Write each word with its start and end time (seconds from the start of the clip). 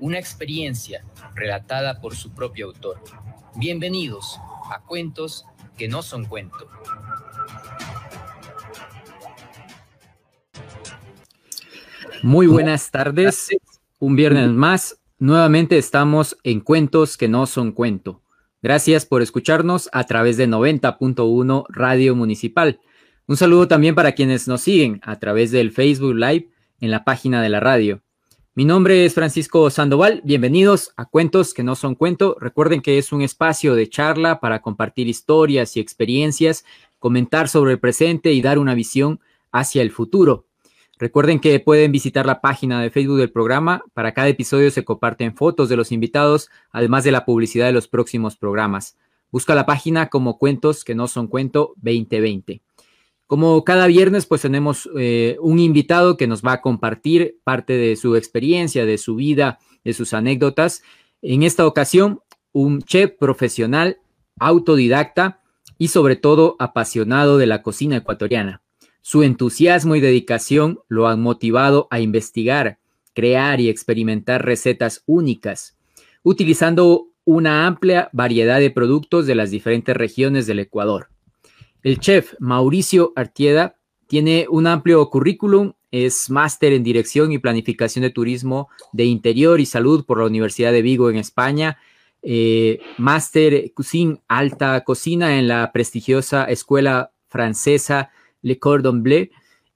una 0.00 0.18
experiencia 0.18 1.04
relatada 1.34 2.00
por 2.00 2.14
su 2.14 2.32
propio 2.32 2.66
autor. 2.66 3.00
Bienvenidos 3.56 4.38
a 4.70 4.80
Cuentos 4.80 5.46
que 5.76 5.88
no 5.88 6.02
son 6.02 6.24
cuento. 6.26 6.68
Muy 12.22 12.46
buenas 12.46 12.90
tardes. 12.90 13.48
Un 13.98 14.16
viernes 14.16 14.50
más. 14.50 15.00
Nuevamente 15.18 15.78
estamos 15.78 16.36
en 16.42 16.60
Cuentos 16.60 17.16
que 17.16 17.28
no 17.28 17.46
son 17.46 17.72
cuento. 17.72 18.22
Gracias 18.62 19.06
por 19.06 19.22
escucharnos 19.22 19.88
a 19.92 20.04
través 20.04 20.36
de 20.36 20.48
90.1 20.48 21.64
Radio 21.68 22.16
Municipal. 22.16 22.80
Un 23.26 23.36
saludo 23.36 23.68
también 23.68 23.94
para 23.94 24.12
quienes 24.12 24.48
nos 24.48 24.62
siguen 24.62 25.00
a 25.02 25.18
través 25.18 25.50
del 25.50 25.72
Facebook 25.72 26.14
Live 26.14 26.50
en 26.80 26.90
la 26.90 27.04
página 27.04 27.42
de 27.42 27.48
la 27.48 27.60
radio. 27.60 28.02
Mi 28.56 28.64
nombre 28.64 29.04
es 29.04 29.12
Francisco 29.12 29.68
Sandoval. 29.68 30.22
Bienvenidos 30.24 30.94
a 30.96 31.04
Cuentos 31.04 31.52
que 31.52 31.62
no 31.62 31.74
son 31.74 31.94
cuento. 31.94 32.38
Recuerden 32.40 32.80
que 32.80 32.96
es 32.96 33.12
un 33.12 33.20
espacio 33.20 33.74
de 33.74 33.86
charla 33.86 34.40
para 34.40 34.62
compartir 34.62 35.08
historias 35.08 35.76
y 35.76 35.80
experiencias, 35.80 36.64
comentar 36.98 37.50
sobre 37.50 37.72
el 37.72 37.78
presente 37.78 38.32
y 38.32 38.40
dar 38.40 38.58
una 38.58 38.72
visión 38.72 39.20
hacia 39.52 39.82
el 39.82 39.90
futuro. 39.90 40.46
Recuerden 40.98 41.38
que 41.38 41.60
pueden 41.60 41.92
visitar 41.92 42.24
la 42.24 42.40
página 42.40 42.80
de 42.80 42.88
Facebook 42.88 43.18
del 43.18 43.30
programa. 43.30 43.84
Para 43.92 44.14
cada 44.14 44.28
episodio 44.28 44.70
se 44.70 44.86
comparten 44.86 45.36
fotos 45.36 45.68
de 45.68 45.76
los 45.76 45.92
invitados, 45.92 46.48
además 46.70 47.04
de 47.04 47.12
la 47.12 47.26
publicidad 47.26 47.66
de 47.66 47.72
los 47.72 47.88
próximos 47.88 48.38
programas. 48.38 48.96
Busca 49.30 49.54
la 49.54 49.66
página 49.66 50.08
como 50.08 50.38
Cuentos 50.38 50.82
que 50.82 50.94
no 50.94 51.08
son 51.08 51.26
cuento 51.26 51.74
2020. 51.82 52.62
Como 53.26 53.64
cada 53.64 53.88
viernes, 53.88 54.26
pues 54.26 54.42
tenemos 54.42 54.88
eh, 54.96 55.36
un 55.40 55.58
invitado 55.58 56.16
que 56.16 56.28
nos 56.28 56.42
va 56.42 56.52
a 56.52 56.60
compartir 56.60 57.38
parte 57.42 57.72
de 57.72 57.96
su 57.96 58.14
experiencia, 58.14 58.86
de 58.86 58.98
su 58.98 59.16
vida, 59.16 59.58
de 59.84 59.94
sus 59.94 60.14
anécdotas. 60.14 60.82
En 61.22 61.42
esta 61.42 61.66
ocasión, 61.66 62.20
un 62.52 62.82
chef 62.82 63.12
profesional, 63.18 63.98
autodidacta 64.38 65.40
y 65.76 65.88
sobre 65.88 66.16
todo 66.16 66.56
apasionado 66.58 67.36
de 67.36 67.46
la 67.46 67.62
cocina 67.62 67.96
ecuatoriana. 67.96 68.62
Su 69.02 69.22
entusiasmo 69.22 69.96
y 69.96 70.00
dedicación 70.00 70.80
lo 70.88 71.08
han 71.08 71.20
motivado 71.20 71.88
a 71.90 72.00
investigar, 72.00 72.78
crear 73.12 73.60
y 73.60 73.68
experimentar 73.68 74.44
recetas 74.44 75.02
únicas, 75.06 75.76
utilizando 76.22 77.08
una 77.24 77.66
amplia 77.66 78.08
variedad 78.12 78.60
de 78.60 78.70
productos 78.70 79.26
de 79.26 79.34
las 79.34 79.50
diferentes 79.50 79.96
regiones 79.96 80.46
del 80.46 80.60
Ecuador. 80.60 81.08
El 81.86 82.00
chef 82.00 82.34
Mauricio 82.40 83.12
Artieda 83.14 83.76
tiene 84.08 84.48
un 84.50 84.66
amplio 84.66 85.08
currículum, 85.08 85.74
es 85.92 86.28
máster 86.30 86.72
en 86.72 86.82
dirección 86.82 87.30
y 87.30 87.38
planificación 87.38 88.02
de 88.02 88.10
turismo 88.10 88.68
de 88.90 89.04
interior 89.04 89.60
y 89.60 89.66
salud 89.66 90.04
por 90.04 90.18
la 90.18 90.26
Universidad 90.26 90.72
de 90.72 90.82
Vigo 90.82 91.10
en 91.10 91.16
España, 91.16 91.78
eh, 92.22 92.80
máster 92.98 93.70
Cuisine 93.72 94.20
Alta 94.26 94.82
Cocina 94.82 95.38
en 95.38 95.46
la 95.46 95.70
prestigiosa 95.70 96.46
Escuela 96.46 97.12
Francesa 97.28 98.10
Le 98.42 98.58
Cordon 98.58 99.04
Bleu. 99.04 99.28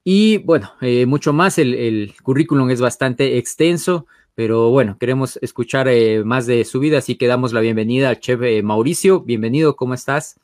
Y 0.03 0.39
bueno, 0.39 0.73
eh, 0.81 1.07
mucho 1.07 1.33
más, 1.33 1.59
el, 1.59 2.13
currículum 2.25 2.71
es 2.71 2.81
bastante 2.81 3.39
extenso, 3.39 4.09
pero 4.35 4.71
bueno, 4.71 4.97
queremos 4.99 5.39
escuchar 5.43 5.87
eh, 5.87 6.25
más 6.25 6.47
de 6.47 6.65
su 6.65 6.81
vida, 6.81 6.99
así 6.99 7.15
que 7.15 7.29
damos 7.29 7.53
la 7.53 7.61
bienvenida 7.61 8.09
al 8.09 8.19
chef 8.19 8.41
Mauricio. 8.65 9.21
Bienvenido, 9.21 9.77
¿cómo 9.77 9.95
estás? 9.95 10.41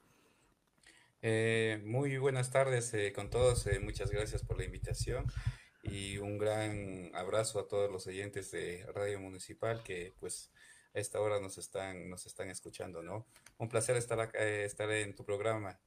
Eh, 1.29 1.83
muy 1.85 2.19
buenas 2.19 2.53
tardes 2.53 2.95
eh, 2.95 3.13
con 3.13 3.31
todos. 3.31 3.67
Eh, 3.67 3.81
muchas 3.81 4.13
gracias 4.13 4.45
por 4.45 4.59
la 4.59 4.65
invitación 4.65 5.27
y 5.83 6.19
un 6.19 6.39
gran 6.39 7.11
abrazo 7.17 7.59
a 7.59 7.67
todos 7.67 7.91
los 7.91 8.07
oyentes 8.07 8.53
de 8.53 8.87
Radio 8.95 9.19
Municipal 9.19 9.83
que 9.83 10.15
pues 10.21 10.53
a 10.95 11.01
esta 11.01 11.21
hora 11.21 11.41
nos 11.41 11.59
están, 11.59 12.09
nos 12.09 12.27
están 12.27 12.49
escuchando, 12.49 13.03
¿no? 13.03 13.27
Un 13.59 13.69
placer 13.69 13.97
estar 13.97 14.21
acá, 14.21 14.39
estar 14.39 14.89
en 14.93 15.17
tu 15.17 15.25
programa. 15.25 15.81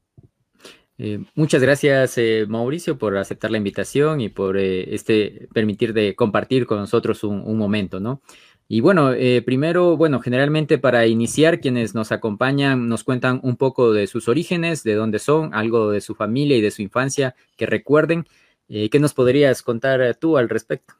muchas 1.36 1.62
gracias, 1.62 2.18
Mauricio, 2.50 2.98
por 2.98 3.16
aceptar 3.16 3.50
la 3.50 3.60
invitación 3.60 4.20
y 4.20 4.28
por 4.28 4.58
este 4.58 5.48
permitir 5.54 5.94
de 5.94 6.18
compartir 6.18 6.66
con 6.66 6.80
nosotros 6.80 7.24
un, 7.24 7.44
un 7.46 7.58
momento, 7.58 8.02
¿no? 8.02 8.22
Y 8.72 8.82
bueno, 8.82 9.14
eh, 9.14 9.42
primero, 9.42 9.98
bueno, 9.98 10.20
generalmente 10.20 10.78
para 10.78 11.08
iniciar, 11.08 11.60
quienes 11.60 11.96
nos 11.96 12.12
acompañan 12.12 12.88
nos 12.88 13.04
cuentan 13.04 13.40
un 13.42 13.58
poco 13.58 13.94
de 13.94 14.06
sus 14.06 14.28
orígenes, 14.28 14.84
de 14.84 14.94
dónde 14.94 15.18
son, 15.18 15.56
algo 15.56 15.90
de 15.90 16.02
su 16.02 16.14
familia 16.14 16.56
y 16.56 16.62
de 16.62 16.70
su 16.70 16.84
infancia 16.84 17.36
que 17.58 17.66
recuerden. 17.66 18.28
Eh, 18.68 18.92
¿Qué 18.92 19.00
nos 19.00 19.16
podrías 19.16 19.64
contar 19.64 20.16
tú 20.18 20.38
al 20.38 20.50
respecto? 20.50 20.94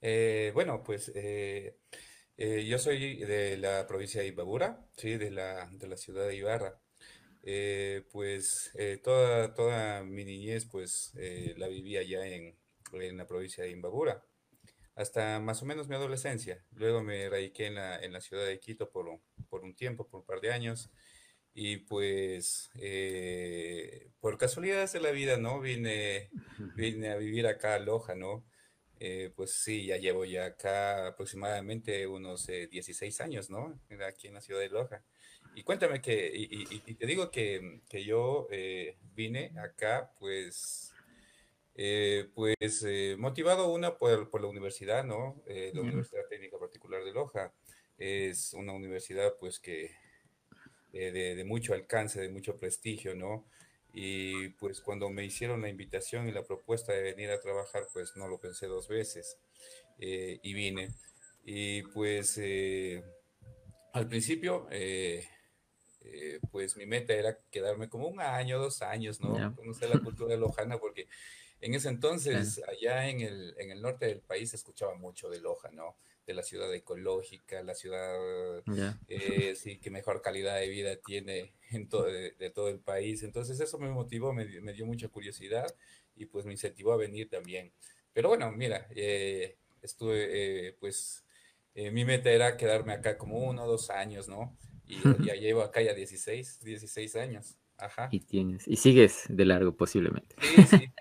Eh, 0.00 0.52
bueno, 0.54 0.84
pues 0.84 1.12
yo 2.36 2.78
soy 2.78 3.16
de 3.24 3.58
la 3.58 3.84
provincia 3.88 4.20
de 4.20 4.28
Imbabura, 4.28 4.86
¿sí? 4.96 5.16
de, 5.16 5.32
la, 5.32 5.68
de 5.72 5.88
la 5.88 5.96
ciudad 5.96 6.28
de 6.28 6.36
Ibarra. 6.36 6.78
pues 8.12 8.70
toda, 9.02 9.52
toda 9.52 10.04
mi 10.04 10.24
niñez 10.24 10.64
pues 10.66 11.12
la 11.56 11.66
vivía 11.66 12.04
ya 12.04 12.24
en, 12.24 12.54
en 12.92 13.16
la 13.16 13.26
provincia 13.26 13.64
de 13.64 13.70
Imbabura 13.70 14.22
hasta 14.98 15.38
más 15.38 15.62
o 15.62 15.64
menos 15.64 15.88
mi 15.88 15.94
adolescencia. 15.94 16.64
Luego 16.72 17.04
me 17.04 17.28
radiqué 17.30 17.66
en 17.66 17.76
la, 17.76 18.00
en 18.00 18.12
la 18.12 18.20
ciudad 18.20 18.44
de 18.44 18.58
Quito 18.58 18.90
por, 18.90 19.20
por, 19.48 19.62
un 19.62 19.76
tiempo, 19.76 20.08
por 20.08 20.20
un 20.20 20.26
par 20.26 20.40
de 20.40 20.52
años. 20.52 20.90
Y 21.54 21.76
pues, 21.78 22.70
eh, 22.74 24.10
por 24.18 24.36
casualidades 24.38 24.92
de 24.92 25.00
la 25.00 25.12
vida, 25.12 25.36
¿no? 25.36 25.60
Vine, 25.60 26.30
vine 26.76 27.10
a 27.10 27.16
vivir 27.16 27.46
acá 27.46 27.76
a 27.76 27.78
Loja, 27.78 28.16
¿no? 28.16 28.44
Eh, 28.98 29.32
pues 29.36 29.52
sí, 29.52 29.86
ya 29.86 29.98
llevo 29.98 30.24
ya 30.24 30.46
acá 30.46 31.06
aproximadamente 31.06 32.04
unos 32.08 32.48
16 32.48 33.20
eh, 33.20 33.22
años, 33.22 33.50
¿no? 33.50 33.80
Aquí 34.04 34.26
en 34.26 34.34
la 34.34 34.40
ciudad 34.40 34.60
de 34.60 34.68
Loja. 34.68 35.04
Y 35.54 35.62
cuéntame 35.62 36.00
que, 36.00 36.32
y, 36.34 36.82
y 36.86 36.94
te 36.94 37.06
digo 37.06 37.30
que, 37.30 37.82
que 37.88 38.04
yo 38.04 38.48
vine 39.14 39.52
acá, 39.58 40.12
pues 40.18 40.92
eh, 41.80 42.28
pues 42.34 42.82
eh, 42.84 43.14
motivado 43.16 43.72
una 43.72 43.96
por, 43.96 44.28
por, 44.30 44.40
la 44.40 44.48
universidad, 44.48 45.04
¿no? 45.04 45.40
Eh, 45.46 45.70
la 45.72 45.82
Universidad 45.82 46.26
Técnica 46.28 46.58
Particular 46.58 47.04
de 47.04 47.12
Loja 47.12 47.54
es 47.96 48.52
una 48.52 48.72
universidad 48.72 49.36
pues 49.38 49.60
que 49.60 49.94
de, 50.90 51.12
de, 51.12 51.44
mucho 51.44 51.74
alcance, 51.74 52.20
de 52.20 52.30
mucho 52.30 52.56
prestigio, 52.58 53.14
¿no? 53.14 53.46
Y 53.92 54.48
pues 54.48 54.80
cuando 54.80 55.08
me 55.08 55.24
hicieron 55.24 55.62
la 55.62 55.68
invitación 55.68 56.26
y 56.26 56.32
la 56.32 56.42
propuesta 56.42 56.92
de 56.92 57.02
venir 57.02 57.30
a 57.30 57.40
trabajar, 57.40 57.86
pues 57.92 58.16
no 58.16 58.26
lo 58.26 58.40
pensé 58.40 58.66
dos 58.66 58.88
veces 58.88 59.38
y 60.00 60.54
vine. 60.54 60.88
Y 61.44 61.82
pues 61.82 62.40
al 63.92 64.08
principio, 64.08 64.66
pues 66.50 66.76
mi 66.76 66.86
meta 66.86 67.12
era 67.14 67.38
quedarme 67.52 67.88
como 67.88 68.08
un 68.08 68.20
año, 68.20 68.58
dos 68.58 68.82
años, 68.82 69.20
¿no? 69.20 69.54
Conocer 69.54 69.90
la 69.90 70.00
cultura 70.00 70.34
lojana 70.36 70.76
porque 70.78 71.06
en 71.60 71.74
ese 71.74 71.88
entonces, 71.88 72.60
allá 72.68 73.08
en 73.08 73.20
el, 73.20 73.54
en 73.58 73.70
el 73.70 73.82
norte 73.82 74.06
del 74.06 74.20
país 74.20 74.50
se 74.50 74.56
escuchaba 74.56 74.94
mucho 74.94 75.28
de 75.28 75.40
Loja, 75.40 75.70
¿no? 75.72 75.96
De 76.24 76.34
la 76.34 76.42
ciudad 76.42 76.72
ecológica, 76.72 77.62
la 77.62 77.74
ciudad 77.74 78.16
eh, 79.08 79.54
sí, 79.56 79.78
que 79.78 79.90
mejor 79.90 80.22
calidad 80.22 80.58
de 80.60 80.68
vida 80.68 80.96
tiene 80.96 81.54
en 81.70 81.88
todo, 81.88 82.04
de, 82.04 82.50
todo 82.54 82.68
el 82.68 82.78
país. 82.78 83.22
Entonces 83.22 83.58
eso 83.58 83.78
me 83.78 83.90
motivó, 83.90 84.32
me, 84.32 84.46
dio 84.46 84.86
mucha 84.86 85.08
curiosidad 85.08 85.66
y 86.14 86.26
pues 86.26 86.44
me 86.44 86.52
incentivó 86.52 86.92
a 86.92 86.96
venir 86.96 87.28
también. 87.28 87.72
Pero 88.12 88.28
bueno, 88.28 88.52
mira, 88.52 88.86
eh, 88.94 89.56
estuve, 89.82 90.68
eh, 90.68 90.76
pues 90.78 91.24
mi 91.74 92.04
meta 92.04 92.30
era 92.30 92.56
quedarme 92.56 92.92
acá 92.92 93.16
como 93.16 93.38
uno 93.38 93.64
o 93.64 93.68
dos 93.68 93.90
años, 93.90 94.28
¿no? 94.28 94.56
Y 94.86 94.96
ya 95.32 95.34
llevo 95.34 95.62
acá 95.62 95.80
ya 95.82 95.94
16, 95.94 96.60
16 96.60 97.16
años. 97.16 97.56
Ajá. 97.76 98.08
Y 98.10 98.20
tienes, 98.20 98.66
y 98.66 98.76
sigues 98.76 99.24
de 99.28 99.44
largo 99.44 99.76
posiblemente. 99.76 100.34
Sí, 100.40 100.62
sí, 100.64 100.92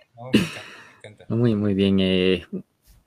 Muy, 1.30 1.56
muy 1.56 1.74
bien, 1.74 2.00
eh, 2.00 2.46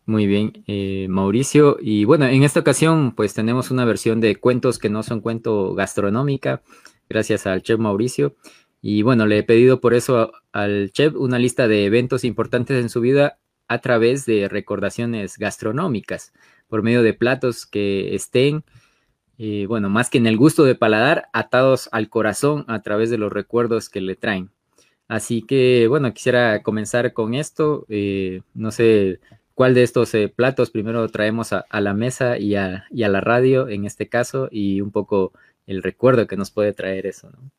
muy 0.07 0.27
bien, 0.27 0.65
eh, 0.67 1.07
Mauricio. 1.09 1.79
Y 1.81 2.05
bueno, 2.05 2.27
en 2.27 2.43
esta 2.43 2.61
ocasión, 2.61 3.15
pues 3.15 3.35
tenemos 3.35 3.71
una 3.71 3.85
versión 3.85 4.21
de 4.21 4.37
cuentos 4.37 4.79
que 4.79 4.91
no 4.91 5.03
son 5.03 5.21
cuento 5.21 5.75
gastronómica, 5.75 6.63
gracias 7.09 7.47
al 7.47 7.63
chef 7.63 7.79
Mauricio. 7.79 8.37
Y 8.83 9.03
bueno, 9.03 9.27
le 9.27 9.39
he 9.39 9.43
pedido 9.43 9.81
por 9.81 9.95
eso 9.95 10.33
al 10.53 10.91
chef 10.93 11.15
una 11.15 11.39
lista 11.39 11.69
de 11.69 11.85
eventos 11.85 12.25
importantes 12.25 12.81
en 12.81 12.89
su 12.89 13.01
vida 13.01 13.39
a 13.69 13.79
través 13.79 14.27
de 14.27 14.49
recordaciones 14.49 15.39
gastronómicas, 15.39 16.33
por 16.69 16.83
medio 16.83 17.03
de 17.03 17.15
platos 17.15 17.67
que 17.67 18.15
estén 18.15 18.65
eh, 19.43 19.65
bueno, 19.67 19.89
más 19.89 20.11
que 20.11 20.19
en 20.19 20.27
el 20.27 20.37
gusto 20.37 20.65
de 20.65 20.75
paladar, 20.75 21.31
atados 21.33 21.89
al 21.93 22.11
corazón 22.11 22.67
a 22.69 22.83
través 22.83 23.09
de 23.09 23.17
los 23.17 23.33
recuerdos 23.33 23.89
que 23.89 24.03
le 24.03 24.15
traen. 24.15 24.51
Así 25.11 25.43
que, 25.43 25.89
bueno, 25.89 26.15
quisiera 26.15 26.63
comenzar 26.63 27.13
con 27.13 27.35
esto. 27.35 27.85
Eh, 27.89 28.43
no 28.55 28.71
sé 28.71 29.19
cuál 29.55 29.75
de 29.75 29.83
estos 29.83 30.15
eh, 30.15 30.29
platos 30.29 30.71
primero 30.71 31.09
traemos 31.09 31.53
a, 31.53 31.67
la 31.81 31.95
mesa 31.95 32.39
y 32.39 32.55
a, 32.55 32.87
la 32.91 33.21
radio 33.21 33.69
en 33.69 33.85
este 33.85 34.09
caso 34.09 34.49
y 34.53 34.81
un 34.81 34.93
poco 34.93 35.33
el 35.67 35.83
recuerdo 35.83 36.29
que 36.29 36.37
nos 36.37 36.53
puede 36.53 36.73
traer 36.73 37.07
eso, 37.07 37.31
¿no? 37.31 37.51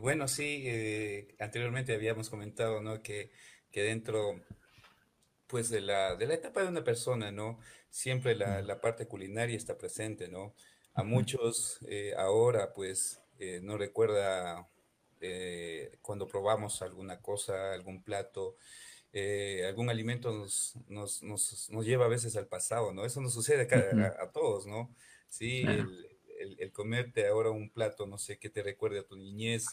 bueno, 0.00 0.28
sí, 0.28 1.26
anteriormente 1.40 1.94
habíamos 1.94 2.30
comentado, 2.30 2.80
¿no? 2.80 3.02
Que, 3.02 3.30
que 3.72 3.82
dentro 3.82 4.40
pues 5.48 5.68
de 5.70 5.80
la, 5.80 6.14
de 6.14 6.26
la 6.26 6.34
etapa 6.34 6.62
de 6.62 6.68
una 6.68 6.84
persona, 6.84 7.32
¿no? 7.32 7.58
Siempre 7.90 8.36
la, 8.36 8.62
la 8.62 8.80
parte 8.80 9.06
culinaria 9.06 9.56
está 9.56 9.76
presente, 9.76 10.28
¿no? 10.28 10.54
A 10.94 11.02
muchos 11.04 11.78
eh, 11.88 12.14
ahora, 12.16 12.72
pues, 12.72 13.20
eh, 13.38 13.60
no 13.62 13.78
recuerda 13.78 14.68
eh, 15.20 15.98
cuando 16.02 16.26
probamos 16.26 16.82
alguna 16.82 17.20
cosa, 17.20 17.72
algún 17.72 18.02
plato, 18.02 18.56
algún 19.66 19.90
alimento 19.90 20.32
nos, 20.32 20.76
nos, 20.86 21.22
nos, 21.24 21.70
nos, 21.70 21.84
lleva 21.84 22.04
a 22.04 22.08
veces 22.08 22.36
al 22.36 22.46
pasado, 22.46 22.92
¿no? 22.92 23.04
Eso 23.04 23.20
nos 23.20 23.34
sucede 23.34 23.66
a, 23.74 24.22
a, 24.22 24.30
todos, 24.30 24.66
¿no? 24.66 24.94
Sí, 25.28 25.62
el, 25.62 26.06
el, 26.38 26.56
el, 26.60 26.72
comerte 26.72 27.26
ahora 27.26 27.50
un 27.50 27.68
plato, 27.70 28.06
no 28.06 28.16
sé, 28.18 28.38
que 28.38 28.48
te 28.48 28.62
recuerde 28.62 29.00
a 29.00 29.06
tu 29.06 29.16
niñez, 29.16 29.66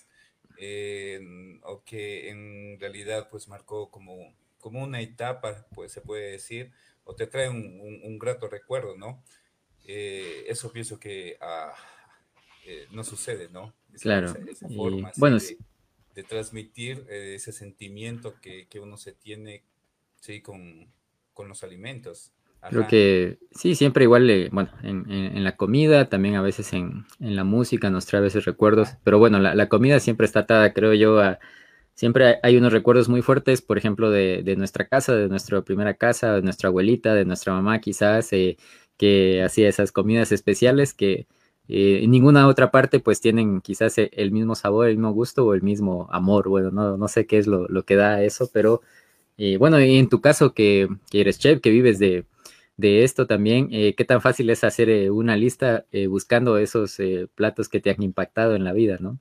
o 1.64 1.84
que 1.84 2.30
en 2.30 2.80
realidad, 2.80 3.28
pues, 3.30 3.48
marcó 3.48 3.92
como 3.92 4.34
como 4.66 4.82
una 4.82 5.00
etapa, 5.00 5.64
pues 5.76 5.92
se 5.92 6.02
puede 6.02 6.32
decir, 6.32 6.72
o 7.04 7.14
te 7.14 7.28
trae 7.28 7.50
un, 7.50 8.18
grato 8.18 8.48
recuerdo, 8.48 8.98
¿no? 8.98 9.24
Eh, 9.84 10.44
eso 10.48 10.72
pienso 10.72 11.00
que 11.00 11.38
ah, 11.40 11.72
eh, 12.66 12.88
no 12.90 13.04
sucede, 13.04 13.48
¿no? 13.48 13.76
Claro. 14.02 14.34
Esa, 14.50 14.68
forma 14.70 15.12
bueno, 15.18 15.38
de, 16.16 16.24
transmitir 16.24 17.06
eh, 17.10 17.36
ese 17.36 17.52
sentimiento 17.52 18.36
que, 18.42 18.68
uno 18.82 18.98
se 18.98 19.14
tiene, 19.14 19.64
sí, 20.20 20.42
con, 20.42 20.88
los 21.38 21.64
alimentos. 21.64 22.32
Creo 22.70 22.88
que 22.88 23.38
sí, 23.52 23.76
siempre 23.76 24.06
igual, 24.06 24.50
bueno, 24.52 24.72
en, 24.82 25.44
la 25.44 25.56
comida, 25.56 26.10
también 26.10 26.36
a 26.36 26.42
veces 26.42 26.74
en, 26.74 27.06
la 27.20 27.44
música 27.44 27.92
nos 27.92 28.08
trae 28.08 28.20
a 28.20 28.24
veces 28.24 28.46
recuerdos, 28.46 28.90
pero 29.04 29.20
bueno, 29.20 29.38
la, 29.40 29.54
la 29.54 29.70
comida 29.70 30.00
siempre 30.00 30.26
está 30.26 30.40
atada, 30.42 30.74
creo 30.74 30.96
yo, 30.96 31.20
a, 31.20 31.40
siempre 31.96 32.40
hay 32.44 32.58
unos 32.58 32.74
recuerdos 32.74 33.10
muy 33.10 33.22
fuertes, 33.22 33.62
por 33.62 33.78
ejemplo, 33.78 34.12
de, 34.12 34.56
nuestra 34.58 34.88
casa, 34.88 35.16
de 35.16 35.28
nuestra 35.28 35.62
primera 35.64 35.96
casa, 35.96 36.34
de 36.34 36.42
nuestra 36.42 36.70
abuelita, 36.70 37.16
de 37.16 37.26
nuestra 37.26 37.54
mamá 37.54 37.80
quizás, 37.80 38.32
eh, 38.34 38.58
que 38.98 39.42
hacía 39.44 39.68
esas 39.68 39.92
comidas 39.92 40.32
especiales 40.32 40.94
que 40.94 41.28
eh, 41.70 42.02
en 42.04 42.12
ninguna 42.12 42.48
otra 42.48 42.72
parte 42.72 43.00
pues 43.00 43.22
tienen 43.22 43.62
quizás 43.62 43.98
e, 43.98 44.12
el 44.14 44.32
mismo 44.32 44.56
sabor, 44.56 44.88
el 44.88 44.98
mismo 44.98 45.14
gusto 45.14 45.46
o 45.46 45.54
el 45.54 45.62
mismo 45.64 46.08
amor. 46.12 46.50
Bueno, 46.50 46.72
no, 46.72 46.98
no 46.98 47.08
sé 47.08 47.26
qué 47.28 47.38
es 47.38 47.48
lo, 47.48 47.68
que 47.86 47.96
da 47.96 48.24
eso, 48.24 48.50
pero 48.54 48.82
eh, 49.38 49.58
bueno, 49.58 49.80
y 49.82 49.98
en 49.98 50.10
tu 50.10 50.22
caso 50.22 50.54
que, 50.54 50.88
eres 51.12 51.40
chef, 51.40 51.62
que 51.62 51.70
vives 51.72 52.00
de, 52.00 52.26
esto 52.78 53.28
también, 53.28 53.70
¿qué 53.70 54.06
tan 54.06 54.22
fácil 54.22 54.50
es 54.50 54.64
hacer 54.66 55.10
una 55.12 55.38
lista 55.38 55.86
buscando 56.10 56.58
esos 56.58 56.98
platos 57.34 57.70
que 57.70 57.80
te 57.80 57.90
han 57.90 58.04
impactado 58.04 58.56
en 58.56 58.66
la 58.66 58.74
vida, 58.74 58.98
no? 59.00 59.20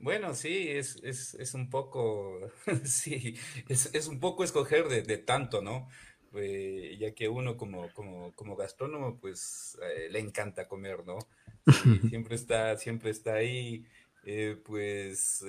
Bueno, 0.00 0.34
sí, 0.34 0.66
es, 0.70 1.52
un 1.54 1.68
poco, 1.68 2.50
sí, 2.84 3.36
es, 3.68 4.08
un 4.08 4.18
poco 4.18 4.44
escoger 4.44 4.88
de, 4.88 5.18
tanto, 5.18 5.60
¿no? 5.60 5.88
Eh, 6.34 6.96
ya 6.98 7.12
que 7.12 7.28
uno 7.28 7.56
como, 7.56 7.92
como, 7.92 8.32
como 8.34 8.56
gastrónomo, 8.56 9.18
pues 9.18 9.78
eh, 9.82 10.08
le 10.10 10.20
encanta 10.20 10.68
comer, 10.68 11.04
¿no? 11.04 11.18
siempre 12.08 12.36
está, 12.36 12.76
siempre 12.76 13.10
está 13.10 13.34
ahí, 13.34 13.84
eh, 14.24 14.56
pues 14.64 15.44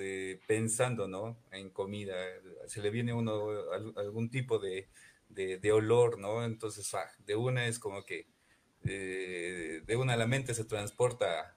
pensando, 0.46 1.06
¿no? 1.06 1.38
En 1.52 1.70
comida, 1.70 2.16
se 2.66 2.82
le 2.82 2.90
viene 2.90 3.12
uno 3.12 3.48
algún 3.96 4.30
tipo 4.30 4.58
de, 4.58 4.88
olor, 5.72 6.18
¿no? 6.18 6.44
Entonces, 6.44 6.92
ah, 6.94 7.10
de 7.24 7.36
una 7.36 7.66
es 7.66 7.78
como 7.78 8.04
que 8.04 8.26
de 8.82 9.96
una 9.96 10.16
la 10.16 10.26
mente 10.26 10.54
se 10.54 10.64
transporta 10.64 11.56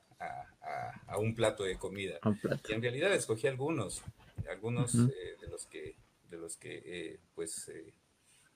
a, 1.07 1.17
un 1.17 1.33
plato 1.33 1.63
de 1.63 1.77
comida. 1.77 2.19
Y 2.67 2.73
en 2.73 2.81
realidad 2.81 3.13
escogí 3.13 3.47
algunos, 3.47 4.01
algunos 4.49 4.95
eh, 4.95 5.37
de 5.39 5.47
los 5.47 5.65
que, 5.65 5.95
de 6.29 6.37
los 6.37 6.57
que 6.57 6.83
eh, 6.85 7.19
pues 7.33 7.69
eh, 7.69 7.93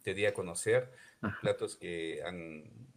te 0.03 0.13
di 0.13 0.25
a 0.25 0.33
conocer, 0.33 0.91
platos 1.41 1.75
que 1.75 2.21
han 2.25 2.89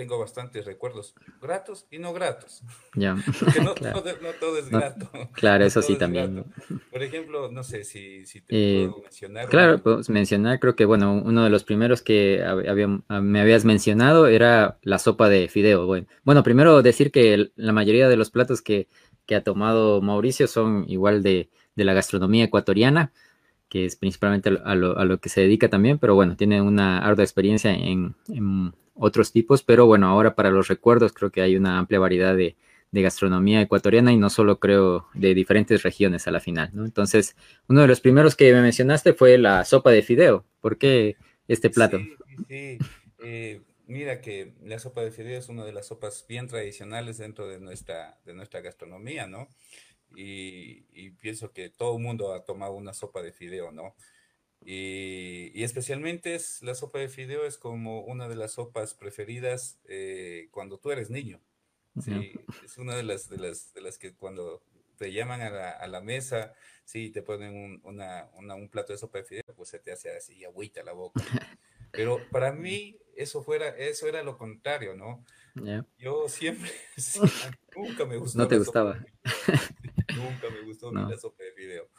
tengo 0.00 0.18
bastantes 0.18 0.64
recuerdos 0.64 1.14
gratos 1.42 1.86
y 1.90 1.98
no 1.98 2.14
gratos. 2.14 2.62
Ya. 2.94 3.16
Porque 3.40 3.60
no, 3.60 3.74
todo, 3.74 4.56
es 4.56 4.70
grato. 4.70 5.10
claro, 5.32 5.64
eso 5.64 5.82
sí 5.82 5.96
también. 5.96 6.44
Por 6.90 7.02
ejemplo, 7.02 7.50
no 7.50 7.62
sé 7.62 7.84
si, 7.84 8.24
si 8.24 8.40
te 8.40 8.86
puedo 8.86 9.02
mencionar. 9.02 9.48
Claro, 9.48 9.82
puedo 9.82 10.00
mencionar, 10.08 10.58
creo 10.58 10.74
que, 10.74 10.84
bueno, 10.84 11.12
uno 11.12 11.44
de 11.44 11.50
los 11.50 11.64
primeros 11.64 12.02
que 12.02 12.42
me 13.08 13.40
habías 13.40 13.64
mencionado 13.64 14.26
era 14.26 14.78
la 14.82 14.98
sopa 14.98 15.28
de 15.28 15.48
fideo. 15.48 15.86
Bueno, 15.86 16.06
bueno 16.24 16.42
primero 16.42 16.80
decir 16.82 17.10
que 17.10 17.50
la 17.56 17.72
mayoría 17.72 18.08
de 18.08 18.16
los 18.16 18.30
platos 18.30 18.62
que, 18.62 18.88
que 19.26 19.34
ha 19.34 19.44
tomado 19.44 20.00
Mauricio 20.00 20.46
son 20.46 20.86
igual 20.88 21.22
de, 21.22 21.50
de 21.74 21.84
la 21.84 21.92
gastronomía 21.92 22.44
ecuatoriana 22.44 23.12
que 23.70 23.86
es 23.86 23.96
principalmente 23.96 24.50
a 24.62 24.74
lo, 24.74 24.98
a 24.98 25.04
lo, 25.06 25.18
que 25.18 25.30
se 25.30 25.40
dedica 25.40 25.70
también, 25.70 25.98
pero 25.98 26.14
bueno, 26.14 26.36
tiene 26.36 26.60
una 26.60 26.98
ardua 26.98 27.24
experiencia 27.24 27.72
en, 27.72 28.14
en 28.28 28.74
otros 28.94 29.32
tipos, 29.32 29.62
pero 29.62 29.86
bueno, 29.86 30.08
ahora 30.08 30.34
para 30.34 30.50
los 30.50 30.68
recuerdos 30.68 31.12
creo 31.12 31.30
que 31.30 31.40
hay 31.40 31.56
una 31.56 31.78
amplia 31.78 31.98
variedad 31.98 32.36
de, 32.36 32.56
gastronomía 32.92 33.62
ecuatoriana 33.62 34.12
y 34.12 34.16
no 34.16 34.28
solo 34.30 34.58
creo 34.58 35.06
de 35.14 35.32
diferentes 35.32 35.84
regiones 35.84 36.26
a 36.26 36.32
la 36.32 36.40
final, 36.40 36.70
¿no? 36.72 36.84
Entonces, 36.84 37.36
uno 37.68 37.82
de 37.82 37.86
los 37.86 38.00
primeros 38.00 38.34
que 38.34 38.52
me 38.52 38.60
mencionaste 38.62 39.14
fue 39.14 39.38
la 39.38 39.64
sopa 39.64 39.92
de 39.92 40.02
fideo. 40.02 40.44
¿Por 40.60 40.76
qué 40.76 41.14
este 41.46 41.70
plato? 41.70 41.98
Sí, 41.98 42.16
sí. 42.48 42.78
Eh, 43.22 43.60
mira 43.86 44.20
que 44.20 44.54
la 44.64 44.80
sopa 44.80 45.02
de 45.02 45.12
fideo 45.12 45.38
es 45.38 45.48
una 45.48 45.64
de 45.64 45.72
las 45.72 45.86
sopas 45.86 46.24
bien 46.28 46.48
tradicionales 46.48 47.18
dentro 47.18 47.46
de 47.46 47.60
nuestra, 47.60 48.18
de 48.24 48.34
nuestra 48.34 48.60
gastronomía, 48.60 49.28
¿no? 49.28 49.48
Y, 50.14 50.86
y 50.92 51.10
pienso 51.10 51.52
que 51.52 51.70
todo 51.70 51.96
el 51.96 52.02
mundo 52.02 52.34
ha 52.34 52.44
tomado 52.44 52.72
una 52.72 52.94
sopa 52.94 53.22
de 53.22 53.32
fideo, 53.32 53.72
¿no? 53.72 53.94
Y, 54.62 55.62
especialmente 55.62 56.34
es, 56.34 56.62
la 56.62 56.74
sopa 56.74 56.98
de 56.98 57.08
fideo 57.08 57.46
es 57.46 57.56
como 57.56 58.02
una 58.02 58.28
de 58.28 58.36
las 58.36 58.52
sopas 58.52 58.94
preferidas 58.94 59.78
eh, 59.84 60.48
cuando 60.50 60.78
tú 60.78 60.90
eres 60.90 61.10
niño. 61.10 61.40
Sí, 62.00 62.32
es 62.64 62.78
una 62.78 62.94
de 62.94 63.02
las, 63.02 63.28
de 63.28 63.38
las, 63.38 63.74
de 63.74 63.80
las 63.80 63.98
que 63.98 64.14
cuando 64.14 64.62
te 64.96 65.12
llaman 65.12 65.40
a 65.40 65.50
la, 65.50 65.70
a 65.70 65.86
la 65.88 66.00
mesa, 66.00 66.54
sí, 66.84 67.10
te 67.10 67.22
ponen 67.22 67.54
un, 67.54 67.80
una, 67.84 68.28
un 68.54 68.68
plato 68.68 68.92
de 68.92 68.98
sopa 68.98 69.18
de 69.18 69.24
fideo, 69.24 69.54
pues 69.56 69.70
se 69.70 69.80
te 69.80 69.92
hace 69.92 70.16
así 70.16 70.44
agüita 70.44 70.82
la 70.84 70.92
boca. 70.92 71.22
Pero 71.90 72.20
para 72.30 72.52
mí 72.52 72.98
eso, 73.16 73.42
fuera, 73.42 73.68
eso 73.70 74.06
era 74.06 74.22
lo 74.22 74.38
contrario, 74.38 74.94
¿no? 74.94 75.24
Yo 75.98 76.28
siempre, 76.28 76.70
nunca 77.76 78.04
me 78.06 78.16
gustó. 78.16 78.38
No 78.38 78.48
te 78.48 78.58
gustaba. 78.58 79.04
Nunca 80.20 80.50
me 80.50 80.62
gustó 80.62 80.92
la 80.92 81.16
sopa 81.18 81.42
de 81.42 81.52
fideo 81.52 81.90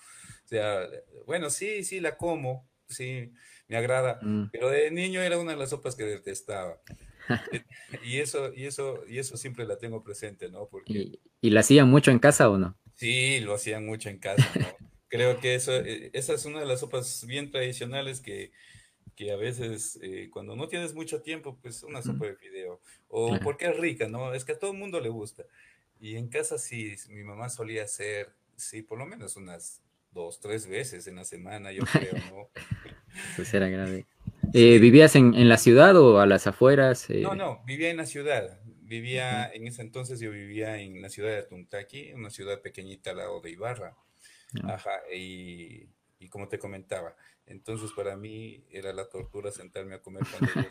sea, 0.52 0.90
bueno, 1.26 1.50
sí, 1.50 1.84
sí, 1.84 2.02
la 2.02 2.18
como, 2.18 2.70
sí, 2.88 3.32
me 3.70 3.78
agrada, 3.78 4.20
mm. 4.22 4.50
pero 4.52 4.70
de 4.70 4.92
niño 4.92 5.22
era 5.22 5.40
una 5.40 5.52
de 5.52 5.58
las 5.58 5.70
sopas 5.70 5.96
que 5.96 6.04
detestaba. 6.04 6.82
y 8.04 8.18
eso, 8.18 8.54
y 8.54 8.66
eso, 8.66 9.06
y 9.08 9.18
eso 9.18 9.38
siempre 9.38 9.66
la 9.66 9.78
tengo 9.78 10.04
presente, 10.04 10.50
¿no? 10.50 10.68
Porque... 10.68 11.20
¿Y, 11.40 11.50
la 11.50 11.62
hacían 11.62 11.90
mucho 11.90 12.12
en 12.12 12.20
casa 12.20 12.50
o 12.50 12.58
no? 12.58 12.78
Sí, 12.96 13.40
lo 13.40 13.54
hacían 13.54 13.86
mucho 13.86 14.10
en 14.10 14.20
casa, 14.20 14.48
¿no? 14.60 14.68
Creo 15.08 15.40
que 15.40 15.56
eso, 15.56 15.74
eh, 15.74 16.10
esa 16.14 16.34
es 16.34 16.46
una 16.46 16.60
de 16.60 16.66
las 16.66 16.82
sopas 16.82 17.26
bien 17.26 17.50
tradicionales 17.50 18.20
que, 18.20 18.52
que 19.16 19.32
a 19.32 19.38
veces 19.38 20.00
eh, 20.02 20.30
cuando 20.32 20.56
no 20.56 20.68
tienes 20.68 20.94
mucho 20.94 21.22
tiempo, 21.22 21.58
pues 21.62 21.84
una 21.84 22.02
sopa 22.02 22.26
de 22.26 22.36
fideo. 22.36 22.82
O 23.08 23.38
porque 23.40 23.68
es 23.68 23.78
rica, 23.78 24.08
¿no? 24.08 24.34
Es 24.34 24.46
que 24.46 24.54
a 24.54 24.60
todo 24.60 24.72
el 24.72 24.78
mundo 24.78 25.00
le 25.00 25.10
gusta. 25.10 25.44
Y 26.02 26.18
en 26.18 26.30
casa 26.30 26.58
sí, 26.58 26.96
mi 27.10 27.24
mamá 27.24 27.48
solía 27.50 27.84
hacer, 27.84 28.34
sí, 28.56 28.82
por 28.82 28.98
lo 28.98 29.06
menos 29.06 29.36
unas 29.36 29.84
dos, 30.12 30.40
tres 30.40 30.68
veces 30.68 31.06
en 31.06 31.16
la 31.16 31.26
semana, 31.26 31.72
yo 31.72 31.84
creo, 31.86 32.12
¿no? 32.34 32.50
pues 33.36 33.54
era 33.54 33.70
grave. 33.70 34.06
Eh, 34.54 34.80
¿Vivías 34.80 35.16
en, 35.16 35.48
la 35.48 35.56
ciudad 35.56 35.96
o 35.96 36.20
a 36.20 36.26
las 36.26 36.46
afueras? 36.46 37.10
Eh, 37.10 37.22
no, 37.22 37.36
no, 37.36 37.64
vivía 37.66 37.90
en 37.90 37.96
la 37.96 38.06
ciudad. 38.06 38.60
Vivía, 38.82 39.50
en 39.54 39.66
ese 39.66 39.82
entonces 39.82 40.20
yo 40.20 40.30
vivía 40.30 40.78
en 40.78 41.02
la 41.02 41.08
ciudad 41.08 41.30
de 41.30 41.44
Tuntaki, 41.44 42.12
una 42.12 42.30
ciudad 42.30 42.62
pequeñita 42.62 43.12
al 43.12 43.18
lado 43.18 43.40
de 43.40 43.52
Ibarra. 43.52 43.96
Ajá, 44.64 44.92
y, 45.16 45.88
como 46.28 46.50
te 46.50 46.60
comentaba, 46.60 47.16
entonces 47.46 47.92
para 47.96 48.18
mí 48.18 48.66
era 48.72 48.92
la 48.92 49.08
tortura 49.08 49.52
sentarme 49.52 49.96
a 49.96 50.02
comer 50.02 50.24
cuando 50.30 50.52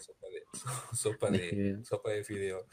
sopa 0.93 1.31
de, 1.31 1.79
sopa 1.85 2.11
de, 2.11 2.17
de 2.17 2.25
fideo. 2.25 2.67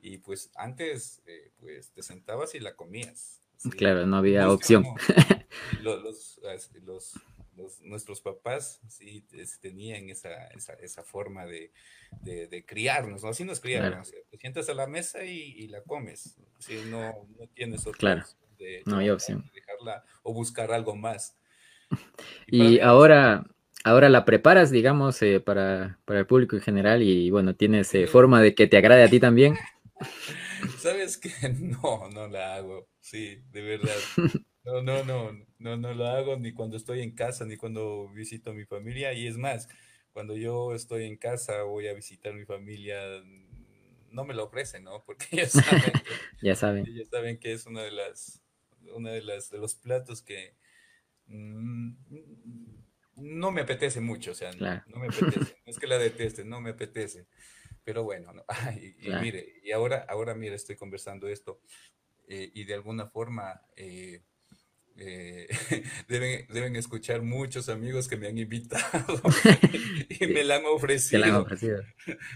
Y 0.00 0.18
pues 0.18 0.50
antes, 0.54 1.22
eh, 1.26 1.52
pues 1.58 1.90
te 1.92 2.02
sentabas 2.02 2.54
y 2.54 2.60
la 2.60 2.76
comías. 2.76 3.40
claro, 3.76 4.06
no 4.06 4.16
había 4.16 4.50
opción. 4.50 4.84
los, 5.82 6.38
los, 6.82 7.14
nuestros 7.82 8.20
papás 8.20 8.80
sí 8.88 9.24
tenían 9.60 10.08
esa, 10.10 10.48
esa, 10.48 10.74
esa 10.74 11.02
forma 11.02 11.46
de, 11.46 11.72
de, 12.22 12.64
criarnos, 12.66 13.22
¿no? 13.22 13.30
Así 13.30 13.44
nos 13.44 13.60
criaron, 13.60 14.02
te 14.30 14.38
sientas 14.38 14.68
a 14.68 14.74
la 14.74 14.86
mesa 14.86 15.24
y, 15.24 15.66
la 15.68 15.82
comes, 15.82 16.36
no, 16.90 17.26
no 17.38 17.46
tienes 17.54 17.86
otra 17.86 17.98
claro. 17.98 18.24
de, 18.58 18.82
no 18.86 18.98
hay 18.98 19.10
opción. 19.10 19.50
dejarla 19.54 20.04
o 20.22 20.32
buscar 20.32 20.72
algo 20.72 20.96
más. 20.96 21.36
Y, 22.46 22.80
ahora, 22.80 23.44
ahora 23.84 24.08
la 24.08 24.24
preparas, 24.24 24.70
digamos, 24.70 25.22
eh, 25.22 25.40
para, 25.40 26.00
para, 26.04 26.20
el 26.20 26.26
público 26.26 26.56
en 26.56 26.62
general 26.62 27.02
y 27.02 27.30
bueno, 27.30 27.54
tienes 27.54 27.94
eh, 27.94 28.06
forma 28.06 28.42
de 28.42 28.54
que 28.54 28.66
te 28.66 28.78
agrade 28.78 29.04
a 29.04 29.08
ti 29.08 29.20
también. 29.20 29.54
¿Sabes 30.78 31.18
qué? 31.18 31.30
No, 31.60 32.08
no 32.10 32.26
la 32.26 32.56
hago, 32.56 32.88
sí, 33.00 33.42
de 33.52 33.62
verdad. 33.62 33.96
No, 34.66 34.80
no, 34.80 35.04
no, 35.04 35.30
no, 35.58 35.76
no 35.76 35.92
lo 35.92 36.06
hago 36.06 36.38
ni 36.38 36.54
cuando 36.54 36.78
estoy 36.78 37.02
en 37.02 37.14
casa, 37.14 37.44
ni 37.44 37.58
cuando 37.58 38.08
visito 38.08 38.48
a 38.48 38.54
mi 38.54 38.64
familia. 38.64 39.12
Y 39.12 39.26
es 39.26 39.36
más, 39.36 39.68
cuando 40.10 40.38
yo 40.38 40.74
estoy 40.74 41.04
en 41.04 41.18
casa, 41.18 41.64
voy 41.64 41.86
a 41.86 41.92
visitar 41.92 42.32
a 42.32 42.34
mi 42.34 42.46
familia, 42.46 42.98
no 44.10 44.24
me 44.24 44.32
lo 44.32 44.44
ofrecen, 44.44 44.84
¿no? 44.84 45.04
Porque 45.04 45.26
ya 45.36 45.46
saben 45.46 45.82
que, 45.82 46.46
ya 46.46 46.56
saben. 46.56 46.86
ya 46.86 47.04
saben 47.04 47.38
que 47.38 47.52
es 47.52 47.66
una 47.66 47.82
de 47.82 47.90
las, 47.90 48.42
una 48.94 49.10
de 49.10 49.20
las, 49.20 49.50
de 49.50 49.58
los 49.58 49.74
platos 49.74 50.22
que 50.22 50.56
mm, 51.26 51.92
no 53.16 53.50
me 53.50 53.62
apetece 53.62 54.00
mucho, 54.00 54.32
o 54.32 54.34
sea, 54.34 54.52
no, 54.52 54.98
me 54.98 55.06
apetece. 55.06 55.56
No 55.64 55.70
es 55.70 55.78
que 55.78 55.86
la 55.86 55.98
deteste, 55.98 56.44
no 56.44 56.60
me 56.60 56.70
apetece. 56.70 57.26
Pero 57.84 58.02
bueno, 58.02 58.32
no. 58.32 58.44
y, 58.80 59.10
mire, 59.20 59.60
y 59.62 59.72
ahora, 59.72 60.06
ahora 60.08 60.34
mire, 60.34 60.54
estoy 60.54 60.76
conversando 60.76 61.28
esto 61.28 61.60
eh, 62.28 62.50
y 62.54 62.64
de 62.64 62.74
alguna 62.74 63.06
forma 63.06 63.60
eh, 63.76 64.22
eh, 64.96 65.48
deben, 66.08 66.46
deben, 66.48 66.76
escuchar 66.76 67.22
muchos 67.22 67.68
amigos 67.68 68.08
que 68.08 68.16
me 68.16 68.28
han 68.28 68.38
invitado 68.38 69.20
y 70.08 70.26
me 70.26 70.44
la 70.44 70.56
han 70.56 70.66
ofrecido. 70.66 71.44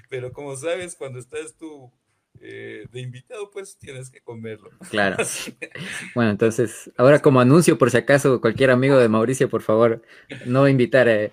Pero 0.09 0.33
como 0.33 0.57
sabes, 0.57 0.97
cuando 0.97 1.19
estás 1.19 1.57
tú 1.57 1.93
eh, 2.41 2.87
de 2.91 3.01
invitado, 3.01 3.51
pues 3.51 3.77
tienes 3.79 4.11
que 4.11 4.21
comerlo. 4.21 4.71
Claro. 4.91 5.17
Bueno, 6.15 6.31
entonces, 6.31 6.91
ahora 6.97 7.21
como 7.21 7.41
anuncio, 7.41 7.79
por 7.79 7.91
si 7.91 7.97
acaso, 7.97 8.41
cualquier 8.41 8.71
amigo 8.71 8.99
de 8.99 9.09
Mauricio, 9.09 9.49
por 9.49 9.63
favor, 9.63 10.03
no 10.47 10.69
invitar 10.69 11.09
a 11.09 11.31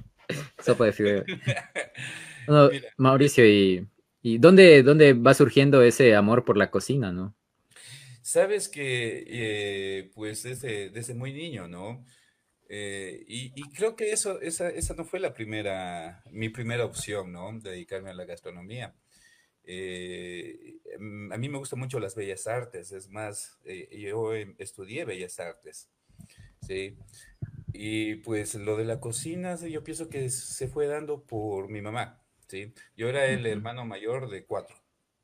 sopa 0.61 0.85
de 0.85 0.93
fideo. 0.93 1.23
Mauricio, 2.97 3.45
¿y, 3.45 3.87
y 4.21 4.37
dónde, 4.37 4.83
dónde 4.83 5.13
va 5.13 5.33
surgiendo 5.33 5.81
ese 5.81 6.15
amor 6.15 6.45
por 6.45 6.57
la 6.57 6.69
cocina, 6.69 7.11
no? 7.11 7.35
Sabes 8.21 8.69
que, 8.69 9.23
eh, 9.27 10.11
pues, 10.15 10.43
desde, 10.43 10.89
desde 10.89 11.13
muy 11.13 11.31
niño, 11.31 11.67
¿no? 11.67 12.03
Eh, 12.67 13.23
y, 13.27 13.51
creo 13.73 13.95
que 13.95 14.11
eso, 14.11 14.41
esa, 14.41 14.69
esa 14.69 14.95
no 14.95 15.05
fue 15.05 15.19
la 15.19 15.33
primera, 15.33 16.23
mi 16.31 16.49
primera 16.49 16.85
opción, 16.85 17.31
¿no? 17.31 17.59
Dedicarme 17.59 18.09
a 18.09 18.13
la 18.13 18.25
gastronomía. 18.25 18.95
Eh, 19.67 20.79
mm, 20.99 21.31
a 21.33 21.37
mí 21.37 21.49
me 21.49 21.57
gustan 21.57 21.79
mucho 21.79 21.99
las 21.99 22.15
bellas 22.15 22.47
artes, 22.47 22.91
es 22.91 23.09
más, 23.09 23.59
yo 23.91 24.33
em, 24.35 24.55
estudié 24.57 25.05
bellas 25.05 25.39
artes, 25.39 25.89
¿sí? 26.61 26.97
Y 27.73 28.15
pues 28.15 28.55
lo 28.55 28.77
de 28.77 28.85
la 28.85 28.99
cocina, 28.99 29.55
yo 29.55 29.83
pienso 29.83 30.09
que 30.09 30.29
se 30.29 30.67
fue 30.67 30.87
dando 30.87 31.23
por 31.23 31.69
mi 31.69 31.81
mamá, 31.81 32.21
¿sí? 32.47 32.73
Yo 32.95 33.09
era 33.09 33.25
el 33.25 33.45
hermano 33.45 33.85
mayor 33.85 34.29
de 34.29 34.45
cuatro, 34.45 34.75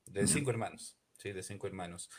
de 0.06 0.28
cinco 0.28 0.50
hermanos, 0.50 0.98
¿sí? 1.18 1.32
De 1.32 1.44
cinco 1.44 1.68
hermanos. 1.68 2.10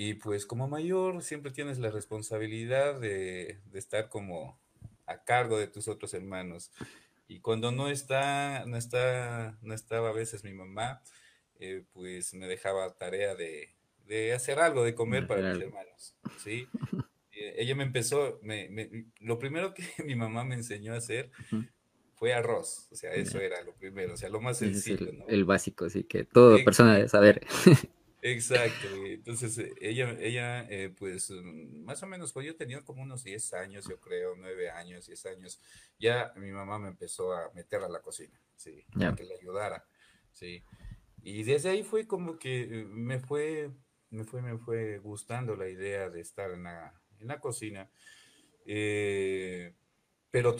Y 0.00 0.14
pues 0.14 0.46
como 0.46 0.68
mayor 0.68 1.24
siempre 1.24 1.50
tienes 1.50 1.80
la 1.80 1.90
responsabilidad 1.90 3.00
de, 3.00 3.60
estar 3.74 4.08
como 4.08 4.60
a 5.06 5.24
cargo 5.24 5.58
de 5.58 5.66
tus 5.66 5.88
otros 5.88 6.14
hermanos. 6.14 6.70
Y 7.26 7.40
cuando 7.40 7.72
no 7.72 7.90
está, 7.90 8.64
no 8.64 8.76
está, 8.76 9.58
no 9.60 9.74
estaba 9.74 10.10
a 10.10 10.12
veces 10.12 10.44
mi 10.44 10.54
mamá, 10.54 11.02
eh, 11.58 11.84
pues 11.92 12.34
me 12.34 12.46
dejaba 12.46 12.94
tarea 12.96 13.34
de, 13.34 13.74
hacer 14.34 14.58
algo 14.58 14.84
de 14.84 14.94
comer 14.94 15.26
para 15.26 15.52
mis 15.52 15.62
hermanos, 15.62 16.16
¿sí? 16.42 16.68
Eh, 17.40 17.62
ella 17.62 17.76
me 17.76 17.84
empezó, 17.84 18.40
lo 19.20 19.38
primero 19.38 19.72
que 19.72 19.84
mi 20.04 20.16
mamá 20.16 20.42
me 20.42 20.56
enseñó 20.56 20.94
a 20.94 20.96
hacer 20.96 21.30
fue 22.16 22.34
arroz, 22.34 22.88
o 22.90 22.96
sea, 22.96 23.14
eso 23.14 23.38
era 23.38 23.62
lo 23.62 23.76
primero, 23.76 24.14
o 24.14 24.16
sea, 24.16 24.28
lo 24.28 24.40
más 24.40 24.58
sencillo, 24.58 25.08
el, 25.08 25.22
el 25.28 25.44
básico, 25.44 25.84
así 25.84 26.02
que 26.02 26.24
toda 26.24 26.58
persona 26.64 26.96
debe 26.96 27.08
saber. 27.08 27.46
Exacto, 28.20 28.88
entonces 29.04 29.56
eh, 29.58 29.72
ella, 29.80 30.16
ella 30.18 30.66
eh, 30.68 30.92
pues 30.96 31.30
mm, 31.30 31.84
más 31.84 32.02
o 32.02 32.06
menos, 32.06 32.32
pues 32.32 32.46
yo 32.46 32.56
tenía 32.56 32.82
como 32.82 33.02
unos 33.02 33.22
10 33.22 33.54
años, 33.54 33.86
yo 33.88 34.00
creo, 34.00 34.34
9 34.36 34.70
años, 34.70 35.06
10 35.06 35.26
años, 35.26 35.60
ya 36.00 36.32
mi 36.34 36.50
mamá 36.50 36.80
me 36.80 36.88
empezó 36.88 37.32
a 37.32 37.52
meter 37.54 37.82
a 37.82 37.88
la 37.88 38.00
cocina, 38.00 38.40
sí, 38.56 38.84
para 38.92 39.14
que 39.14 39.22
le 39.22 39.36
ayudara, 39.36 39.86
sí, 40.32 40.64
y 41.22 41.42
desde 41.42 41.70
ahí 41.70 41.82
fue 41.82 42.06
como 42.06 42.38
que 42.38 42.62
eh, 42.62 42.84
me 42.84 43.20
fue, 43.20 43.70
me 44.10 44.24
fue, 44.24 44.42
me 44.42 44.58
fue 44.58 44.98
gustando 44.98 45.56
la 45.56 45.68
idea 45.68 46.10
de 46.10 46.20
estar 46.20 46.50
en 46.50 46.64
la, 46.64 47.00
en 47.20 47.28
la 47.28 47.40
cocina, 47.40 47.90
pero, 50.30 50.56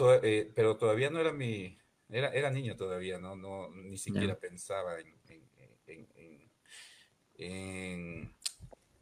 pero 0.54 0.76
todavía 0.76 1.10
no 1.10 1.20
era 1.20 1.32
mi, 1.32 1.78
era, 2.08 2.28
era 2.28 2.50
niño 2.50 2.76
todavía, 2.76 3.18
¿no? 3.18 3.36
no 3.36 3.70
ni 3.70 3.98
siquiera 3.98 4.38
pensaba 4.38 4.98
en 4.98 5.18
en, 7.38 8.34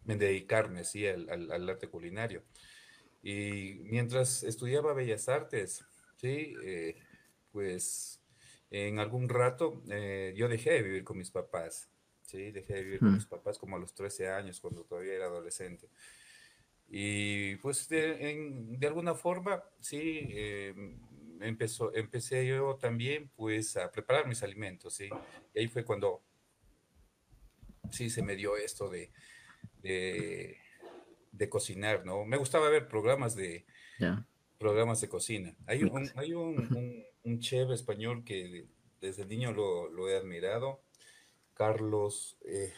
dedicarme 0.04 0.84
¿sí? 0.84 1.06
al, 1.06 1.68
arte 1.68 1.88
culinario. 1.88 2.42
Y 3.22 3.80
mientras 3.84 4.44
estudiaba 4.44 4.94
Bellas 4.94 5.28
Artes, 5.28 5.84
¿sí? 6.16 6.54
Eh, 6.62 6.96
pues 7.50 8.20
en 8.70 8.98
algún 8.98 9.28
rato 9.28 9.82
eh, 9.90 10.34
yo 10.36 10.48
dejé 10.48 10.70
de 10.72 10.82
vivir 10.82 11.04
con 11.04 11.18
mis 11.18 11.30
papás, 11.30 11.88
¿sí? 12.22 12.50
Dejé 12.50 12.74
de 12.74 12.82
vivir 12.82 12.98
con 13.00 13.14
mis 13.14 13.26
papás 13.26 13.58
como 13.58 13.76
a 13.76 13.78
los 13.78 13.94
13 13.94 14.28
años, 14.28 14.60
cuando 14.60 14.84
todavía 14.84 15.14
era 15.14 15.26
adolescente. 15.26 15.88
Y 16.88 17.56
pues 17.56 17.88
de, 17.88 18.78
alguna 18.86 19.14
forma, 19.14 19.62
sí, 19.80 20.28
eh, 20.30 20.74
empezó, 21.40 21.94
empecé 21.94 22.46
yo 22.46 22.76
también 22.76 23.30
pues 23.34 23.76
a 23.76 23.90
preparar 23.90 24.28
mis 24.28 24.42
alimentos, 24.42 24.94
¿sí? 24.94 25.08
Y 25.54 25.60
ahí 25.60 25.68
fue 25.68 25.84
cuando 25.84 26.22
sí 27.90 28.10
se 28.10 28.22
me 28.22 28.36
dio 28.36 28.56
esto 28.56 28.88
de, 28.88 29.10
de, 29.82 31.48
cocinar, 31.48 32.04
¿no? 32.04 32.24
Me 32.24 32.36
gustaba 32.36 32.68
ver 32.68 32.88
programas 32.88 33.34
de, 33.34 33.64
programas 34.58 35.00
de 35.00 35.08
cocina. 35.08 35.56
Hay 35.66 35.84
un, 35.84 36.10
hay 36.16 36.34
un, 36.34 36.58
un, 36.76 37.04
chef 37.40 37.70
español 37.70 38.24
que 38.24 38.66
desde 39.00 39.26
niño 39.26 39.52
lo, 39.52 40.08
he 40.08 40.16
admirado, 40.16 40.80
Carlos 41.54 42.36
eh, 42.44 42.72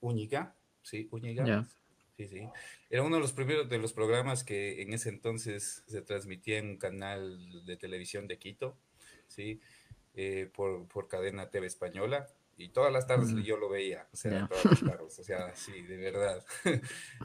Úñiga, 0.00 0.56
¿sí? 0.82 1.08
Úñiga. 1.10 1.66
Sí, 2.16 2.28
sí. 2.28 2.48
Era 2.88 3.02
uno 3.02 3.16
de 3.16 3.22
los 3.22 3.32
primeros 3.32 3.68
de 3.68 3.78
los 3.78 3.92
programas 3.92 4.42
que 4.42 4.80
en 4.80 4.94
ese 4.94 5.10
entonces 5.10 5.84
se 5.86 6.00
transmitía 6.00 6.58
en 6.58 6.70
un 6.70 6.76
canal 6.78 7.66
de 7.66 7.76
televisión 7.76 8.26
de 8.26 8.38
Quito, 8.38 8.78
¿sí? 9.26 9.60
Eh, 10.14 10.50
por, 10.54 10.88
por 10.88 11.08
cadena 11.08 11.50
TV 11.50 11.66
española 11.66 12.26
y 12.56 12.70
todas 12.70 12.90
las 12.90 13.06
tardes 13.06 13.34
yo 13.44 13.58
lo 13.58 13.68
veía, 13.68 14.08
o 14.14 14.16
sea, 14.16 14.48
todas 14.48 14.64
las 14.64 14.80
tardes, 14.98 15.18
o 15.18 15.24
sea, 15.24 15.54
sí, 15.54 15.82
de 15.82 15.96
verdad. 15.98 16.44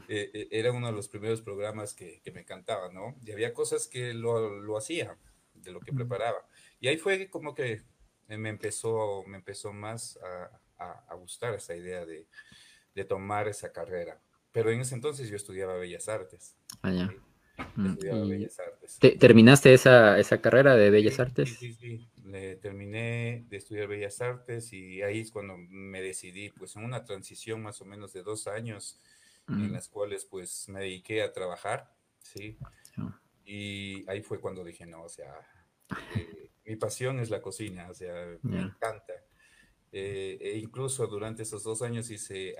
Eh, 0.08 0.30
eh, 0.34 0.48
era 0.50 0.72
uno 0.72 0.88
de 0.88 0.92
los 0.92 1.08
primeros 1.08 1.40
programas 1.40 1.94
que, 1.94 2.20
que, 2.22 2.32
me 2.32 2.40
encantaba, 2.40 2.92
¿no? 2.92 3.16
Y 3.24 3.30
había 3.30 3.54
cosas 3.54 3.86
que 3.86 4.12
lo, 4.12 4.60
lo 4.60 4.76
hacía, 4.76 5.16
de 5.62 5.72
lo 5.72 5.80
que 5.80 5.92
preparaba. 5.92 6.46
Y 6.80 6.88
ahí 6.88 6.96
fue 6.96 7.28
como 7.28 7.54
que 7.54 7.82
me 8.28 8.48
empezó, 8.48 9.24
me 9.26 9.36
empezó 9.36 9.72
más 9.72 10.18
a, 10.78 11.04
a, 11.08 11.14
gustar 11.14 11.54
esa 11.54 11.76
idea 11.76 12.04
de, 12.04 12.26
de, 12.94 13.04
tomar 13.04 13.48
esa 13.48 13.72
carrera. 13.72 14.20
Pero 14.52 14.70
en 14.70 14.80
ese 14.80 14.94
entonces 14.94 15.28
yo 15.28 15.36
estudiaba 15.36 15.76
Bellas 15.76 16.08
Artes. 16.08 16.56
Ah, 16.82 16.92
ya. 16.92 17.14
Estudiaba 17.86 18.24
Bellas 18.24 18.58
Artes. 18.58 18.98
¿Terminaste 19.18 19.74
esa, 19.74 20.18
esa 20.18 20.40
carrera 20.40 20.76
de 20.76 20.90
Bellas 20.90 21.20
Artes? 21.20 21.48
Sí, 21.50 21.72
sí, 21.72 21.74
sí 21.74 22.08
terminé 22.60 23.44
de 23.48 23.56
estudiar 23.56 23.88
Bellas 23.88 24.20
Artes 24.20 24.72
y 24.72 25.02
ahí 25.02 25.20
es 25.20 25.30
cuando 25.30 25.56
me 25.56 26.00
decidí, 26.00 26.50
pues 26.50 26.76
en 26.76 26.84
una 26.84 27.04
transición 27.04 27.62
más 27.62 27.80
o 27.80 27.84
menos 27.84 28.12
de 28.12 28.22
dos 28.22 28.46
años, 28.46 28.98
en 29.48 29.72
las 29.72 29.88
cuales 29.88 30.24
pues 30.24 30.68
me 30.68 30.80
dediqué 30.80 31.22
a 31.22 31.32
trabajar, 31.32 31.92
¿sí? 32.22 32.56
Y 33.44 34.08
ahí 34.08 34.22
fue 34.22 34.40
cuando 34.40 34.64
dije, 34.64 34.86
no, 34.86 35.02
o 35.02 35.08
sea, 35.08 35.34
eh, 36.16 36.50
mi 36.64 36.76
pasión 36.76 37.18
es 37.18 37.30
la 37.30 37.40
cocina, 37.40 37.90
o 37.90 37.94
sea, 37.94 38.38
me 38.42 38.60
encanta. 38.60 39.14
Eh, 39.94 40.38
e 40.40 40.58
incluso 40.58 41.06
durante 41.06 41.42
esos 41.42 41.62
dos 41.64 41.82
años 41.82 42.10
hice, 42.10 42.54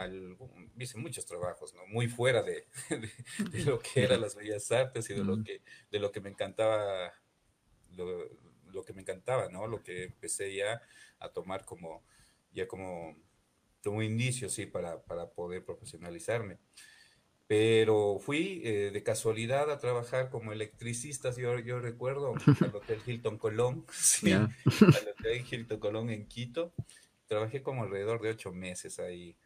hice 0.79 0.99
muchos 0.99 1.25
trabajos, 1.25 1.73
¿no? 1.75 1.87
Muy 1.87 2.07
fuera 2.07 2.43
de, 2.43 2.67
de, 3.51 3.65
lo 3.65 3.79
que 3.79 4.05
eran 4.05 4.21
las 4.21 4.37
bellas 4.37 4.71
artes 4.71 5.09
y 5.09 5.15
de, 5.15 5.25
lo, 5.25 5.43
que, 5.43 5.63
de 5.91 5.99
lo 5.99 6.13
que 6.13 6.21
me 6.21 6.29
encantaba, 6.29 7.11
lo, 7.97 8.29
lo 8.71 8.85
que 8.85 8.93
me 8.93 9.01
encantaba, 9.01 9.49
¿no? 9.49 9.67
Lo 9.67 9.83
que 9.83 10.05
empecé 10.05 10.55
ya 10.55 10.83
a 11.21 11.31
tomar 11.31 11.65
como, 11.65 12.05
ya 12.53 12.69
como, 12.69 13.17
como 13.83 14.03
indicio, 14.03 14.51
sí, 14.51 14.67
para, 14.67 15.03
para 15.03 15.31
poder 15.31 15.65
profesionalizarme. 15.65 16.59
Pero 17.53 18.19
fui 18.19 18.63
eh, 18.65 18.89
de 18.95 19.03
casualidad 19.03 19.71
a 19.71 19.79
trabajar 19.79 20.31
como 20.31 20.55
electricista, 20.55 21.31
yo, 21.37 21.59
yo 21.59 21.81
recuerdo, 21.81 22.33
al 22.63 22.75
Hotel 22.75 22.99
Hilton 23.05 23.37
Colón, 23.37 23.85
sí, 23.93 24.33
al 24.33 24.49
Hotel 24.65 25.45
Hilton 25.51 25.79
Colón 25.79 26.09
en 26.09 26.25
Quito. 26.29 26.73
Trabajé 27.27 27.61
como 27.63 27.83
alrededor 27.83 28.23
de 28.23 28.31
ocho 28.31 28.53
meses 28.53 28.99
ahí. 28.99 29.37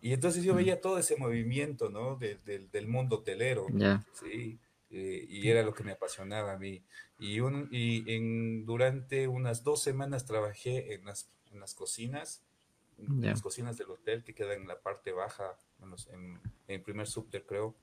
Y 0.00 0.12
entonces 0.12 0.44
yo 0.44 0.54
veía 0.54 0.80
todo 0.80 0.98
ese 1.00 1.16
movimiento, 1.16 1.90
¿no? 1.90 2.16
del 2.16 2.86
mundo 2.86 3.16
hotelero, 3.16 3.66
¿sí? 4.12 4.60
Eh, 4.90 5.26
y 5.28 5.48
era 5.48 5.64
lo 5.64 5.74
que 5.74 5.82
me 5.82 5.90
apasionaba 5.90 6.52
a 6.52 6.58
mí. 6.58 6.84
Y, 7.18 7.40
un, 7.40 7.68
y 7.72 8.08
en, 8.14 8.66
durante 8.66 9.26
unas 9.26 9.64
dos 9.64 9.82
semanas 9.82 10.26
trabajé 10.26 10.94
en 10.94 11.06
las, 11.06 11.28
en 11.50 11.58
las 11.58 11.74
cocinas, 11.74 12.44
en 12.98 13.22
las 13.22 13.42
cocinas 13.42 13.76
del 13.76 13.90
hotel 13.90 14.24
que 14.24 14.34
quedan 14.34 14.62
en 14.62 14.68
la 14.68 14.80
parte 14.80 15.12
baja, 15.12 15.56
en, 16.12 16.40
el 16.66 16.82
primer 16.82 17.06
subter 17.06 17.44
creo, 17.46 17.76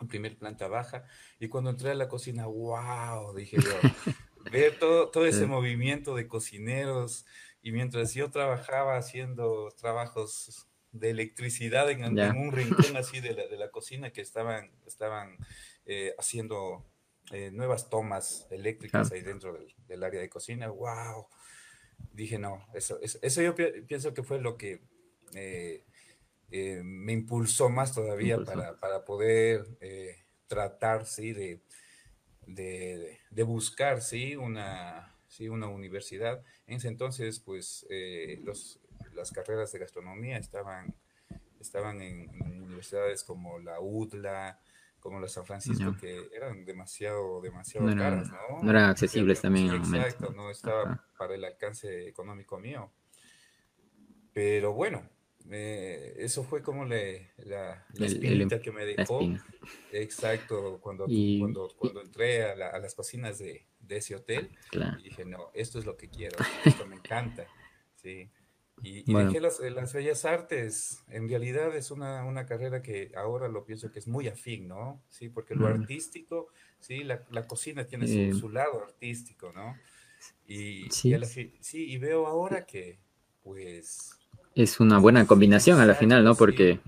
en 0.00 0.08
primer 0.08 0.36
planta 0.36 0.68
baja. 0.68 1.04
Y 1.38 1.48
cuando 1.48 1.70
entré 1.70 1.90
a 1.90 1.94
la 1.94 2.08
cocina, 2.08 2.46
wow, 2.46 3.34
dije 3.34 3.56
yo, 3.60 3.70
ver 4.52 4.78
todo, 4.78 5.10
todo 5.10 5.26
ese 5.26 5.46
movimiento 5.46 6.14
de 6.14 6.28
cocineros. 6.28 7.26
Y 7.62 7.72
mientras 7.72 8.14
yo 8.14 8.30
trabajaba 8.30 8.96
haciendo 8.96 9.72
trabajos 9.76 10.68
de 10.92 11.10
electricidad 11.10 11.90
en, 11.90 12.18
un 12.36 12.52
rincón 12.52 12.96
así 12.96 13.20
de 13.20 13.34
la, 13.34 13.46
de 13.46 13.56
la, 13.56 13.70
cocina 13.70 14.10
que 14.10 14.20
estaban, 14.20 14.70
estaban 14.86 15.36
eh, 15.84 16.14
haciendo 16.18 16.86
eh, 17.32 17.50
nuevas 17.52 17.90
tomas 17.90 18.46
eléctricas 18.50 19.10
ahí 19.12 19.20
dentro 19.20 19.52
del, 19.52 19.74
del, 19.88 20.04
área 20.04 20.20
de 20.20 20.28
cocina. 20.28 20.68
¡Wow! 20.68 21.26
Dije, 22.12 22.38
no, 22.38 22.66
eso, 22.74 22.98
eso, 23.00 23.42
yo 23.42 23.54
pienso 23.54 24.14
que 24.14 24.22
fue 24.22 24.40
lo 24.40 24.56
que 24.56 24.80
eh, 25.34 25.84
me 26.82 27.12
impulsó 27.12 27.68
más 27.68 27.94
todavía 27.94 28.38
Para, 28.38 28.78
para, 28.78 29.04
poder 29.04 29.66
tratar, 30.46 31.06
sí, 31.06 31.32
de, 31.32 31.60
de, 32.46 33.18
de, 33.30 33.42
buscar, 33.42 34.00
sí, 34.00 34.36
una, 34.36 35.14
sí, 35.28 35.48
una 35.48 35.68
universidad. 35.68 36.42
En 36.66 36.76
ese 36.76 36.88
entonces, 36.88 37.40
pues, 37.40 37.86
los, 38.44 38.80
las 39.16 39.32
carreras 39.32 39.72
de 39.72 39.78
gastronomía 39.80 40.38
estaban, 40.38 40.94
estaban 41.60 42.00
en, 42.00 42.30
universidades 42.76 43.24
como 43.24 43.58
la 43.58 43.80
UDLA, 43.80 44.60
como 45.06 45.20
la 45.20 45.28
San 45.28 45.46
Francisco, 45.46 45.96
que 45.98 46.28
eran 46.34 46.64
demasiado, 46.64 47.40
demasiado 47.40 47.86
caras, 47.96 48.30
¿no? 48.30 48.62
No 48.62 48.70
eran 48.70 48.90
accesibles 48.90 49.40
también. 49.40 49.74
exacto, 49.74 50.32
no 50.32 50.50
estaba 50.50 51.04
para 51.16 51.34
el 51.34 51.44
alcance 51.44 52.08
económico 52.08 52.58
mío. 52.58 52.90
Pero 54.32 54.74
bueno, 54.74 55.08
eso 55.50 56.44
fue 56.44 56.62
como 56.62 56.84
le, 56.84 57.30
la, 57.38 57.86
la 57.94 58.06
espinita 58.06 58.60
que 58.60 58.72
me 58.72 58.84
dejó. 58.84 59.20
Exacto, 59.92 60.78
cuando, 60.80 61.06
cuando, 61.06 61.68
cuando, 61.76 62.02
entré 62.02 62.44
a, 62.44 62.52
a, 62.52 62.78
las 62.78 62.94
cocinas 62.94 63.38
de, 63.38 63.66
de 63.80 63.96
ese 63.96 64.16
hotel, 64.16 64.50
y 64.98 65.04
dije, 65.04 65.24
no, 65.24 65.50
esto 65.54 65.78
es 65.78 65.86
lo 65.86 65.96
que 65.96 66.08
quiero, 66.08 66.36
esto 66.64 66.86
me 66.86 66.96
encanta. 66.96 67.46
Sí. 67.94 68.30
Y, 68.82 69.12
dejé 69.12 69.40
las, 69.40 69.58
las, 69.60 69.92
bellas 69.94 70.24
artes. 70.24 71.02
En 71.08 71.28
realidad 71.28 71.74
es 71.74 71.90
una, 71.90 72.24
una, 72.24 72.44
carrera 72.44 72.82
que 72.82 73.10
ahora 73.16 73.48
lo 73.48 73.64
pienso 73.64 73.90
que 73.90 73.98
es 73.98 74.06
muy 74.06 74.28
afín, 74.28 74.68
¿no? 74.68 75.02
Sí, 75.08 75.28
porque 75.28 75.54
lo 75.54 75.66
mm. 75.66 75.80
artístico, 75.80 76.48
sí, 76.78 77.02
la, 77.02 77.22
la 77.30 77.46
cocina 77.46 77.84
tiene 77.84 78.06
su, 78.06 78.38
su, 78.38 78.48
lado 78.50 78.82
artístico, 78.84 79.50
¿no? 79.52 79.76
Y, 80.46 80.88
sí. 80.90 81.14
sí, 81.60 81.90
y 81.90 81.98
veo 81.98 82.26
ahora 82.26 82.66
que, 82.66 82.98
pues... 83.42 84.10
Es 84.54 84.78
una 84.78 84.98
buena 84.98 85.26
combinación 85.26 85.80
a 85.80 85.86
la 85.86 85.94
final, 85.94 86.22
¿no? 86.22 86.34
Porque, 86.34 86.78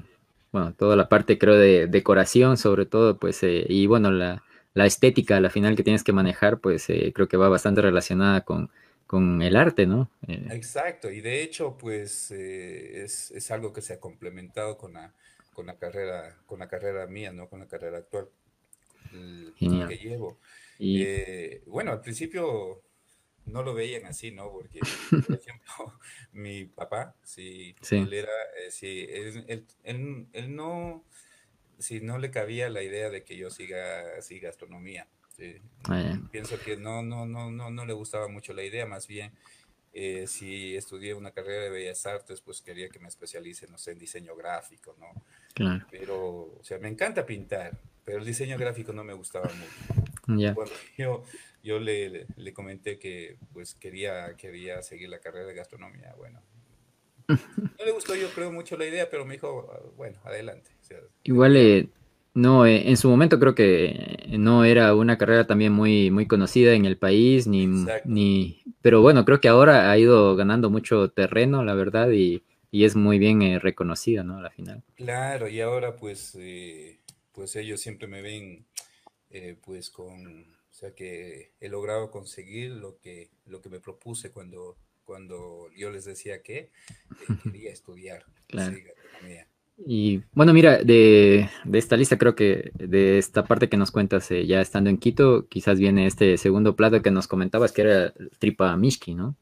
bueno, 0.53 0.75
toda 0.75 0.95
la 0.95 1.09
parte, 1.09 1.39
creo, 1.39 1.55
de 1.55 1.87
decoración, 1.87 2.57
sobre 2.57 2.87
todo, 2.87 3.19
pues, 3.19 3.43
eh, 3.43 3.65
y 3.69 3.87
bueno, 3.87 4.11
la, 4.11 4.43
la, 4.75 4.87
estética 4.87 5.37
a 5.37 5.41
la 5.41 5.51
final 5.51 5.77
que 5.77 5.83
tienes 5.83 6.05
que 6.05 6.13
manejar, 6.13 6.61
pues, 6.61 6.89
eh, 6.91 7.13
creo 7.15 7.29
que 7.29 7.37
va 7.37 7.49
bastante 7.49 7.83
relacionada 7.83 8.43
con 8.43 8.71
con 9.09 9.41
el 9.41 9.57
arte, 9.57 9.87
¿no? 9.87 10.11
Eh, 10.29 10.49
Exacto, 10.51 11.11
y 11.11 11.23
de 11.23 11.43
hecho, 11.43 11.79
pues 11.79 12.31
eh, 12.31 13.05
es, 13.05 13.31
es, 13.31 13.51
algo 13.51 13.73
que 13.73 13.81
se 13.81 13.95
ha 13.95 14.01
complementado 14.01 14.77
con 14.77 14.93
la, 14.93 15.15
con 15.55 15.65
la 15.65 15.79
carrera, 15.79 16.37
con 16.45 16.59
la 16.59 16.69
carrera 16.69 17.07
mía, 17.07 17.33
¿no? 17.33 17.49
Con 17.49 17.61
la 17.61 17.67
carrera 17.67 17.99
actual 17.99 18.29
que 19.59 19.97
llevo. 19.97 20.39
Y... 20.79 21.03
Eh, 21.03 21.63
bueno, 21.67 21.93
al 21.93 22.03
principio 22.03 22.83
no 23.47 23.63
lo 23.63 23.73
veían 23.73 24.05
así, 24.05 24.31
¿no? 24.31 24.53
Porque, 24.53 24.81
por 25.27 25.37
ejemplo, 25.37 25.99
mi 26.33 26.67
papá, 26.67 27.17
sí, 27.25 27.75
él 27.91 28.13
era, 28.13 28.33
sí, 28.69 29.07
él, 29.09 29.67
él, 29.85 30.27
él, 30.35 30.55
no, 30.55 31.03
sí, 31.79 32.03
no 32.03 32.19
le 32.19 32.31
cabía 32.31 32.69
la 32.69 32.83
idea 32.83 33.09
de 33.09 33.25
que 33.25 33.39
yo 33.39 33.49
siga 33.49 34.19
así 34.19 34.39
gastronomía. 34.39 35.09
Este, 35.39 35.63
ah, 35.85 36.19
pienso 36.33 36.59
que 36.59 36.77
no, 36.77 37.03
no, 37.03 37.27
no, 37.27 37.51
no, 37.51 37.71
no 37.71 37.87
le 37.87 37.93
gustaba 37.93 38.29
mucho 38.29 38.53
la 38.53 38.65
idea, 38.65 38.87
más 38.87 39.07
bien 39.07 39.33
eh, 39.93 40.27
si 40.27 40.77
estudié 40.77 41.15
una 41.15 41.31
carrera 41.31 41.65
de 41.65 41.71
bellas 41.71 42.05
artes, 42.07 42.41
pues 42.41 42.61
quería 42.61 42.89
que 42.89 42.99
me 42.99 43.09
especialice, 43.09 43.67
no 43.69 43.79
sé, 43.79 43.93
en 43.93 43.99
diseño 43.99 44.37
gráfico, 44.37 44.95
¿no? 44.99 45.07
Claro. 45.55 45.87
Pero, 45.91 46.57
o 46.59 46.61
sea, 46.63 46.79
me 46.79 46.89
encanta 46.89 47.25
pintar, 47.25 47.79
pero 48.05 48.19
el 48.19 48.25
diseño 48.25 48.59
gráfico 48.59 48.93
no 48.93 49.03
me 49.03 49.15
gustaba 49.15 49.49
mucho. 49.49 50.55
Bueno, 50.55 50.71
yo, 50.99 51.25
yo 51.63 51.79
le, 51.81 52.27
le, 52.37 52.53
comenté 52.53 52.99
que 52.99 53.39
pues 53.53 53.75
quería, 53.75 54.35
quería 54.37 54.83
seguir 54.83 55.09
la 55.09 55.21
carrera 55.21 55.47
de 55.47 55.55
gastronomía, 55.55 56.15
bueno. 56.17 56.43
No 57.79 57.85
le 57.85 57.93
gustó, 57.93 58.15
yo 58.17 58.29
creo, 58.31 58.51
mucho 58.51 58.77
la 58.77 58.87
idea, 58.87 59.09
pero 59.09 59.25
me 59.25 59.35
dijo, 59.35 59.71
ah, 59.73 59.91
bueno, 59.97 60.19
adelante. 60.25 60.71
Igual 61.23 61.57
eh, 61.57 61.89
no, 62.39 62.67
eh, 62.67 62.89
en 62.89 62.97
su 62.97 63.09
momento 63.09 63.41
creo 63.41 63.55
que 63.55 64.25
no 64.39 64.65
era 64.65 64.95
una 64.95 65.19
carrera 65.19 65.47
también 65.47 65.73
muy, 65.73 66.11
muy 66.13 66.29
conocida 66.29 66.73
en 66.75 66.85
el 66.85 66.97
país, 66.97 67.49
ni, 67.49 67.67
ni, 68.05 68.63
pero 68.81 69.03
bueno, 69.03 69.25
creo 69.25 69.41
que 69.41 69.49
ahora 69.49 69.91
ha 69.91 69.99
ido 69.99 70.37
ganando 70.37 70.71
mucho 70.71 71.11
terreno, 71.11 71.65
la 71.65 71.75
verdad, 71.75 72.11
y, 72.13 72.45
es 72.71 72.95
muy 72.95 73.19
bien 73.19 73.43
eh, 73.43 73.59
reconocida, 73.59 74.23
¿no? 74.23 74.39
A 74.39 74.43
la 74.43 74.51
final. 74.51 74.85
Claro, 74.95 75.49
y 75.49 75.61
ahora 75.61 75.97
pues, 75.97 76.37
eh, 76.39 77.01
pues 77.33 77.57
ellos 77.57 77.81
siempre 77.81 78.07
me 78.07 78.23
ven 78.23 78.67
pues 79.65 79.91
con, 79.91 80.45
o 80.45 80.73
sea 80.73 80.95
que 80.95 81.53
he 81.61 81.69
logrado 81.69 82.11
conseguir 82.11 82.71
lo 82.71 82.99
que, 82.99 83.31
lo 83.47 83.61
que 83.61 83.69
me 83.69 83.81
propuse 83.81 84.31
cuando, 84.31 84.77
cuando 85.05 85.69
yo 85.77 85.91
les 85.91 86.05
decía 86.05 86.41
que 86.43 86.71
quería 87.43 87.73
estudiar. 87.73 88.25
Claro. 88.47 88.77
Y 89.87 90.23
bueno, 90.33 90.53
mira, 90.53 90.83
de, 90.83 91.49
esta 91.73 91.97
lista 91.97 92.19
creo 92.19 92.35
que 92.35 92.71
de 92.75 93.19
esta 93.19 93.45
parte 93.45 93.69
que 93.69 93.77
nos 93.77 93.93
cuentas 93.93 94.31
eh, 94.31 94.45
ya 94.47 94.61
estando 94.61 94.91
en 94.91 94.99
Quito, 94.99 95.47
quizás 95.49 95.79
viene 95.79 96.07
este 96.07 96.37
segundo 96.37 96.75
plato 96.75 97.01
que 97.01 97.13
nos 97.13 97.29
comentabas 97.29 97.73
que 97.73 97.83
era 97.83 98.13
tripa 98.39 98.77
mishki, 98.77 99.15
¿no? 99.15 99.37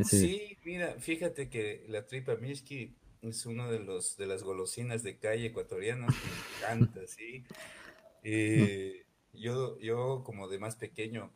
Sí, 0.00 0.56
mira, 0.64 0.94
fíjate 0.98 1.48
que 1.48 1.84
la 1.88 2.06
tripa 2.06 2.36
mishki 2.36 2.92
es 3.22 3.46
uno 3.46 3.70
de 3.70 3.80
los 3.80 4.16
de 4.16 4.26
las 4.26 4.42
golosinas 4.42 5.02
de 5.02 5.16
calle 5.16 5.46
ecuatorianas 5.46 6.14
que 6.14 6.28
me 6.28 6.58
encanta, 6.58 7.06
sí. 7.06 7.44
Eh, 8.22 9.04
yo, 9.32 9.78
yo 9.78 10.22
como 10.24 10.48
de 10.48 10.58
más 10.58 10.76
pequeño 10.76 11.30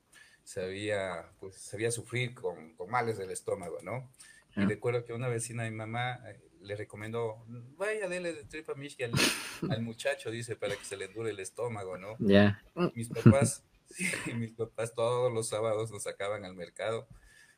sabía, 0.45 1.31
pues 1.41 1.57
sabía 1.57 1.91
sufrir 1.91 2.35
con, 2.35 2.75
con 2.75 2.91
males 2.91 3.17
del 3.17 3.31
estómago, 3.31 3.79
¿no? 3.83 4.11
Y 4.57 4.61
ah. 4.61 4.67
recuerdo 4.67 5.05
que 5.05 5.13
una 5.15 5.29
vecina 5.29 5.65
de 5.65 5.71
mi 5.71 5.77
mamá 5.77 6.21
eh, 6.29 6.41
le 6.65 6.77
recomendó, 6.77 7.45
vaya, 7.77 8.09
dele 8.09 8.33
de 8.33 8.45
tripa 8.45 8.75
mishki 8.75 9.05
al, 9.05 9.13
al, 9.71 9.83
muchacho, 9.83 10.31
dice, 10.31 10.57
para 10.57 10.77
que 10.77 10.85
se 10.85 10.97
le 10.97 11.07
endure 11.07 11.31
el 11.31 11.41
estómago, 11.41 11.99
¿no? 11.99 12.17
Ya. 12.19 12.63
Mis 12.95 13.09
papás, 13.09 13.65
mis 14.35 14.53
papás 14.53 14.95
todos 14.95 15.33
los 15.33 15.49
sábados 15.49 15.91
nos 15.91 16.03
sacaban 16.03 16.45
al 16.45 16.55
mercado 16.55 17.07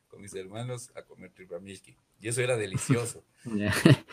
con 0.07 0.21
mis 0.21 0.33
hermanos 0.33 0.91
a 0.95 1.03
comer 1.03 1.31
tripa 1.31 1.59
mishki. 1.59 1.97
Y 2.19 2.27
eso 2.27 2.41
era 2.41 2.57
delicioso. 2.57 3.23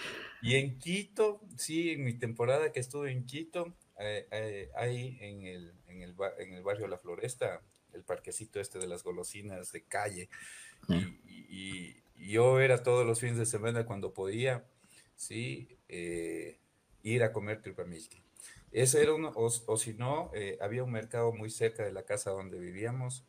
Y 0.42 0.56
en 0.56 0.78
Quito, 0.78 1.40
sí, 1.56 1.92
en 1.92 2.04
mi 2.04 2.12
temporada 2.12 2.70
que 2.70 2.78
estuve 2.78 3.10
en 3.10 3.24
Quito, 3.24 3.74
eh, 3.98 4.28
eh, 4.30 4.68
ahí 4.76 5.16
en 5.22 5.46
el, 5.46 5.72
en, 5.88 6.02
el, 6.02 6.14
en 6.36 6.52
el 6.52 6.62
barrio 6.62 6.86
La 6.86 6.98
Floresta, 6.98 7.62
el 7.94 8.04
parquecito 8.04 8.60
este 8.60 8.78
de 8.78 8.86
las 8.86 9.02
golosinas 9.02 9.72
de 9.72 9.84
calle. 9.84 10.28
Y, 10.86 10.96
y, 11.48 12.02
yo 12.30 12.60
era 12.60 12.82
todos 12.82 13.06
los 13.06 13.20
fines 13.20 13.38
de 13.38 13.46
semana 13.46 13.86
cuando 13.86 14.12
podía 14.12 14.66
¿sí? 15.16 15.68
Eh, 15.88 16.58
ir 17.02 17.22
a 17.22 17.32
comer 17.32 17.60
tripamishki. 17.60 18.22
Ese 18.72 19.02
era 19.02 19.14
uno, 19.14 19.32
o, 19.36 19.76
si 19.76 19.94
no, 19.94 20.30
eh, 20.34 20.58
había 20.60 20.82
un 20.82 20.90
mercado 20.90 21.32
muy 21.32 21.50
cerca 21.50 21.84
de 21.84 21.92
la 21.92 22.02
casa 22.02 22.30
donde 22.30 22.58
vivíamos, 22.58 23.24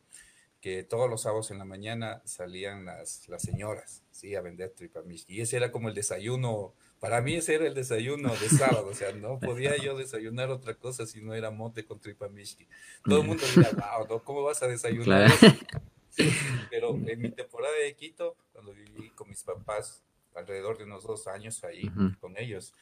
que 0.60 0.82
todos 0.82 1.08
los 1.08 1.22
sábados 1.22 1.50
en 1.52 1.58
la 1.58 1.64
mañana 1.64 2.22
salían 2.24 2.84
las, 2.84 3.28
las 3.28 3.42
señoras, 3.42 4.02
¿sí? 4.10 4.34
A 4.34 4.40
vender 4.40 4.70
tripamishki. 4.70 5.34
Y 5.34 5.40
ese 5.42 5.56
era 5.56 5.70
como 5.70 5.88
el 5.88 5.94
desayuno, 5.94 6.74
para 6.98 7.20
mí 7.20 7.34
ese 7.34 7.54
era 7.54 7.66
el 7.66 7.74
desayuno 7.74 8.34
de 8.34 8.48
sábado, 8.48 8.88
o 8.88 8.94
sea, 8.94 9.12
no 9.12 9.38
podía 9.38 9.76
yo 9.76 9.96
desayunar 9.96 10.50
otra 10.50 10.74
cosa 10.74 11.06
si 11.06 11.22
no 11.22 11.34
era 11.34 11.50
mote 11.52 11.84
con 11.84 12.00
tripamishki. 12.00 12.66
Todo 13.04 13.20
el 13.20 13.26
mundo 13.28 13.44
dirá, 13.54 13.70
wow, 13.98 14.22
¿cómo 14.24 14.42
vas 14.42 14.62
a 14.62 14.66
desayunar 14.66 15.30
pero 16.70 16.96
en 17.06 17.20
mi 17.20 17.30
temporada 17.30 17.74
de 17.82 17.94
Quito, 17.94 18.36
cuando 18.52 18.72
viví 18.72 19.10
con 19.10 19.28
mis 19.28 19.42
papás 19.42 20.02
alrededor 20.36 20.78
de 20.78 20.84
unos 20.84 21.04
dos 21.04 21.26
años 21.26 21.64
ahí 21.64 21.90
con 22.20 22.36
ellos. 22.36 22.74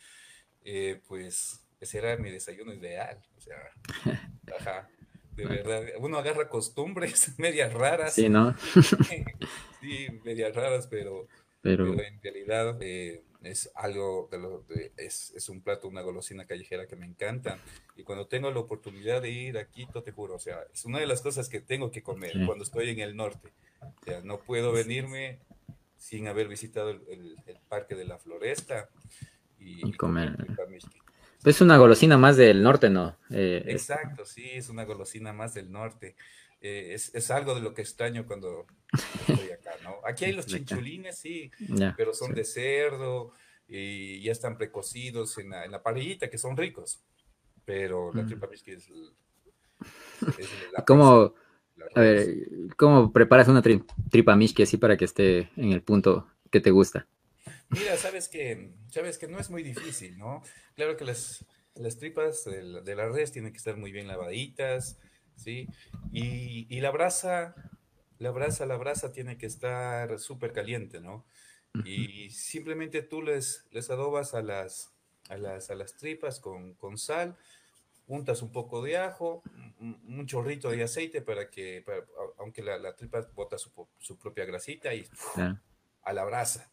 Eh, 0.64 1.00
pues 1.06 1.64
ese 1.80 1.98
era 1.98 2.16
mi 2.16 2.30
desayuno 2.30 2.72
ideal. 2.72 3.20
O 3.36 3.40
sea, 3.40 3.56
ajá, 4.58 4.88
de 5.36 5.44
verdad. 5.46 5.84
Uno 5.98 6.18
agarra 6.18 6.48
costumbres 6.48 7.34
medias 7.38 7.72
raras. 7.72 8.14
Sí, 8.14 8.28
¿no? 8.28 8.54
sí, 9.80 10.06
medias 10.24 10.54
raras, 10.54 10.86
pero, 10.86 11.28
pero... 11.60 11.92
en 12.00 12.20
realidad 12.22 12.78
eh, 12.80 13.22
es 13.42 13.70
algo 13.74 14.28
de 14.30 14.38
lo 14.38 14.64
es, 14.96 15.32
es, 15.36 15.48
un 15.48 15.60
plato, 15.60 15.88
una 15.88 16.02
golosina 16.02 16.46
callejera 16.46 16.86
que 16.86 16.96
me 16.96 17.06
encanta. 17.06 17.58
Y 17.96 18.02
cuando 18.04 18.26
tengo 18.26 18.50
la 18.50 18.60
oportunidad 18.60 19.20
de 19.20 19.30
ir 19.30 19.58
a 19.58 19.68
Quito, 19.68 20.02
te 20.02 20.12
juro, 20.12 20.36
o 20.36 20.40
sea, 20.40 20.64
es 20.72 20.84
una 20.84 20.98
de 20.98 21.06
las 21.06 21.20
cosas 21.20 21.48
que 21.48 21.60
tengo 21.60 21.90
que 21.90 22.02
comer 22.02 22.32
cuando 22.46 22.64
estoy 22.64 22.90
en 22.90 23.00
el 23.00 23.16
norte. 23.16 23.52
O 23.80 24.04
sea, 24.04 24.22
no 24.22 24.40
puedo 24.40 24.72
venirme 24.72 25.40
sin 26.04 26.28
haber 26.28 26.48
visitado 26.48 26.90
el, 26.90 27.36
Parque 27.66 27.94
de 27.94 28.04
la 28.04 28.18
Floresta 28.18 28.90
y, 29.58 29.90
comer. 29.94 30.36
Es 31.42 31.62
una 31.62 31.78
golosina 31.78 32.18
más 32.18 32.36
del 32.36 32.62
norte, 32.62 32.90
¿no? 32.90 33.16
Eh, 33.30 33.64
Exacto, 33.68 34.26
sí, 34.26 34.50
es 34.52 34.68
una 34.68 34.84
golosina 34.84 35.32
más 35.32 35.54
del 35.54 35.72
norte. 35.72 36.14
Eh, 36.60 36.92
es, 36.92 37.14
es, 37.14 37.30
algo 37.30 37.54
de 37.54 37.62
lo 37.62 37.72
que 37.72 37.80
extraño 37.80 38.26
cuando 38.26 38.66
estoy 39.28 39.50
acá, 39.50 39.70
¿no? 39.82 39.96
Aquí 40.04 40.26
hay 40.26 40.32
los 40.32 40.44
chinchulines, 40.44 41.18
sí, 41.18 41.50
pero 41.96 42.12
son 42.12 42.34
de 42.34 42.44
cerdo 42.44 43.32
y 43.66 44.22
ya 44.22 44.32
están 44.32 44.58
precocidos 44.58 45.38
en 45.38 45.50
la, 45.50 45.64
en 45.64 45.70
la, 45.70 45.82
parrillita, 45.82 46.28
que 46.28 46.36
son 46.36 46.54
ricos. 46.54 47.02
Pero 47.64 48.12
la 48.12 48.24
mm. 48.24 48.26
tripa 48.26 48.48
es, 48.52 48.68
es 48.68 48.90
¿Cómo, 50.86 51.34
a 51.94 52.00
ver, 52.00 52.28
¿cómo 52.76 53.12
preparas 53.12 53.48
una 53.48 53.62
tripa 53.62 54.36
mishki 54.36 54.62
así 54.62 54.76
para 54.76 54.96
que 54.96 55.04
esté 55.04 55.50
en 55.56 55.72
el 55.72 55.82
punto 55.82 56.28
que 56.50 56.60
te 56.60 56.70
gusta? 56.70 57.06
Mira, 57.70 57.96
sabes 57.96 58.28
que, 58.28 58.72
sabes 58.88 59.18
que 59.18 59.28
no 59.28 59.38
es 59.38 59.50
muy 59.50 59.62
difícil, 59.62 60.18
¿no? 60.18 60.42
Claro 60.76 60.96
que 60.96 61.04
las, 61.04 61.44
las 61.74 61.98
tripas 61.98 62.44
de 62.44 62.82
de 62.82 62.94
la 62.94 63.08
res 63.08 63.32
tienen 63.32 63.52
que 63.52 63.58
estar 63.58 63.76
muy 63.76 63.90
bien 63.92 64.06
lavaditas, 64.06 64.98
¿sí? 65.36 65.66
Y, 66.12 66.66
y 66.68 66.80
la 66.80 66.90
brasa, 66.90 67.54
la 68.18 68.30
brasa, 68.30 68.66
la 68.66 68.76
brasa 68.76 69.12
tiene 69.12 69.36
que 69.36 69.46
estar 69.46 70.18
súper 70.18 70.52
caliente, 70.52 71.00
¿no? 71.00 71.24
Y 71.84 72.30
simplemente 72.30 73.02
tú 73.02 73.20
les, 73.20 73.66
les 73.72 73.90
adobas 73.90 74.34
a 74.34 74.42
las, 74.42 74.92
a 75.28 75.36
las, 75.36 75.70
a 75.70 75.74
las 75.74 75.96
tripas 75.96 76.38
con, 76.38 76.74
con 76.74 76.98
sal, 76.98 77.36
untas 78.06 78.42
un 78.42 78.52
poco 78.52 78.82
de 78.82 78.96
ajo, 78.96 79.42
un, 79.80 80.26
chorrito 80.26 80.70
de 80.70 80.82
aceite 80.82 81.22
para 81.22 81.50
que, 81.50 81.84
aunque 82.38 82.62
la, 82.62 82.78
la, 82.78 82.94
tripa 82.94 83.26
bota 83.34 83.58
su, 83.58 83.70
su 83.98 84.18
propia 84.18 84.44
grasita 84.44 84.94
y 84.94 85.06
a 86.02 86.12
la 86.12 86.24
brasa. 86.24 86.70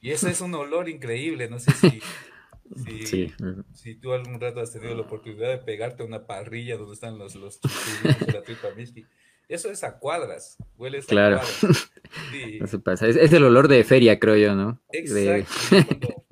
Y 0.00 0.10
ese 0.10 0.30
es 0.30 0.40
un 0.40 0.54
olor 0.54 0.88
increíble, 0.88 1.48
no 1.48 1.58
sé 1.58 1.72
si, 1.72 3.06
si, 3.06 3.34
si, 3.74 3.94
tú 3.96 4.12
algún 4.12 4.40
rato 4.40 4.60
has 4.60 4.72
tenido 4.72 4.94
la 4.94 5.02
oportunidad 5.02 5.50
de 5.50 5.58
pegarte 5.58 6.02
a 6.02 6.06
una 6.06 6.26
parrilla 6.26 6.76
donde 6.76 6.94
están 6.94 7.18
los, 7.18 7.34
los 7.34 7.60
de 7.60 8.32
la 8.32 8.42
tripa 8.42 8.68
miski. 8.76 9.06
Eso 9.48 9.70
es 9.70 9.84
a 9.84 9.98
cuadras, 9.98 10.56
huele 10.76 10.98
a 10.98 11.02
claro. 11.02 11.36
cuadras. 11.38 11.90
Eso 12.60 12.80
pasa. 12.80 13.06
Es, 13.06 13.16
es, 13.16 13.32
el 13.32 13.44
olor 13.44 13.68
de 13.68 13.82
feria, 13.84 14.18
creo 14.18 14.36
yo, 14.36 14.54
¿no? 14.54 14.80
Exacto. 14.92 16.24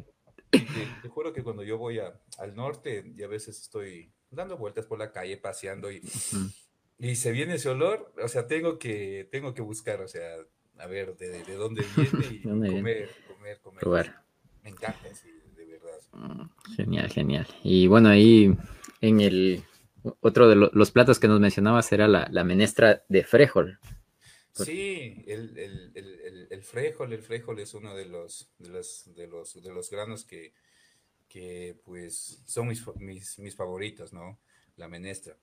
te, 0.50 1.08
juro 1.08 1.32
que 1.32 1.42
cuando 1.42 1.62
yo 1.62 1.76
voy 1.76 1.98
a, 1.98 2.18
al 2.38 2.54
norte 2.54 3.12
y 3.16 3.22
a 3.22 3.28
veces 3.28 3.60
estoy 3.60 4.12
dando 4.30 4.56
vueltas 4.56 4.86
por 4.86 4.98
la 4.98 5.12
calle, 5.12 5.36
paseando 5.36 5.90
y, 5.90 6.02
y 6.98 7.16
se 7.16 7.32
viene 7.32 7.54
ese 7.54 7.68
olor, 7.68 8.12
o 8.22 8.28
sea, 8.28 8.46
tengo 8.46 8.78
que, 8.78 9.28
tengo 9.30 9.54
que 9.54 9.62
buscar, 9.62 10.00
o 10.00 10.08
sea, 10.08 10.36
a 10.78 10.86
ver 10.86 11.16
de, 11.16 11.42
de 11.44 11.54
dónde 11.54 11.84
viene 11.96 12.26
y 12.30 12.42
comer, 12.42 13.10
comer, 13.26 13.60
comer, 13.60 13.80
Probar. 13.80 14.24
Me 14.62 14.70
encanta, 14.70 15.14
sí. 15.14 15.30
Genial, 16.76 17.10
genial. 17.10 17.46
Y 17.62 17.86
bueno, 17.86 18.08
ahí 18.08 18.54
en 19.00 19.20
el 19.20 19.62
otro 20.20 20.48
de 20.48 20.56
los 20.56 20.90
platos 20.90 21.18
que 21.18 21.28
nos 21.28 21.40
mencionabas 21.40 21.92
era 21.92 22.08
la, 22.08 22.44
menestra 22.44 23.04
de 23.08 23.24
frijol. 23.24 23.78
Sí, 24.52 25.24
el, 25.26 25.56
el, 25.56 25.92
el, 25.94 26.48
el, 26.50 26.62
frijol, 26.62 27.12
el 27.12 27.22
frijol 27.22 27.60
es 27.60 27.72
uno 27.74 27.94
de 27.94 28.06
los, 28.06 28.50
de 28.58 28.68
los, 28.68 29.14
de 29.14 29.26
los, 29.26 29.62
de 29.62 29.72
los 29.72 29.90
granos 29.90 30.24
que, 30.24 30.52
que 31.30 31.80
pues 31.84 32.42
son 32.44 32.68
mis, 32.68 32.84
mis, 32.96 33.38
mis 33.38 33.56
favoritos, 33.56 34.12
¿no? 34.12 34.40
La 34.76 34.88
menestra. 34.88 35.36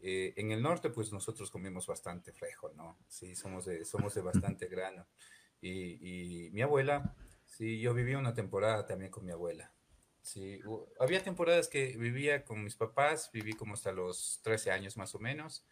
Eh, 0.00 0.34
en 0.36 0.50
el 0.50 0.60
norte, 0.60 0.90
pues 0.90 1.12
nosotros 1.12 1.50
comemos 1.50 1.86
bastante 1.86 2.32
frijol, 2.32 2.76
¿no? 2.76 2.98
Sí, 3.08 3.36
somos 3.36 3.64
de, 3.64 3.84
somos 3.84 4.14
de 4.14 4.20
bastante 4.20 4.66
grano. 4.68 5.06
Y, 5.60 6.46
y 6.46 6.50
mi 6.50 6.60
abuela, 6.62 7.14
sí, 7.46 7.80
yo 7.80 7.94
viví 7.94 8.14
una 8.16 8.34
temporada 8.34 8.84
también 8.84 9.12
con 9.12 9.24
mi 9.24 9.30
abuela. 9.30 9.72
Sí, 10.22 10.60
había 10.98 11.22
temporadas 11.22 11.68
que 11.68 11.96
vivía 11.96 12.44
con 12.44 12.62
mis 12.62 12.74
papás, 12.74 13.30
viví 13.32 13.52
como 13.52 13.74
hasta 13.74 13.92
los 13.92 14.40
13 14.42 14.72
años 14.72 14.96
más 14.96 15.14
o 15.14 15.20
menos. 15.20 15.64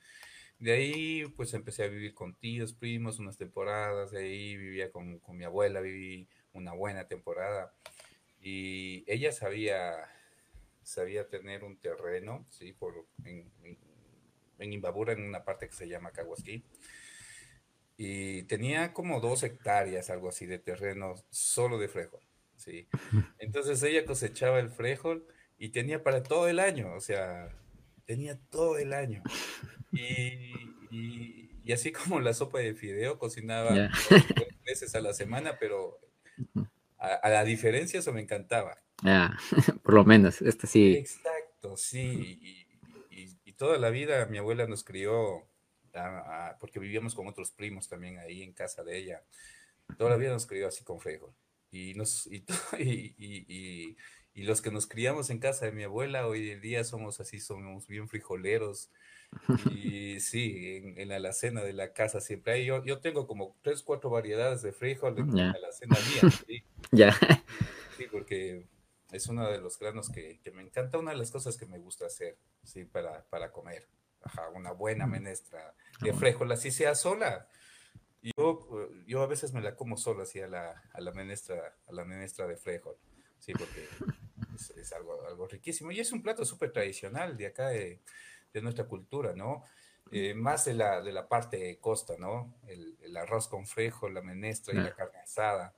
De 0.59 0.73
ahí, 0.73 1.27
pues 1.37 1.53
empecé 1.55 1.85
a 1.85 1.89
vivir 1.89 2.15
con 2.15 2.35
tíos, 2.37 2.73
primos, 2.73 3.19
unas 3.19 3.37
temporadas. 3.37 4.13
De 4.13 4.21
ahí 4.21 4.57
vivía 4.57 4.91
con, 4.93 5.19
con 5.19 5.37
mi 5.37 5.45
abuela, 5.45 5.81
viví 5.81 6.29
una 6.53 6.73
buena 6.73 7.09
temporada. 7.09 7.75
Y 8.41 9.05
ella 9.07 9.33
sabía, 9.33 9.95
sabía 10.83 11.29
tener 11.29 11.65
un 11.65 11.79
terreno, 11.79 12.47
¿sí? 12.51 12.73
Por, 12.73 13.07
en, 13.25 13.51
en, 14.59 14.73
Imbabura, 14.73 15.13
en 15.13 15.23
una 15.23 15.45
parte 15.45 15.69
que 15.69 15.75
se 15.75 15.89
llama 15.89 16.13
Caguasquí. 16.13 16.65
Y 17.97 18.43
tenía 18.45 18.93
como 18.93 19.21
dos 19.21 19.43
hectáreas, 19.43 20.11
algo 20.11 20.29
así, 20.29 20.47
de 20.47 20.59
terreno 20.59 21.15
solo 21.31 21.79
de 21.79 21.89
frijol. 21.89 22.21
Sí. 22.57 22.89
Entonces 23.39 23.83
ella 23.83 24.05
cosechaba 24.05 24.61
el 24.61 24.71
frijol 24.71 25.27
y 25.59 25.71
tenía 25.71 26.03
para 26.03 26.23
todo 26.23 26.49
el 26.49 26.59
año, 26.59 26.93
o 26.95 27.01
sea, 27.01 27.49
tenía 28.05 28.39
todo 28.51 28.79
el 28.79 28.93
año. 28.93 29.23
Y, 29.93 30.53
y, 30.91 31.73
así 31.73 31.93
como 31.93 32.21
la 32.21 32.35
sopa 32.35 32.59
de 32.59 32.75
fideo, 32.75 33.19
cocinaba 33.19 33.71
dos 33.75 34.63
veces 34.65 34.95
a 34.95 35.01
la 35.01 35.15
semana, 35.15 35.59
pero 35.59 35.99
a, 37.23 37.29
la 37.29 37.45
diferencia 37.45 38.01
eso 38.01 38.13
me 38.13 38.21
encantaba. 38.21 38.77
por 39.83 39.95
lo 39.95 40.05
menos, 40.05 40.43
esto 40.43 40.67
sí. 40.67 40.95
Exacto, 40.97 41.77
sí. 41.77 42.39
Y, 42.41 43.53
toda 43.57 43.79
la 43.79 43.89
vida 43.89 44.27
mi 44.27 44.37
abuela 44.37 44.67
nos 44.67 44.85
crió, 44.85 45.49
porque 46.61 46.79
vivíamos 46.79 47.15
con 47.15 47.27
otros 47.27 47.53
primos 47.53 47.89
también 47.89 48.19
ahí 48.19 48.43
en 48.43 48.53
casa 48.53 48.85
de 48.85 48.99
ella. 48.99 49.23
Toda 49.97 50.11
la 50.11 50.17
vida 50.17 50.31
nos 50.33 50.47
crió 50.47 50.69
así 50.69 50.85
con 50.85 51.01
frijol 51.01 51.33
y, 51.71 51.95
nos, 51.95 52.27
y, 52.27 52.45
y, 54.35 54.43
los 54.43 54.61
que 54.61 54.71
nos 54.71 54.87
criamos 54.87 55.31
en 55.31 55.39
casa 55.39 55.67
de 55.67 55.73
mi 55.73 55.85
abuela 55.85 56.27
hoy 56.27 56.51
en 56.51 56.61
día 56.61 56.85
somos 56.85 57.21
así, 57.21 57.41
somos 57.41 57.87
bien 57.87 58.09
frijoleros. 58.09 58.91
Y 59.71 60.21
sí, 60.21 60.95
en, 60.97 61.09
la 61.09 61.17
alacena 61.17 61.63
de 61.63 61.73
la 61.73 61.93
casa 61.93 62.21
siempre 62.21 62.55
hay. 62.55 62.65
Yo, 62.65 62.85
yo 62.85 63.01
tengo 63.01 63.27
como 63.27 63.57
tres, 63.63 63.83
cuatro 63.83 64.11
variedades 64.11 64.63
de 64.63 64.73
frijol 64.73 65.19
en 65.19 65.37
la 65.37 65.51
alacena 65.51 65.97
mía. 65.97 66.31
¿sí? 66.47 66.65
Ya. 66.93 67.13
Sí, 67.97 68.07
porque 68.11 68.67
es 69.11 69.27
uno 69.29 69.51
de 69.51 69.59
los 69.59 69.79
granos 69.79 70.11
que, 70.11 70.41
que, 70.41 70.51
me 70.51 70.63
encanta, 70.63 70.99
una 70.99 71.11
de 71.13 71.17
las 71.17 71.31
cosas 71.31 71.57
que 71.57 71.67
me 71.67 71.79
gusta 71.79 72.07
hacer, 72.07 72.39
sí, 72.63 72.85
para, 72.85 73.25
para 73.25 73.51
comer. 73.51 73.89
Ajá, 74.23 74.49
una 74.51 74.73
buena 74.73 75.07
menestra 75.07 75.75
de 76.01 76.13
frijol, 76.13 76.51
así 76.53 76.71
sea 76.71 76.95
sola. 76.95 77.49
Yo, 78.23 78.91
yo 79.07 79.23
a 79.23 79.27
veces 79.27 79.53
me 79.53 79.61
la 79.61 79.77
como 79.77 79.97
solo 79.97 80.23
así 80.23 80.41
a 80.41 80.49
la, 80.49 80.83
a 80.93 81.01
la 81.01 81.13
menestra, 81.13 81.77
a 81.87 81.93
la 81.93 82.05
menestra 82.05 82.47
de 82.47 82.57
frijol, 82.57 82.97
sí, 83.39 83.53
porque 83.53 83.89
es, 84.77 84.93
algo, 84.93 85.25
algo 85.27 85.47
riquísimo. 85.47 85.93
Y 85.93 86.01
es 86.01 86.13
un 86.13 86.23
plato 86.23 86.45
súper 86.45 86.73
tradicional 86.73 87.37
de 87.37 87.47
acá, 87.47 87.69
de, 87.69 88.01
de, 88.57 88.63
nuestra 88.63 88.87
cultura, 88.87 89.35
¿no? 89.35 89.65
Eh, 90.11 90.35
más 90.35 90.65
de 90.65 90.75
la, 90.75 91.01
de 91.03 91.13
la 91.13 91.29
parte 91.29 91.79
costa, 91.81 92.15
¿no? 92.19 92.59
El, 92.67 92.97
el 93.03 93.17
arroz 93.17 93.49
con 93.49 93.67
frijol, 93.67 94.15
la 94.15 94.23
menestra 94.23 94.75
y 94.75 94.77
la 94.79 94.95
carne 94.95 95.19
asada. 95.19 95.75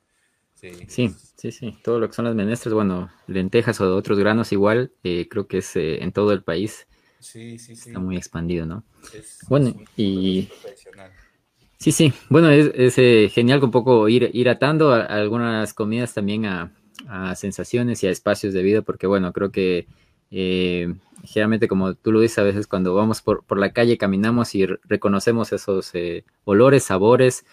Sí, 0.60 0.72
sí, 0.88 1.14
sí, 1.36 1.52
sí, 1.52 1.78
todo 1.84 2.00
lo 2.00 2.08
que 2.08 2.14
son 2.14 2.24
las 2.24 2.34
menestras, 2.34 2.74
bueno, 2.74 3.12
lentejas 3.28 3.80
o 3.80 3.94
otros 3.94 4.18
granos 4.18 4.50
igual, 4.50 4.90
eh, 5.04 5.28
creo 5.30 5.46
que 5.46 5.58
es 5.58 5.76
eh, 5.76 6.02
en 6.02 6.10
todo 6.10 6.32
el 6.32 6.42
país. 6.42 6.88
Sí, 7.20 7.60
sí, 7.60 7.76
sí. 7.76 7.90
Está 7.90 8.00
muy 8.00 8.16
expandido, 8.16 8.66
¿no? 8.66 8.82
bueno, 9.48 9.72
y... 9.96 10.48
Sí, 11.78 11.92
sí. 11.92 12.12
Bueno, 12.28 12.50
es, 12.50 12.96
genial 13.32 13.62
un 13.62 13.70
poco 13.70 14.08
ir, 14.08 14.30
ir 14.32 14.48
atando 14.48 14.92
algunas 14.92 15.74
comidas 15.74 16.12
también 16.12 16.46
a, 16.46 16.72
sensaciones 17.36 18.02
y 18.02 18.08
a 18.08 18.10
espacios 18.10 18.52
de 18.52 18.62
vida, 18.62 18.82
porque 18.82 19.06
bueno, 19.06 19.32
creo 19.32 19.52
que 19.52 19.86
eh, 20.30 20.94
generalmente 21.24 21.68
como 21.68 21.94
tú 21.94 22.12
lo 22.12 22.20
dices, 22.20 22.38
a 22.38 22.42
veces 22.42 22.66
cuando 22.66 22.94
vamos 22.94 23.22
por, 23.22 23.44
por 23.44 23.58
la 23.58 23.72
calle 23.72 23.98
caminamos 23.98 24.54
y 24.54 24.66
reconocemos 24.66 25.52
esos 25.52 25.94
eh, 25.94 26.24
olores, 26.44 26.84
sabores, 26.84 27.44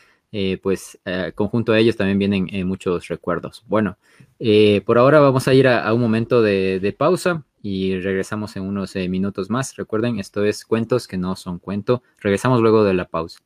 pues 0.62 1.00
conjunto 1.36 1.72
a 1.72 1.80
ellos 1.80 1.96
también 1.96 2.20
vienen 2.20 2.68
muchos 2.68 3.08
recuerdos. 3.08 3.64
Bueno, 3.68 3.98
por 4.86 4.98
ahora 4.98 5.22
vamos 5.22 5.48
a 5.48 5.54
ir 5.54 5.66
a, 5.66 5.94
un 5.94 6.02
momento 6.02 6.42
de, 6.42 6.82
de, 6.82 6.92
pausa 6.92 7.46
y 7.64 7.98
regresamos 8.02 8.58
en 8.58 8.64
unos 8.64 8.96
minutos 8.96 9.50
más. 9.50 9.78
Recuerden, 9.78 10.20
esto 10.20 10.44
es 10.44 10.66
cuentos 10.66 11.08
que 11.08 11.16
no 11.16 11.38
son 11.38 11.58
cuento. 11.58 12.04
Regresamos 12.20 12.60
luego 12.60 12.84
de 12.84 12.96
la 12.96 13.06
pausa. 13.06 13.40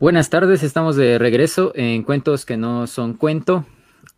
Buenas 0.00 0.30
tardes, 0.30 0.62
estamos 0.62 0.94
de 0.94 1.18
regreso 1.18 1.72
en 1.74 2.04
Cuentos 2.04 2.46
que 2.46 2.56
no 2.56 2.86
son 2.86 3.14
cuento. 3.14 3.66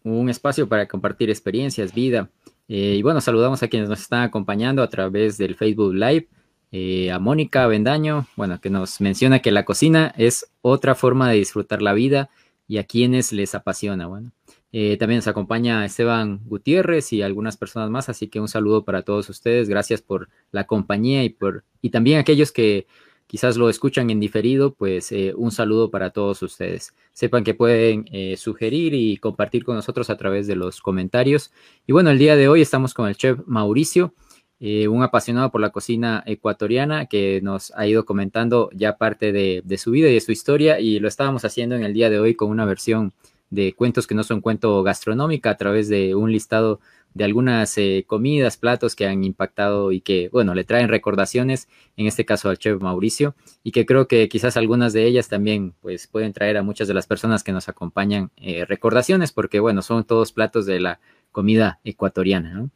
Un 0.03 0.29
espacio 0.29 0.69
para 0.69 0.87
compartir 0.89 1.31
experiencias, 1.31 1.95
vida. 1.95 2.31
Eh, 2.69 2.97
y 2.99 3.03
bueno, 3.03 3.21
saludamos 3.21 3.63
a 3.63 3.69
quienes 3.69 3.89
nos 3.89 4.01
están 4.01 4.23
acompañando 4.23 4.83
a 4.83 4.89
través 4.89 5.39
del 5.39 5.55
Facebook 5.55 5.95
Live. 5.95 6.29
Eh, 6.73 7.11
a 7.11 7.19
Mónica 7.19 7.67
Bendaño, 7.67 8.29
bueno, 8.37 8.61
que 8.61 8.71
nos 8.71 9.01
menciona 9.01 9.41
que 9.41 9.51
la 9.51 9.65
cocina 9.65 10.15
es 10.17 10.47
otra 10.63 10.95
forma 10.95 11.29
de 11.29 11.37
disfrutar 11.37 11.83
la 11.83 11.95
vida 11.95 12.31
y 12.69 12.79
a 12.79 12.85
quienes 12.85 13.33
les 13.33 13.57
apasiona. 13.57 14.07
Bueno, 14.07 14.31
eh, 14.71 14.97
también 14.97 15.19
nos 15.19 15.27
acompaña 15.27 15.85
Esteban 15.85 16.41
Gutiérrez 16.47 17.13
y 17.13 17.23
algunas 17.23 17.57
personas 17.57 17.91
más, 17.91 18.09
así 18.09 18.29
que 18.29 18.39
un 18.39 18.47
saludo 18.47 18.85
para 18.85 19.03
todos 19.03 19.29
ustedes. 19.29 19.69
Gracias 19.69 20.01
por 20.01 20.29
la 20.53 20.69
compañía 20.69 21.25
y 21.25 21.31
por 21.31 21.65
y 21.83 21.91
también 21.91 22.21
aquellos 22.21 22.53
que 22.53 22.87
quizás 23.31 23.57
lo 23.57 23.71
escuchan 23.71 24.11
en 24.11 24.19
diferido, 24.19 24.75
pues 24.75 25.13
eh, 25.13 25.33
un 25.37 25.53
saludo 25.53 25.89
para 25.89 26.11
todos 26.11 26.43
ustedes. 26.43 26.93
Sepan 27.13 27.45
que 27.45 27.55
pueden 27.55 28.07
eh, 28.11 28.37
sugerir 28.37 28.93
y 28.93 29.19
compartir 29.19 29.65
con 29.65 29.77
nosotros 29.77 30.11
a 30.11 30.17
través 30.17 30.49
de 30.49 30.57
los 30.57 30.81
comentarios. 30.81 31.53
Y 31.87 31.93
bueno, 31.93 32.11
el 32.11 32.19
día 32.19 32.35
de 32.35 32.49
hoy 32.49 32.61
estamos 32.61 32.93
con 32.93 33.07
el 33.07 33.15
chef 33.17 33.39
Mauricio. 33.47 34.15
un 34.61 35.03
apasionado 35.05 35.53
por 35.53 35.61
la 35.61 35.71
cocina 35.71 36.25
ecuatoriana 36.27 37.07
que 37.07 37.41
nos 37.41 37.73
ha 37.77 37.87
ido 37.87 38.05
comentando 38.05 38.69
ya 38.75 38.99
parte 38.99 39.31
de, 39.31 39.63
de 39.65 39.79
su 39.79 39.93
vida 39.93 40.09
y 40.09 40.15
de 40.15 40.21
su 40.21 40.33
historia 40.33 40.81
y 40.81 40.99
lo 40.99 41.07
estábamos 41.07 41.45
haciendo 41.45 41.77
en 41.77 41.85
el 41.85 41.95
día 41.95 42.11
de 42.11 42.19
hoy 42.19 42.35
con 42.35 42.51
una 42.51 42.65
versión 42.65 43.13
de 43.51 43.75
cuentos 43.75 44.09
que 44.09 44.15
no 44.17 44.25
son 44.25 44.41
cuento 44.41 44.83
gastronómica 44.83 45.51
a 45.51 45.57
través 45.57 45.89
de 45.89 46.17
un 46.17 46.33
listado 46.33 46.81
de 47.15 47.25
algunas 47.25 47.77
eh, 47.79 48.05
comidas, 48.07 48.57
platos 48.57 48.95
que 48.95 49.07
han 49.07 49.25
impactado 49.25 49.93
y 49.93 50.01
que, 50.01 50.29
bueno, 50.33 50.55
le 50.55 50.65
traen 50.65 50.89
recordaciones, 50.89 51.69
en 51.97 52.07
este 52.07 52.25
caso 52.25 52.49
al 52.49 52.59
chef 52.59 52.81
Mauricio, 52.81 53.35
y 53.63 53.73
que 53.73 53.85
creo 53.87 54.07
que 54.07 54.29
quizás 54.29 54.57
algunas 54.57 54.93
de 54.93 55.07
ellas 55.07 55.29
también, 55.29 55.75
pues, 55.81 56.07
pueden 56.07 56.33
traer 56.33 56.57
a 56.57 56.63
muchas 56.63 56.89
de 56.89 56.95
las 56.95 57.07
personas 57.07 57.43
que 57.43 57.53
nos 57.53 57.69
acompañan 57.69 58.31
eh, 58.37 58.65
recordaciones, 58.65 59.33
porque, 59.33 59.61
bueno, 59.61 59.83
son 59.83 60.05
todos 60.05 60.33
platos 60.33 60.67
de 60.67 60.81
la 60.81 61.01
comida 61.33 61.81
ecuatoriana, 61.85 62.55
¿no? 62.55 62.71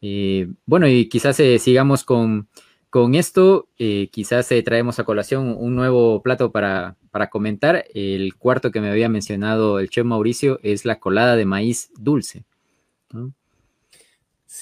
Eh, 0.00 0.48
bueno, 0.66 0.88
y 0.88 1.08
quizás 1.08 1.40
sigamos 1.60 2.02
con 2.02 2.48
con 2.90 3.14
esto, 3.14 3.68
quizás 4.10 4.50
traemos 4.66 4.98
a 4.98 5.04
colación 5.04 5.56
un 5.58 5.74
nuevo 5.74 6.20
plato 6.20 6.52
para, 6.52 6.98
comentar. 7.30 7.86
El 7.94 8.34
cuarto 8.36 8.70
que 8.70 8.82
me 8.82 8.90
había 8.90 9.08
mencionado 9.08 9.78
el 9.78 9.88
chef 9.88 10.04
Mauricio 10.04 10.60
es 10.62 10.84
la 10.84 11.00
colada 11.00 11.34
de 11.34 11.46
maíz 11.46 11.90
dulce. 11.96 12.44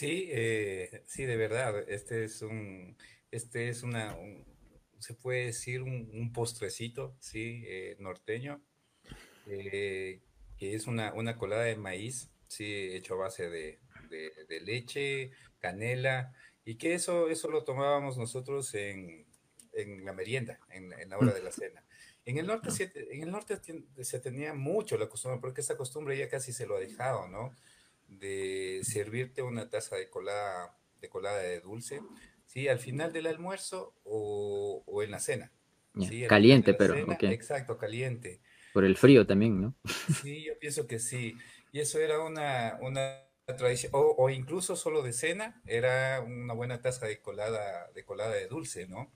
Sí, 0.00 0.30
eh, 0.30 1.02
sí, 1.04 1.26
de 1.26 1.36
verdad. 1.36 1.84
Este 1.86 2.24
es 2.24 2.40
un, 2.40 2.96
este 3.30 3.68
es 3.68 3.82
una, 3.82 4.16
se 4.98 5.12
puede 5.12 5.44
decir 5.44 5.82
un, 5.82 6.32
postrecito, 6.32 7.14
sí, 7.20 7.66
norteño, 7.98 8.62
que 9.44 10.22
es 10.58 10.86
una, 10.86 11.12
una, 11.12 11.36
colada 11.36 11.64
de 11.64 11.76
maíz, 11.76 12.30
sí, 12.48 12.64
hecho 12.94 13.12
a 13.12 13.24
base 13.24 13.50
de, 13.50 13.78
de 14.08 14.60
leche, 14.62 15.32
canela 15.58 16.32
y 16.64 16.76
que 16.76 16.94
eso, 16.94 17.28
eso 17.28 17.50
lo 17.50 17.64
tomábamos 17.64 18.16
nosotros 18.16 18.74
en, 18.74 19.26
en 19.74 20.06
la 20.06 20.14
merienda, 20.14 20.60
en, 20.70 20.94
en, 20.94 21.10
la 21.10 21.18
hora 21.18 21.34
de 21.34 21.42
la 21.42 21.52
cena. 21.52 21.84
En 22.24 22.38
el, 22.38 22.46
norte, 22.46 22.70
se, 22.70 22.90
en 22.94 23.22
el 23.22 23.30
norte 23.30 23.60
se 24.00 24.20
tenía 24.20 24.54
mucho 24.54 24.96
la 24.96 25.10
costumbre, 25.10 25.42
porque 25.42 25.60
esa 25.60 25.76
costumbre 25.76 26.16
ya 26.16 26.30
casi 26.30 26.54
se 26.54 26.64
lo 26.64 26.76
ha 26.76 26.80
dejado, 26.80 27.28
¿no? 27.28 27.54
De 28.10 28.80
servirte 28.82 29.42
una 29.42 29.70
taza 29.70 29.96
de 29.96 30.10
colada 30.10 30.76
de, 31.00 31.08
colada 31.08 31.38
de 31.38 31.60
dulce, 31.60 32.02
¿sí? 32.44 32.68
Al 32.68 32.78
final 32.78 33.12
del 33.12 33.26
almuerzo 33.26 33.94
o, 34.04 34.82
o 34.86 35.02
en 35.02 35.10
la 35.10 35.20
cena. 35.20 35.50
¿sí? 35.98 36.26
Caliente, 36.26 36.74
pero. 36.74 36.94
Exacto, 36.96 37.78
caliente. 37.78 38.40
Por 38.72 38.84
el 38.84 38.96
frío 38.96 39.26
también, 39.26 39.60
¿no? 39.60 39.74
Sí, 40.22 40.44
yo 40.44 40.58
pienso 40.58 40.86
que 40.86 40.98
sí. 40.98 41.36
Y 41.72 41.80
eso 41.80 41.98
era 41.98 42.20
una, 42.20 42.78
una 42.80 43.22
tradición, 43.56 43.90
o, 43.94 44.30
incluso 44.30 44.76
solo 44.76 45.02
de 45.02 45.12
cena, 45.12 45.60
era 45.66 46.20
una 46.20 46.54
buena 46.54 46.80
taza 46.80 47.06
de 47.06 47.20
colada 47.20 47.90
de, 47.94 48.04
colada 48.04 48.32
de 48.32 48.46
dulce, 48.46 48.86
¿no? 48.86 49.10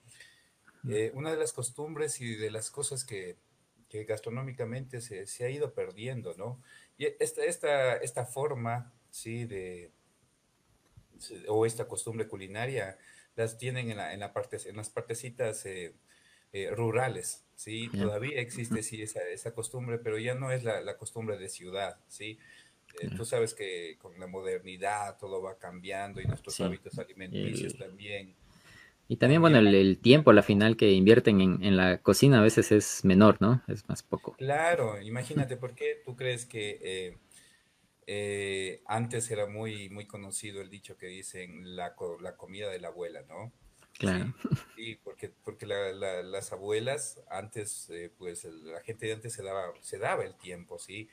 Eh, 0.89 1.11
una 1.15 1.31
de 1.31 1.37
las 1.37 1.53
costumbres 1.53 2.21
y 2.21 2.35
de 2.35 2.51
las 2.51 2.71
cosas 2.71 3.05
que, 3.05 3.39
que 3.89 4.05
gastronómicamente 4.05 5.01
se, 5.01 5.27
se, 5.27 5.45
ha 5.45 5.51
ido 5.51 5.73
perdiendo, 5.73 6.35
¿no? 6.37 6.61
Y 6.99 7.07
esta, 7.19 7.45
esta, 7.45 7.97
esta 7.97 8.25
forma, 8.25 8.93
¿sí? 9.11 9.45
De, 9.45 9.91
o 11.49 11.67
esta 11.67 11.87
costumbre 11.87 12.29
culinaria, 12.29 12.99
las 13.37 13.59
tienen 13.59 13.91
en, 13.91 13.97
la, 13.97 14.13
en, 14.13 14.21
la 14.21 14.33
parte, 14.33 14.59
en 14.69 14.77
las 14.77 14.91
partecitas 14.91 15.67
eh, 15.67 15.95
eh, 16.53 16.71
rurales, 16.71 17.45
¿sí? 17.57 17.89
Todavía 17.89 18.41
existe, 18.41 18.83
sí, 18.83 19.03
esa, 19.03 19.21
esa, 19.29 19.53
costumbre, 19.53 19.99
pero 19.99 20.19
ya 20.19 20.35
no 20.35 20.53
es 20.53 20.63
la, 20.63 20.81
la 20.81 20.97
costumbre 20.97 21.37
de 21.37 21.49
ciudad, 21.49 21.99
¿sí? 22.09 22.39
Eh, 23.01 23.11
tú 23.17 23.25
sabes 23.25 23.55
que 23.55 23.97
con 23.99 24.19
la 24.21 24.27
modernidad 24.27 25.19
todo 25.19 25.43
va 25.43 25.59
cambiando 25.59 26.21
y 26.21 26.27
nuestros 26.27 26.61
hábitos 26.61 26.97
alimenticios 26.99 27.77
también. 27.77 28.37
Y 29.09 29.17
también, 29.17 29.41
bueno, 29.41 29.59
el, 29.59 29.99
tiempo 29.99 30.31
a 30.31 30.35
la 30.35 30.43
final 30.43 30.77
que 30.77 30.93
invierten 30.93 31.41
en, 31.41 31.77
la 31.77 31.99
cocina 31.99 32.39
a 32.39 32.43
veces 32.43 32.73
es 32.73 33.05
menor, 33.05 33.37
¿no? 33.41 33.63
Es 33.69 33.89
más 33.89 34.03
poco. 34.03 34.33
Claro, 34.39 35.01
imagínate, 35.01 35.57
¿por 35.57 35.75
qué 35.75 36.01
tú 36.05 36.17
crees 36.17 36.47
que 36.47 36.79
eh, 36.83 37.19
eh, 38.07 38.83
antes 38.87 39.31
era 39.31 39.47
muy, 39.47 39.91
muy 39.91 40.07
conocido 40.07 40.63
el 40.63 40.71
dicho 40.71 40.97
que 40.97 41.07
dicen 41.07 41.77
la, 41.77 41.95
la 42.21 42.37
comida 42.37 42.71
de 42.71 42.81
la 42.81 42.89
abuela, 42.89 43.23
¿no? 43.29 43.53
Claro. 43.99 44.35
Sí, 44.75 44.99
porque, 45.05 45.31
porque 45.45 45.67
las 45.67 46.53
abuelas 46.53 47.21
antes, 47.31 47.93
pues 48.19 48.45
la 48.45 48.81
gente 48.81 49.07
de 49.07 49.13
antes 49.13 49.33
se 49.33 49.45
daba, 49.45 49.73
se 49.83 49.99
daba 49.99 50.25
el 50.25 50.35
tiempo, 50.35 50.81
¿sí? 50.81 51.09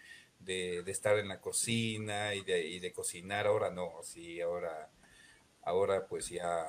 de, 0.45 0.79
estar 0.87 1.17
en 1.17 1.27
la 1.27 1.39
cocina 1.39 2.33
y 2.33 2.41
de, 2.41 2.67
y 2.67 2.79
de, 2.79 2.91
cocinar, 2.91 3.47
ahora 3.47 3.69
no, 3.69 3.91
sí, 4.03 4.41
ahora, 4.41 4.89
ahora 5.63 6.07
pues 6.07 6.29
ya, 6.29 6.67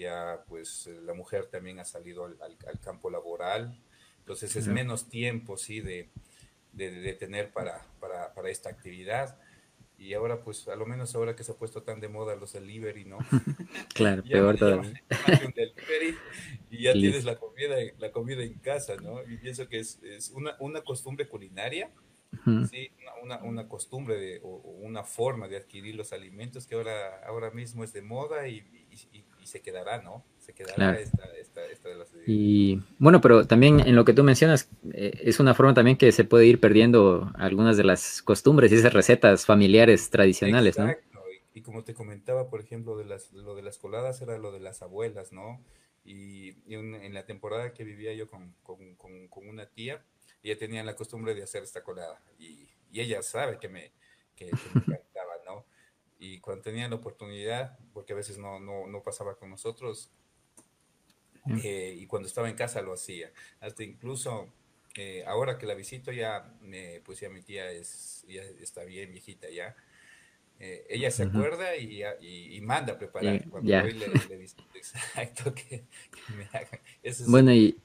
ya 0.00 0.44
pues 0.48 0.88
la 1.02 1.14
mujer 1.14 1.46
también 1.46 1.78
ha 1.78 1.84
salido 1.84 2.24
al, 2.24 2.80
campo 2.80 3.10
laboral, 3.10 3.78
entonces 4.18 4.54
es 4.56 4.68
menos 4.68 5.08
tiempo, 5.08 5.56
sí, 5.56 5.80
de, 5.80 6.08
de, 6.72 7.12
tener 7.14 7.52
para, 7.52 7.86
para, 8.00 8.32
para, 8.34 8.50
esta 8.50 8.70
actividad. 8.70 9.38
Y 9.96 10.14
ahora, 10.14 10.42
pues, 10.42 10.66
a 10.66 10.74
lo 10.74 10.86
menos 10.86 11.14
ahora 11.14 11.36
que 11.36 11.44
se 11.44 11.52
ha 11.52 11.56
puesto 11.56 11.82
tan 11.82 12.00
de 12.00 12.08
moda 12.08 12.34
los 12.34 12.52
delivery, 12.52 13.04
¿no? 13.04 13.18
claro, 13.94 14.24
peor 14.24 14.58
todavía. 14.58 15.02
y 16.70 16.82
ya 16.82 16.92
tienes 16.92 17.24
la 17.24 17.36
comida, 17.36 17.76
la 17.98 18.10
comida 18.10 18.42
en 18.42 18.54
casa, 18.54 18.96
¿no? 18.96 19.22
Y 19.22 19.36
pienso 19.36 19.68
que 19.68 19.78
es, 19.78 20.02
es 20.02 20.30
una, 20.30 20.56
una 20.58 20.82
costumbre 20.82 21.28
culinaria 21.28 21.90
Sí, 22.70 22.90
una, 23.22 23.42
una, 23.42 23.68
costumbre 23.68 24.16
de, 24.16 24.40
o, 24.42 24.56
una 24.82 25.04
forma 25.04 25.48
de 25.48 25.56
adquirir 25.56 25.94
los 25.94 26.12
alimentos 26.12 26.66
que 26.66 26.74
ahora, 26.74 27.20
ahora 27.26 27.50
mismo 27.50 27.84
es 27.84 27.92
de 27.92 28.02
moda 28.02 28.48
y, 28.48 28.58
y, 29.12 29.24
se 29.46 29.60
quedará, 29.60 30.02
¿no? 30.02 30.24
Se 30.38 30.52
quedará 30.52 30.98
esta, 30.98 31.24
esta, 31.36 31.64
esta, 31.66 31.88
de 31.88 31.94
las... 31.96 32.08
Y 32.26 32.80
bueno, 32.98 33.20
pero 33.20 33.46
también 33.46 33.80
en 33.80 33.96
lo 33.96 34.04
que 34.04 34.12
tú 34.12 34.22
mencionas, 34.22 34.68
eh, 34.92 35.20
es 35.22 35.40
una 35.40 35.54
forma 35.54 35.74
también 35.74 35.96
que 35.96 36.12
se 36.12 36.24
puede 36.24 36.46
ir 36.46 36.60
perdiendo 36.60 37.32
algunas 37.36 37.76
de 37.76 37.84
las 37.84 38.22
costumbres 38.22 38.72
y 38.72 38.76
esas 38.76 38.92
recetas 38.92 39.46
familiares 39.46 40.10
tradicionales, 40.10 40.78
Exacto. 40.78 41.20
Y, 41.54 41.62
como 41.62 41.84
te 41.84 41.94
comentaba, 41.94 42.50
por 42.50 42.60
ejemplo, 42.60 42.96
de 42.96 43.04
las, 43.04 43.32
lo 43.32 43.54
de 43.54 43.62
las 43.62 43.78
coladas 43.78 44.20
era 44.20 44.38
lo 44.38 44.50
de 44.50 44.58
las 44.58 44.82
abuelas, 44.82 45.32
¿no? 45.32 45.62
Y, 46.04 46.56
en 46.66 47.14
la 47.14 47.24
temporada 47.26 47.72
que 47.72 47.84
vivía 47.84 48.12
yo 48.12 48.28
con, 48.28 48.54
con, 48.62 48.96
con, 48.96 49.28
con 49.28 49.48
una 49.48 49.66
tía, 49.66 50.04
ella 50.42 50.58
tenía 50.58 50.82
la 50.82 50.96
costumbre 50.96 51.34
de 51.34 51.44
hacer 51.44 51.62
esta 51.62 51.82
colada 51.82 52.20
y, 52.38 52.68
y 52.90 53.00
ella 53.00 53.22
sabe 53.22 53.58
que 53.58 53.68
me, 53.68 53.92
que, 54.34 54.46
me 54.46 54.50
¿no? 54.86 54.98
Y 56.24 56.38
cuando 56.38 56.62
tenía 56.62 56.88
la 56.88 56.96
oportunidad, 56.96 57.78
porque 57.92 58.12
a 58.12 58.16
veces 58.16 58.38
no, 58.38 58.58
no, 58.58 58.86
no 58.86 59.02
pasaba 59.02 59.36
con 59.36 59.50
nosotros, 59.50 60.10
eh, 61.62 61.94
y 61.98 62.06
cuando 62.06 62.26
estaba 62.26 62.48
en 62.48 62.56
casa 62.56 62.80
lo 62.80 62.94
hacía. 62.94 63.30
Hasta 63.60 63.82
incluso 63.82 64.48
eh, 64.96 65.24
ahora 65.26 65.58
que 65.58 65.66
la 65.66 65.74
visito 65.74 66.12
ya, 66.12 66.50
pues 67.04 67.20
ya 67.20 67.28
mi 67.28 67.42
tía 67.42 67.70
es, 67.70 68.24
ya 68.28 68.42
está 68.60 68.84
bien 68.84 69.12
viejita 69.12 69.50
ya. 69.50 69.76
Eh, 70.60 70.86
ella 70.88 71.10
se 71.10 71.24
acuerda 71.24 71.76
y, 71.76 72.02
y, 72.20 72.60
manda 72.60 72.94
a 72.94 72.98
preparar. 72.98 73.44
Cuando 73.50 73.80
voy 73.82 73.92
le, 73.92 74.06
le, 74.08 74.36
visito 74.36 74.62
exacto 74.74 75.52
que, 75.52 75.84
me 76.36 76.44
hagan. 76.46 76.80
bueno, 77.26 77.52
y 77.52 77.76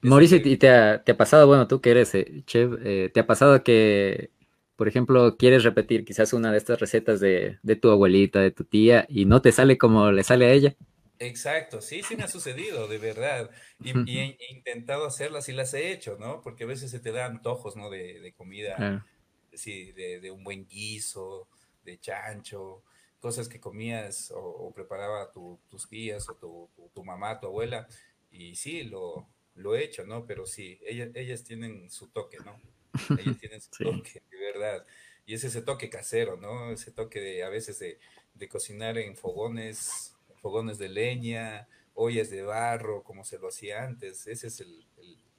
Mauricio, 0.00 0.38
¿y 0.42 0.56
te 0.56 0.68
ha, 0.68 1.02
te 1.02 1.12
ha, 1.12 1.16
pasado, 1.16 1.46
bueno, 1.46 1.66
tú 1.66 1.80
que 1.80 1.90
eres 1.90 2.14
eh, 2.14 2.42
chef, 2.46 2.72
eh, 2.84 3.10
¿te 3.12 3.20
ha 3.20 3.26
pasado 3.26 3.62
que, 3.62 4.30
por 4.76 4.88
ejemplo, 4.88 5.36
quieres 5.36 5.64
repetir 5.64 6.04
quizás 6.04 6.32
una 6.32 6.50
de 6.50 6.58
estas 6.58 6.80
recetas 6.80 7.20
de, 7.20 7.58
de, 7.62 7.76
tu 7.76 7.90
abuelita, 7.90 8.40
de 8.40 8.50
tu 8.50 8.64
tía, 8.64 9.06
y 9.08 9.24
no 9.24 9.40
te 9.42 9.52
sale 9.52 9.78
como 9.78 10.10
le 10.10 10.24
sale 10.24 10.46
a 10.46 10.52
ella? 10.52 10.76
Exacto, 11.18 11.80
sí, 11.80 12.02
sí 12.02 12.16
me 12.16 12.24
ha 12.24 12.28
sucedido, 12.28 12.88
de 12.88 12.98
verdad. 12.98 13.50
Y, 13.80 14.18
he, 14.18 14.36
intentado 14.50 15.06
hacerlas 15.06 15.48
y 15.48 15.52
las 15.52 15.72
he 15.74 15.92
hecho, 15.92 16.16
¿no? 16.18 16.40
Porque 16.40 16.64
a 16.64 16.66
veces 16.66 16.90
se 16.90 17.00
te 17.00 17.12
dan 17.12 17.36
antojos, 17.36 17.76
¿no? 17.76 17.88
De, 17.88 18.20
de 18.20 18.32
comida, 18.32 19.04
sí, 19.52 19.92
de, 19.92 20.20
de, 20.20 20.30
un 20.30 20.42
buen 20.42 20.66
guiso, 20.66 21.48
de 21.84 21.98
chancho, 21.98 22.82
cosas 23.20 23.48
que 23.48 23.60
comías 23.60 24.32
o, 24.34 24.72
preparaba 24.74 25.30
tus 25.32 25.88
tías 25.88 26.28
o 26.28 26.34
tu, 26.34 26.68
tu 26.92 27.04
mamá, 27.04 27.38
tu 27.38 27.46
abuela. 27.46 27.86
Y 28.30 28.56
sí, 28.56 28.82
lo, 28.82 29.28
lo 29.54 29.76
he 29.76 29.84
hecho, 29.84 30.04
¿no? 30.04 30.26
Pero 30.26 30.46
sí, 30.46 30.80
ellas, 30.84 31.10
ellas 31.14 31.44
tienen 31.44 31.90
su 31.90 32.08
toque, 32.08 32.38
¿no? 32.44 32.60
Ellas 33.18 33.38
tienen 33.38 33.60
su 33.60 33.70
toque, 33.70 34.22
de 34.30 34.38
verdad. 34.38 34.86
y 35.26 35.34
es 35.34 35.44
ese 35.44 35.62
toque 35.62 35.90
casero, 35.90 36.36
¿no? 36.36 36.70
Ese 36.70 36.90
toque 36.90 37.20
de 37.20 37.42
a 37.42 37.48
veces 37.48 37.78
de, 37.78 37.98
de 38.34 38.48
cocinar 38.48 38.98
en 38.98 39.16
fogones, 39.16 40.16
fogones 40.36 40.78
de 40.78 40.88
leña, 40.88 41.68
ollas 41.94 42.30
de 42.30 42.42
barro, 42.42 43.02
como 43.02 43.24
se 43.24 43.38
lo 43.38 43.48
hacía 43.48 43.84
antes. 43.84 44.26
Ese 44.26 44.48
es 44.48 44.60
el, 44.60 44.86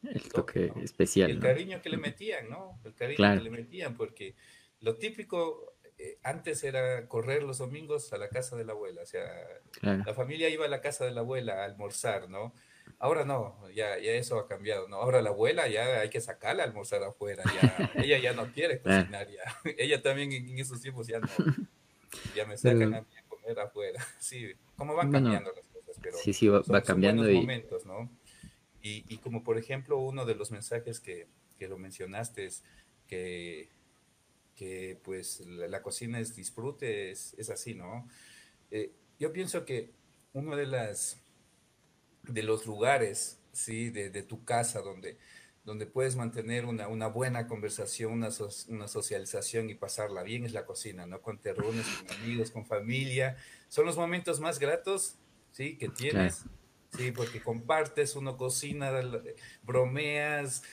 el, 0.03 0.29
toque, 0.29 0.71
especial. 0.81 1.31
El 1.31 1.39
cariño 1.39 1.81
que 1.81 1.89
le 1.89 1.97
metían, 1.97 2.49
¿no? 2.49 2.79
El 2.83 2.93
cariño 2.93 3.35
que 3.35 3.43
le 3.43 3.49
metían, 3.49 3.95
porque 3.95 4.35
lo 4.81 4.97
típico 4.97 5.75
eh, 5.97 6.19
antes 6.23 6.63
era 6.63 7.07
correr 7.07 7.43
los 7.43 7.59
domingos 7.59 8.11
a 8.13 8.17
la 8.17 8.29
casa 8.29 8.55
de 8.55 8.65
la 8.65 8.73
abuela, 8.73 9.01
o 9.01 9.05
sea, 9.05 9.25
la 9.81 10.13
familia 10.13 10.49
iba 10.49 10.65
a 10.65 10.69
la 10.69 10.81
casa 10.81 11.05
de 11.05 11.11
la 11.11 11.21
abuela 11.21 11.61
a 11.61 11.65
almorzar, 11.65 12.29
¿no? 12.29 12.53
Ahora 12.99 13.25
no, 13.25 13.57
ya, 13.69 13.99
ya 13.99 14.11
eso 14.13 14.39
ha 14.39 14.47
cambiado, 14.47 14.87
¿no? 14.87 14.97
Ahora 14.97 15.21
la 15.21 15.29
abuela 15.29 15.67
ya 15.67 15.99
hay 15.99 16.09
que 16.09 16.21
sacarla 16.21 16.63
a 16.63 16.65
almorzar 16.65 17.03
afuera, 17.03 17.43
ya, 17.43 17.91
ella 17.95 18.17
ya 18.19 18.33
no 18.33 18.51
quiere 18.51 18.79
cocinar, 18.79 19.27
ya. 19.29 19.43
Ella 19.77 20.01
también 20.01 20.31
en 20.31 20.57
esos 20.57 20.81
tiempos 20.81 21.07
ya 21.07 21.19
no, 21.19 21.27
ya 22.35 22.45
me 22.45 22.57
sacan 22.57 22.93
a 22.93 23.01
mí 23.01 23.17
a 23.17 23.27
comer 23.27 23.59
afuera. 23.59 24.05
Sí, 24.19 24.53
como 24.75 24.95
van 24.95 25.11
cambiando 25.11 25.51
las 25.51 25.67
cosas, 25.67 25.97
pero 26.01 26.17
sí, 26.17 26.33
sí, 26.33 26.47
va, 26.47 26.81
cambiando. 26.81 27.29
y... 27.29 27.35
momentos, 27.35 27.85
¿no? 27.85 28.09
Y, 28.81 29.03
y, 29.07 29.17
como 29.17 29.43
por 29.43 29.57
ejemplo 29.57 29.97
uno 29.97 30.25
de 30.25 30.35
los 30.35 30.51
mensajes 30.51 30.99
que, 30.99 31.27
que 31.57 31.67
lo 31.67 31.77
mencionaste 31.77 32.45
es 32.45 32.63
que, 33.07 33.69
que 34.55 34.99
pues 35.03 35.41
la, 35.41 35.81
cocina 35.81 36.19
es 36.19 36.35
disfrute, 36.35 37.11
es, 37.11 37.33
es 37.37 37.49
así, 37.49 37.73
¿no? 37.73 38.07
Eh, 38.71 38.91
yo 39.19 39.33
pienso 39.33 39.65
que 39.65 39.91
uno 40.33 40.55
de 40.55 40.67
las 40.67 41.24
de 42.27 42.43
los 42.43 42.65
lugares, 42.65 43.39
¿sí? 43.51 43.89
De, 43.89 44.09
de 44.09 44.23
tu 44.23 44.43
casa 44.43 44.81
donde, 44.81 45.17
donde 45.63 45.87
puedes 45.87 46.15
mantener 46.15 46.65
una, 46.65 46.87
una 46.87 47.07
buena 47.07 47.47
conversación, 47.47 48.13
una, 48.13 48.29
una, 48.69 48.87
socialización 48.87 49.69
y 49.69 49.75
pasarla 49.75 50.23
bien 50.23 50.45
es 50.45 50.53
la 50.53 50.65
cocina, 50.65 51.05
¿no? 51.07 51.21
Cuando 51.21 51.41
te 51.41 51.53
reúnes 51.53 51.85
con 51.87 52.17
amigos, 52.17 52.51
con 52.51 52.65
familia, 52.65 53.35
son 53.67 53.85
los 53.85 53.97
momentos 53.97 54.39
más 54.39 54.59
gratos, 54.59 55.15
¿sí? 55.51 55.77
Que 55.77 55.89
tienes, 55.89 56.43
¿sí? 56.95 57.11
Porque 57.11 57.41
compartes, 57.41 58.15
uno 58.15 58.37
cocina, 58.37 58.91
bromeas. 59.63 60.63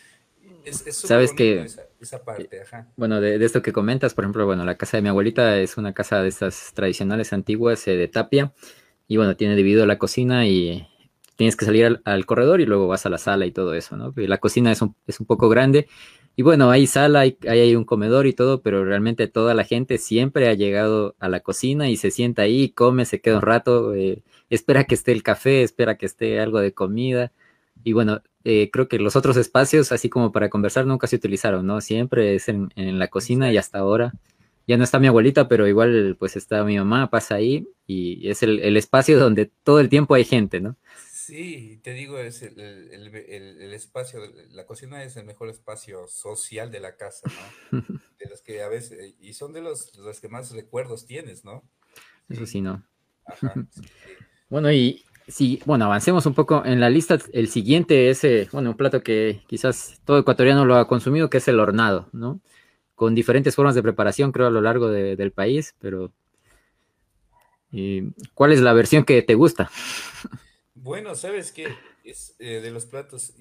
Es, 0.65 0.83
Sabes 0.97 1.33
que 1.33 1.65
esa, 2.01 2.25
parte, 2.25 2.63
ajá. 2.63 2.89
bueno, 2.97 3.21
de, 3.21 3.39
de, 3.39 3.47
esto 3.47 3.63
que 3.63 3.73
comentas, 3.73 4.13
por 4.13 4.25
ejemplo, 4.25 4.45
bueno, 4.45 4.65
la 4.65 4.77
casa 4.77 4.97
de 4.97 5.03
mi 5.03 5.09
abuelita 5.09 5.57
es 5.59 5.77
una 5.77 5.95
casa 5.95 6.21
de 6.21 6.29
estas 6.29 6.73
tradicionales 6.75 7.33
antiguas 7.33 7.87
eh, 7.87 7.93
de 7.93 8.09
tapia 8.09 8.53
y 9.07 9.19
bueno, 9.19 9.37
tiene 9.37 9.55
dividido 9.55 9.87
la 9.87 9.99
cocina 9.99 10.47
y 10.47 10.89
tienes 11.43 11.57
que 11.57 11.65
salir 11.65 12.01
al, 12.05 12.27
corredor 12.27 12.61
y 12.61 12.67
luego 12.67 12.87
vas 12.87 13.05
a 13.05 13.11
la 13.11 13.19
sala 13.19 13.47
y 13.47 13.51
todo 13.51 13.75
eso, 13.75 13.97
¿no? 13.97 14.13
La 14.15 14.39
cocina 14.39 14.71
es 14.71 14.81
un, 14.81 14.95
es 15.09 15.19
un 15.19 15.27
poco 15.27 15.49
grande 15.49 15.89
y 16.37 16.43
bueno, 16.43 16.71
hay 16.71 16.87
sala, 16.87 17.21
hay, 17.21 17.37
hay, 17.49 17.75
un 17.75 17.85
comedor 17.85 18.29
y 18.29 18.33
todo, 18.33 18.63
pero 18.63 18.85
realmente 18.85 19.27
toda 19.27 19.53
la 19.53 19.65
gente 19.65 19.99
siempre 19.99 20.49
ha 20.49 20.55
llegado 20.55 21.17
a 21.19 21.29
la 21.29 21.41
cocina 21.41 21.91
y 21.91 21.97
se 21.97 22.13
sienta 22.13 22.43
ahí, 22.43 22.71
come, 22.71 23.07
se 23.07 23.21
queda 23.21 23.37
un 23.37 23.43
rato, 23.43 23.93
eh, 23.93 24.23
espera 24.51 24.85
que 24.85 24.95
esté 24.95 25.11
el 25.11 25.25
café, 25.25 25.65
espera 25.65 25.97
que 25.97 26.07
esté 26.07 26.39
algo 26.39 26.61
de 26.61 26.73
comida. 26.73 27.33
Y 27.83 27.93
bueno, 27.93 28.23
eh, 28.45 28.71
creo 28.73 28.87
que 28.87 29.01
los 29.01 29.17
otros 29.17 29.37
espacios, 29.37 29.91
así 29.91 30.09
como 30.09 30.31
para 30.31 30.49
conversar, 30.49 30.87
nunca 30.87 31.09
se 31.09 31.17
utilizaron, 31.17 31.67
¿no? 31.67 31.81
Siempre 31.81 32.37
es 32.37 32.49
en, 32.49 32.73
en 32.77 33.01
la 33.01 33.09
cocina 33.09 33.53
y 33.53 33.57
hasta 33.57 33.79
ahora. 33.79 34.13
Ya 34.69 34.77
no 34.77 34.85
está 34.85 35.01
mi 35.01 35.09
abuelita, 35.09 35.49
pero 35.49 35.67
igual 35.67 36.17
pues 36.21 36.37
está 36.37 36.63
mi 36.65 36.79
mamá, 36.79 37.11
pasa 37.11 37.35
ahí 37.35 37.67
y 37.87 38.29
es 38.29 38.45
el, 38.45 38.61
el 38.61 38.77
espacio 38.77 39.19
donde 39.19 39.51
todo 39.65 39.81
el 39.81 39.89
tiempo 39.89 40.15
hay 40.15 40.25
gente, 40.25 40.61
¿no? 40.61 40.77
Sí, 41.25 41.79
te 41.85 41.93
digo, 41.93 42.19
es 42.19 42.43
el, 42.43 42.59
el, 42.59 43.15
el, 43.15 43.73
espacio, 43.75 44.21
la 44.51 44.67
cocina 44.67 45.05
es 45.05 45.17
el 45.17 45.25
mejor 45.25 45.51
espacio 45.51 46.09
social 46.09 46.73
de 46.73 46.81
la 46.81 46.97
casa, 46.97 47.31
¿no? 47.71 47.81
De 48.19 48.29
los 48.29 48.43
que 48.43 48.61
a 48.61 48.69
veces, 48.69 49.15
y 49.21 49.33
son 49.33 49.53
de 49.53 49.61
los, 49.61 49.97
los 49.99 50.21
que 50.21 50.29
más 50.29 50.51
recuerdos 50.51 51.07
tienes, 51.07 51.45
¿no? 51.45 51.63
Eso 52.29 52.45
sí, 52.45 52.61
¿no? 52.61 52.85
Ajá, 53.25 53.55
Bueno, 54.49 54.73
y 54.73 55.05
si, 55.29 55.63
bueno, 55.65 55.85
avancemos 55.85 56.27
un 56.27 56.35
poco 56.35 56.65
en 56.65 56.81
la 56.81 56.91
lista, 56.91 57.19
el 57.33 57.47
siguiente 57.49 58.11
es, 58.11 58.25
eh, 58.25 58.49
bueno, 58.51 58.71
un 58.71 58.77
plato 58.77 59.05
que 59.05 59.43
quizás 59.47 60.01
todo 60.05 60.19
ecuatoriano 60.19 60.65
lo 60.65 60.75
ha 60.75 60.89
consumido, 60.89 61.31
que 61.31 61.39
es 61.39 61.47
el 61.47 61.61
hornado, 61.61 62.09
¿no? 62.13 62.41
Con 62.97 63.15
diferentes 63.15 63.55
formas 63.55 63.77
de 63.77 63.83
preparación, 63.83 64.33
creo, 64.33 64.49
a 64.49 64.51
lo 64.51 64.61
largo 64.61 64.89
del 64.89 65.31
país, 65.31 65.77
pero... 65.79 66.13
¿Cuál 68.35 68.53
es 68.53 68.61
la 68.61 68.73
versión 68.75 69.05
que 69.05 69.23
te 69.23 69.35
gusta? 69.35 69.71
Bueno, 70.83 71.15
¿sabes 71.15 71.53
qué? 71.53 71.69
Es 72.03 72.35
eh, 72.41 72.61
de 72.61 72.73
los 72.73 72.87
platos, 72.87 73.35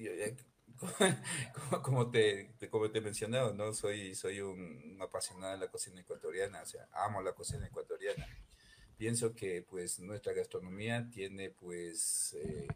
como, 1.82 2.08
te, 2.08 2.54
como 2.70 2.88
te 2.88 2.98
he 2.98 3.00
mencionado, 3.00 3.52
¿no? 3.52 3.74
Soy, 3.74 4.14
soy 4.14 4.40
un, 4.40 4.96
apasionado 5.00 5.54
de 5.54 5.58
la 5.58 5.68
cocina 5.68 6.00
ecuatoriana, 6.00 6.62
o 6.62 6.66
sea, 6.66 6.88
amo 6.92 7.20
la 7.20 7.32
cocina 7.32 7.66
ecuatoriana. 7.66 8.28
Pienso 8.96 9.34
que 9.34 9.62
pues 9.68 9.98
nuestra 9.98 10.34
gastronomía 10.34 11.10
tiene 11.10 11.50
pues 11.50 12.36
eh, 12.40 12.68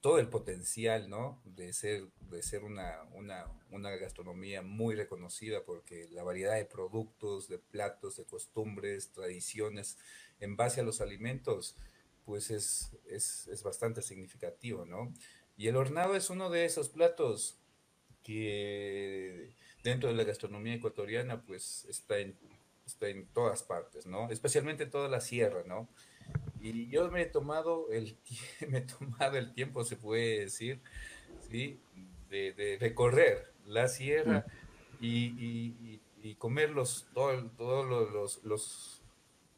todo 0.00 0.20
el 0.20 0.28
potencial, 0.28 1.10
¿no? 1.10 1.42
De 1.44 1.72
ser, 1.72 2.06
de 2.30 2.44
ser 2.44 2.62
una, 2.62 3.02
una, 3.14 3.46
una 3.70 3.90
gastronomía 3.96 4.62
muy 4.62 4.94
reconocida 4.94 5.64
porque 5.64 6.06
la 6.12 6.22
variedad 6.22 6.54
de 6.54 6.64
productos, 6.64 7.48
de 7.48 7.58
platos, 7.58 8.18
de 8.18 8.24
costumbres, 8.24 9.10
tradiciones 9.10 9.98
en 10.38 10.56
base 10.56 10.80
a 10.80 10.84
los 10.84 11.00
alimentos, 11.00 11.74
pues 12.30 12.52
es, 12.52 12.96
es, 13.08 13.48
es, 13.48 13.64
bastante 13.64 14.02
significativo, 14.02 14.86
¿no? 14.86 15.12
Y 15.56 15.66
el 15.66 15.74
hornado 15.74 16.14
es 16.14 16.30
uno 16.30 16.48
de 16.48 16.64
esos 16.64 16.88
platos 16.88 17.58
que 18.22 19.52
dentro 19.82 20.10
de 20.10 20.14
la 20.14 20.22
gastronomía 20.22 20.74
ecuatoriana, 20.74 21.42
pues 21.42 21.86
está 21.86 22.18
en, 22.18 22.36
está 22.86 23.08
en 23.08 23.26
todas 23.26 23.64
partes, 23.64 24.06
¿no? 24.06 24.30
Especialmente 24.30 24.84
en 24.84 24.92
toda 24.92 25.08
la 25.08 25.20
sierra, 25.20 25.64
¿no? 25.66 25.88
Y 26.60 26.88
yo 26.88 27.10
me 27.10 27.22
he 27.22 27.26
tomado 27.26 27.90
el, 27.90 28.16
me 28.68 28.78
he 28.78 28.82
tomado 28.82 29.36
el 29.36 29.52
tiempo, 29.52 29.82
se 29.82 29.96
puede 29.96 30.38
decir, 30.38 30.80
¿sí? 31.50 31.80
De, 32.28 32.52
de 32.52 32.78
recorrer 32.78 33.52
la 33.66 33.88
sierra 33.88 34.46
y, 35.00 35.34
y, 35.36 36.00
y 36.22 36.36
comer 36.36 36.70
los, 36.70 37.08
todos 37.12 37.42
los, 37.58 38.44
los, 38.44 39.02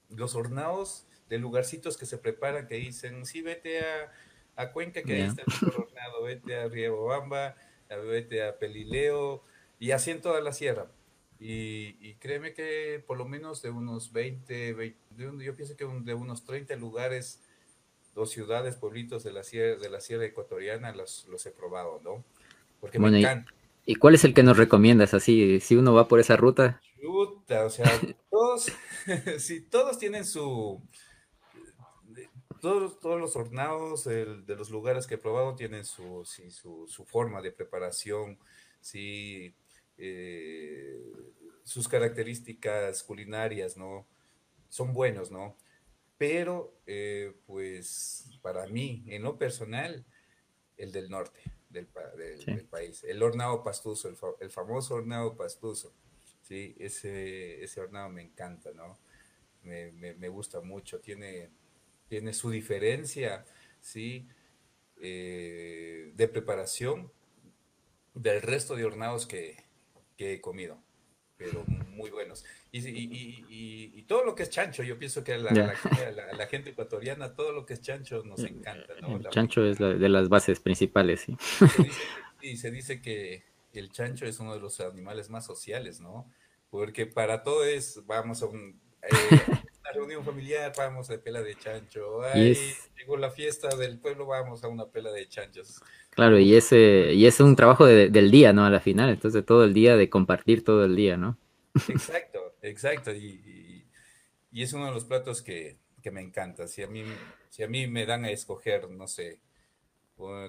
los 0.08 0.34
hornados 0.34 1.06
de 1.32 1.38
lugarcitos 1.38 1.96
que 1.96 2.04
se 2.04 2.18
preparan 2.18 2.66
que 2.66 2.74
dicen, 2.74 3.24
sí, 3.24 3.40
vete 3.40 3.80
a, 3.80 4.12
a 4.54 4.70
Cuenca, 4.70 5.02
que 5.02 5.14
ahí 5.14 5.22
está 5.22 5.44
el 5.44 5.68
hornado, 5.68 6.24
vete 6.24 6.56
a 6.56 6.68
Riobamba, 6.68 7.56
vete 7.88 8.46
a 8.46 8.58
Pelileo, 8.58 9.42
y 9.78 9.92
así 9.92 10.10
en 10.10 10.20
toda 10.20 10.42
la 10.42 10.52
sierra. 10.52 10.88
Y, 11.40 12.16
créeme 12.16 12.52
que 12.52 13.02
por 13.06 13.16
lo 13.16 13.24
menos 13.24 13.62
de 13.62 13.70
unos 13.70 14.12
20, 14.12 14.94
yo 15.16 15.56
pienso 15.56 15.74
que 15.74 15.86
de 15.86 16.12
unos 16.12 16.44
30 16.44 16.76
lugares, 16.76 17.40
dos 18.14 18.30
ciudades, 18.30 18.76
pueblitos 18.76 19.24
de 19.24 19.32
la 19.32 19.42
sierra, 19.42 19.80
de 19.80 19.88
la 19.88 20.02
sierra 20.02 20.26
ecuatoriana 20.26 20.92
los, 20.92 21.26
los 21.30 21.46
he 21.46 21.50
probado, 21.50 21.98
¿no? 22.04 22.22
Porque 22.78 22.98
me 22.98 23.18
encanta. 23.18 23.50
¿Y, 23.86 23.94
cuál 23.94 24.16
es 24.16 24.24
el 24.24 24.34
que 24.34 24.42
nos 24.42 24.58
recomiendas 24.58 25.14
así, 25.14 25.60
si 25.60 25.76
uno 25.76 25.94
va 25.94 26.08
por 26.08 26.20
esa 26.20 26.36
ruta? 26.36 26.82
Ruta, 27.02 27.64
o 27.64 27.70
sea, 27.70 27.86
todos, 28.30 28.70
si 29.38 29.62
todos 29.62 29.98
tienen 29.98 30.24
su, 30.24 30.80
todos, 32.62 33.00
todos 33.00 33.20
los 33.20 33.34
hornados 33.34 34.04
de 34.04 34.54
los 34.56 34.70
lugares 34.70 35.08
que 35.08 35.16
he 35.16 35.18
probado 35.18 35.56
tienen 35.56 35.84
su, 35.84 36.24
su, 36.24 37.04
forma 37.04 37.42
de 37.42 37.50
preparación, 37.50 38.38
sí, 38.80 39.52
eh, 39.98 41.02
sus 41.64 41.88
características 41.88 43.02
culinarias, 43.02 43.76
¿no? 43.76 44.06
Son 44.68 44.92
buenos, 44.92 45.32
¿no? 45.32 45.56
Pero, 46.16 46.80
eh, 46.86 47.34
pues, 47.46 48.38
para 48.42 48.68
mí, 48.68 49.02
en 49.08 49.24
lo 49.24 49.36
personal, 49.36 50.06
el 50.76 50.92
del 50.92 51.10
norte 51.10 51.40
del, 51.68 51.88
país, 52.70 53.02
el 53.02 53.24
hornado 53.24 53.64
pastuso, 53.64 54.08
el, 54.40 54.50
famoso 54.50 54.94
hornado 54.94 55.36
pastuso, 55.36 55.92
¿sí? 56.42 56.76
Ese, 56.78 57.64
ese 57.64 57.80
hornado 57.80 58.08
me 58.08 58.22
encanta, 58.22 58.70
¿no? 58.72 59.00
Me, 59.62 59.90
me 59.90 60.28
gusta 60.28 60.60
mucho, 60.60 61.00
tiene 61.00 61.50
tiene 62.12 62.34
su 62.34 62.50
diferencia, 62.50 63.42
¿sí? 63.80 64.28
Eh, 65.00 66.12
de 66.14 66.28
preparación 66.28 67.10
del 68.12 68.42
resto 68.42 68.76
de 68.76 68.84
hornados 68.84 69.26
que, 69.26 69.64
he 70.18 70.38
comido, 70.42 70.78
pero 71.38 71.64
muy 71.64 72.10
buenos. 72.10 72.44
Y, 72.70 74.02
todo 74.02 74.26
lo 74.26 74.34
que 74.34 74.42
es 74.42 74.50
chancho, 74.50 74.82
yo 74.82 74.98
pienso 74.98 75.24
que 75.24 75.32
a 75.32 75.38
la, 75.38 76.46
gente 76.50 76.70
ecuatoriana, 76.70 77.34
todo 77.34 77.50
lo 77.50 77.64
que 77.64 77.72
es 77.72 77.80
chancho 77.80 78.22
nos 78.24 78.40
encanta. 78.40 78.92
El 78.92 79.26
chancho 79.30 79.64
es 79.64 79.78
de 79.78 80.08
las 80.10 80.28
bases 80.28 80.60
principales, 80.60 81.22
sí. 81.22 81.34
Y 82.42 82.58
se 82.58 82.70
dice 82.70 83.00
que 83.00 83.42
el 83.72 83.90
chancho 83.90 84.26
es 84.26 84.38
uno 84.38 84.52
de 84.52 84.60
los 84.60 84.80
animales 84.80 85.30
más 85.30 85.46
sociales, 85.46 85.98
¿no? 85.98 86.30
Porque 86.68 87.06
para 87.06 87.42
todo 87.42 87.64
es, 87.64 88.04
vamos 88.04 88.42
a 88.42 88.46
un... 88.46 88.78
Eh, 89.00 89.61
reunión 89.92 90.24
familiar, 90.24 90.72
vamos 90.76 91.10
a 91.10 91.18
pela 91.18 91.42
de 91.42 91.54
chancho. 91.56 92.22
Ay, 92.22 92.56
llegó 92.96 93.16
la 93.16 93.30
fiesta 93.30 93.68
del 93.76 93.98
pueblo, 93.98 94.26
vamos 94.26 94.64
a 94.64 94.68
una 94.68 94.86
pela 94.86 95.12
de 95.12 95.28
chanchos. 95.28 95.80
Claro, 96.10 96.38
y 96.38 96.54
ese, 96.54 97.12
y 97.14 97.26
es 97.26 97.40
un 97.40 97.56
trabajo 97.56 97.86
del 97.86 98.30
día, 98.30 98.52
¿no? 98.52 98.64
A 98.64 98.70
la 98.70 98.80
final, 98.80 99.10
entonces 99.10 99.44
todo 99.44 99.64
el 99.64 99.72
día 99.72 99.96
de 99.96 100.10
compartir 100.10 100.64
todo 100.64 100.84
el 100.84 100.96
día, 100.96 101.16
¿no? 101.16 101.38
Exacto. 101.88 102.54
exacto, 102.62 103.12
y, 103.12 103.86
es 104.52 104.72
uno 104.72 104.86
de 104.86 104.92
los 104.92 105.04
platos 105.04 105.42
que, 105.42 105.78
me 106.10 106.20
encanta. 106.20 106.66
Si 106.66 106.82
a, 106.82 106.88
mí, 106.88 107.04
si 107.48 107.62
a 107.62 107.68
mí 107.68 107.86
me 107.86 108.04
dan 108.04 108.24
a 108.24 108.30
escoger, 108.30 108.90
no 108.90 109.06
sé, 109.06 109.38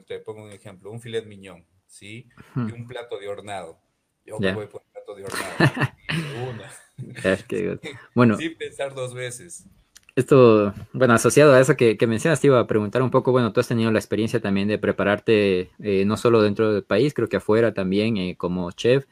te 0.08 0.20
pongo 0.20 0.44
un 0.44 0.52
ejemplo, 0.52 0.91
un 0.91 1.00
filet 1.00 1.26
miñón, 1.26 1.66
¿sí? 1.88 2.28
Y 2.56 2.72
un 2.72 2.88
plato 2.88 3.18
de 3.18 3.28
hornado. 3.28 3.80
Yo 4.26 4.39
me 4.39 4.54
voy 4.54 4.68
por 4.68 4.82
un 4.82 4.93
de 5.16 5.24
una. 5.24 6.64
bueno. 8.16 8.38
Sin 8.38 8.56
pensar 8.58 8.93
dos 8.93 9.14
veces. 9.14 9.66
Esto, 10.16 10.76
bueno, 10.91 11.16
asociado 11.16 11.54
a 11.54 11.60
eso 11.60 11.76
que, 11.76 11.97
mencionas, 12.06 12.39
te 12.39 12.47
iba 12.47 12.60
a 12.60 12.68
preguntar 12.68 13.01
un 13.01 13.10
poco, 13.10 13.32
bueno, 13.32 13.51
tú 13.51 13.60
has 13.60 13.68
tenido 13.68 13.91
la 13.91 13.97
experiencia 13.97 14.39
también 14.39 14.68
de 14.68 14.78
prepararte 14.78 15.72
eh, 15.80 16.06
no 16.06 16.18
solo 16.18 16.43
dentro 16.43 16.72
del 16.72 16.84
país, 16.84 17.16
creo 17.16 17.28
que 17.28 17.38
afuera 17.38 17.74
también 17.74 18.18
eh, 18.18 18.36
como 18.38 18.72
chef. 18.72 19.06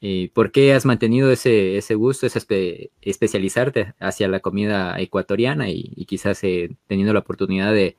Eh, 0.00 0.30
¿Por 0.34 0.50
qué 0.50 0.72
has 0.72 0.86
mantenido 0.86 1.30
ese, 1.30 1.76
ese 1.76 1.94
gusto, 1.94 2.26
ese 2.26 2.90
especializarte 3.00 3.94
hacia 4.00 4.28
la 4.28 4.40
comida 4.40 4.98
ecuatoriana 4.98 5.68
y, 5.70 6.04
quizás 6.06 6.40
teniendo 6.40 7.12
la 7.12 7.20
oportunidad 7.20 7.72
de 7.72 7.96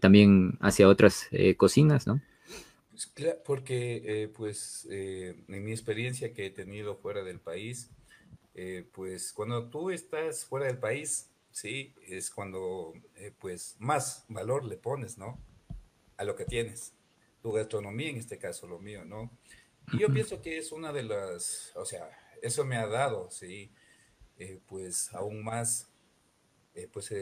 también 0.00 0.58
hacia 0.60 0.88
otras 0.88 1.30
cocinas, 1.56 2.06
¿no? 2.06 2.20
Porque 3.44 4.30
pues 4.36 4.86
en 4.90 5.64
mi 5.64 5.72
experiencia 5.72 6.32
que 6.32 6.46
he 6.46 6.50
tenido 6.50 6.96
fuera 6.96 7.22
del 7.22 7.40
país, 7.40 7.90
pues 8.92 9.32
cuando 9.32 9.68
tú 9.70 9.90
estás 9.90 10.44
fuera 10.44 10.66
del 10.66 10.78
país, 10.78 11.30
¿sí? 11.50 11.94
Es 12.06 12.30
cuando, 12.30 12.92
eh, 13.16 13.32
pues, 13.38 13.76
más 13.78 14.24
valor 14.28 14.64
le 14.64 14.76
pones, 14.76 15.18
¿no? 15.18 15.38
A 16.16 16.24
lo 16.24 16.36
que 16.36 16.44
tienes. 16.44 16.94
Tu 17.42 17.52
gastronomía, 17.52 18.10
en 18.10 18.16
este 18.16 18.38
caso, 18.38 18.66
lo 18.66 18.78
mío, 18.78 19.04
¿no? 19.04 19.30
Y 19.92 19.98
yo 19.98 20.08
pienso 20.08 20.40
que 20.40 20.58
es 20.58 20.72
una 20.72 20.92
de 20.92 21.02
las, 21.02 21.72
o 21.74 21.84
sea, 21.84 22.10
eso 22.42 22.64
me 22.64 22.76
ha 22.76 22.86
dado, 22.86 23.30
¿sí? 23.30 23.72
Eh, 24.38 24.60
pues, 24.66 25.12
aún 25.14 25.42
más, 25.42 25.90
eh, 26.74 26.88
pues, 26.92 27.12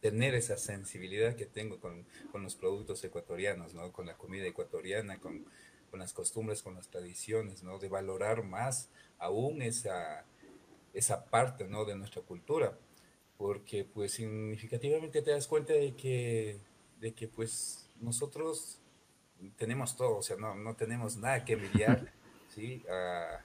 tener 0.00 0.34
esa 0.34 0.56
sensibilidad 0.56 1.36
que 1.36 1.46
tengo 1.46 1.78
con, 1.80 2.06
con, 2.32 2.42
los 2.42 2.56
productos 2.56 3.02
ecuatorianos, 3.04 3.74
¿no? 3.74 3.92
Con 3.92 4.06
la 4.06 4.16
comida 4.16 4.46
ecuatoriana, 4.46 5.18
con, 5.18 5.44
con 5.90 6.00
las 6.00 6.12
costumbres, 6.12 6.62
con 6.62 6.74
las 6.74 6.88
tradiciones, 6.88 7.62
¿no? 7.62 7.78
De 7.78 7.88
valorar 7.88 8.42
más 8.42 8.88
aún 9.18 9.62
esa, 9.62 10.24
esa 10.94 11.26
parte, 11.26 11.68
¿no? 11.68 11.84
De 11.84 11.96
nuestra 11.96 12.22
cultura 12.22 12.76
porque 13.40 13.84
pues 13.84 14.12
significativamente 14.12 15.22
te 15.22 15.30
das 15.30 15.46
cuenta 15.46 15.72
de 15.72 15.94
que, 15.96 16.58
de 17.00 17.14
que 17.14 17.26
pues 17.26 17.88
nosotros 17.98 18.78
tenemos 19.56 19.96
todo, 19.96 20.18
o 20.18 20.22
sea, 20.22 20.36
no, 20.36 20.54
no 20.56 20.76
tenemos 20.76 21.16
nada 21.16 21.42
que 21.42 21.54
envidiar 21.54 22.12
¿sí? 22.54 22.84
a, 22.90 23.40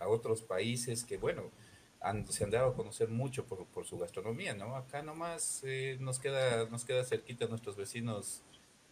a, 0.00 0.08
otros 0.08 0.42
países 0.42 1.04
que, 1.04 1.18
bueno, 1.18 1.52
han, 2.00 2.26
se 2.28 2.44
han 2.44 2.50
dado 2.50 2.70
a 2.70 2.74
conocer 2.74 3.08
mucho 3.08 3.44
por, 3.46 3.66
por 3.66 3.86
su 3.86 3.98
gastronomía, 3.98 4.54
¿no? 4.54 4.76
Acá 4.76 5.02
nomás 5.02 5.62
eh, 5.64 5.96
nos, 6.00 6.18
queda, 6.18 6.66
nos 6.66 6.84
queda 6.84 7.04
cerquita 7.04 7.46
nuestros 7.46 7.76
vecinos 7.76 8.42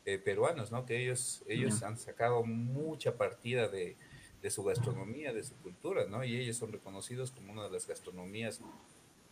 eh, 0.05 0.19
peruanos, 0.19 0.73
¿no? 0.73 0.87
Que 0.87 1.03
ellos, 1.03 1.43
ellos 1.49 1.83
han 1.83 1.97
sacado 1.99 2.43
mucha 2.45 3.17
partida 3.17 3.69
de, 3.69 3.97
de 4.43 4.51
su 4.51 4.63
gastronomía, 4.65 5.33
de 5.33 5.45
su 5.45 5.55
cultura, 5.57 6.07
¿no? 6.07 6.25
Y 6.25 6.37
ellos 6.37 6.57
son 6.57 6.73
reconocidos 6.73 7.31
como 7.31 7.53
una 7.53 7.65
de 7.65 7.71
las 7.71 7.87
gastronomías 7.87 8.61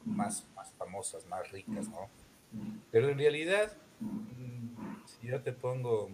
más, 0.04 0.46
más 0.54 0.72
famosas, 0.72 1.26
más 1.26 1.50
ricas, 1.50 1.88
¿no? 1.88 2.08
Pero 2.90 3.08
en 3.08 3.18
realidad, 3.18 3.76
mm, 4.00 5.04
si 5.06 5.28
yo 5.28 5.40
te 5.42 5.52
pongo, 5.52 6.10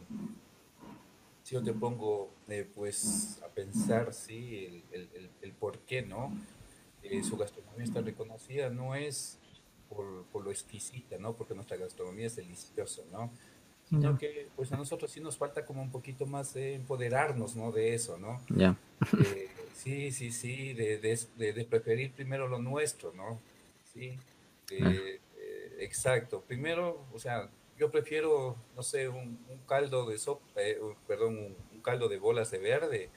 si 1.42 1.54
yo 1.54 1.62
te 1.62 1.72
pongo, 1.72 2.30
eh, 2.48 2.68
pues, 2.74 3.40
a 3.44 3.48
pensar, 3.48 4.12
sí, 4.14 4.82
el, 4.92 5.08
el, 5.14 5.30
el, 5.42 5.52
por 5.52 5.78
qué, 5.80 6.02
¿no? 6.02 6.32
Eh, 7.02 7.22
su 7.22 7.36
gastronomía 7.36 7.84
está 7.84 8.00
reconocida, 8.00 8.70
no 8.70 8.94
es 8.94 9.38
por, 9.88 10.24
por, 10.26 10.44
lo 10.44 10.50
exquisita, 10.50 11.18
¿no? 11.18 11.34
Porque 11.34 11.54
nuestra 11.54 11.76
gastronomía 11.76 12.26
es 12.26 12.36
deliciosa, 12.36 13.02
¿no? 13.10 13.30
Sino 13.88 14.16
que, 14.18 14.48
pues, 14.54 14.70
a 14.70 14.76
nosotros 14.76 15.10
sí 15.10 15.20
nos 15.20 15.36
falta 15.36 15.64
como 15.64 15.82
un 15.82 15.90
poquito 15.90 16.24
más 16.24 16.54
de 16.54 16.76
empoderarnos, 16.76 17.56
¿no? 17.56 17.72
De 17.72 17.94
eso, 17.94 18.18
¿no? 18.18 18.40
Ya. 18.48 18.76
Eh, 19.18 19.48
sí, 19.74 20.12
sí, 20.12 20.30
sí, 20.30 20.74
de, 20.74 20.98
de, 20.98 21.52
de 21.52 21.64
preferir 21.64 22.12
primero 22.12 22.46
lo 22.46 22.60
nuestro, 22.60 23.12
¿no? 23.14 23.40
¿sí? 23.92 24.16
Ah. 24.80 24.92
Eh, 24.92 25.20
exacto. 25.80 26.44
Primero, 26.46 27.04
o 27.12 27.18
sea, 27.18 27.48
yo 27.78 27.90
prefiero, 27.90 28.56
no 28.76 28.82
sé, 28.82 29.08
un, 29.08 29.38
caldo 29.66 30.06
de 30.06 30.18
sopa, 30.18 30.44
eh, 30.56 30.78
perdón, 31.06 31.56
un, 31.72 31.80
caldo 31.80 32.08
de 32.08 32.18
bolas 32.18 32.50
de 32.50 32.58
verde 32.58 33.08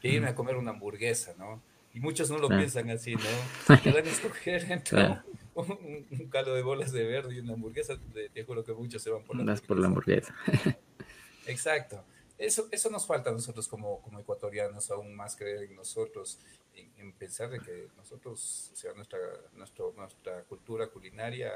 que 0.00 0.08
irme 0.08 0.28
a 0.28 0.34
comer 0.34 0.56
una 0.56 0.72
hamburguesa, 0.72 1.34
¿no? 1.38 1.62
Y 1.92 2.00
muchos 2.00 2.30
no 2.30 2.38
lo 2.38 2.48
piensan 2.48 2.88
así, 2.90 3.14
¿no? 3.14 3.20
Van 3.68 4.06
a 4.06 4.10
escoger 4.10 4.64
entre 4.70 5.20
un, 5.54 6.28
caldo 6.30 6.54
de 6.54 6.62
bolas 6.62 6.92
de 6.92 7.04
verde 7.04 7.34
y 7.34 7.40
una 7.40 7.54
hamburguesa, 7.54 7.98
te, 8.32 8.44
juro 8.44 8.64
que 8.64 8.72
muchos 8.72 9.02
se 9.02 9.10
van 9.10 9.24
por 9.24 9.36
la 9.36 9.56
por 9.56 9.78
la 9.78 9.88
hamburguesa. 9.88 10.34
Exacto. 11.46 12.04
Eso, 12.38 12.68
eso 12.70 12.88
nos 12.88 13.06
falta 13.06 13.30
a 13.30 13.32
nosotros 13.34 13.68
como, 13.68 14.00
como 14.00 14.18
ecuatorianos, 14.18 14.90
aún 14.90 15.14
más 15.14 15.36
creer 15.36 15.64
en 15.64 15.76
nosotros, 15.76 16.38
en, 16.74 17.12
pensar 17.12 17.50
de 17.50 17.60
que 17.60 17.88
nosotros, 17.96 18.70
o 18.72 18.76
sea, 18.76 18.94
nuestra, 18.94 19.18
nuestro, 19.54 19.92
nuestra 19.94 20.44
cultura 20.44 20.86
culinaria 20.86 21.52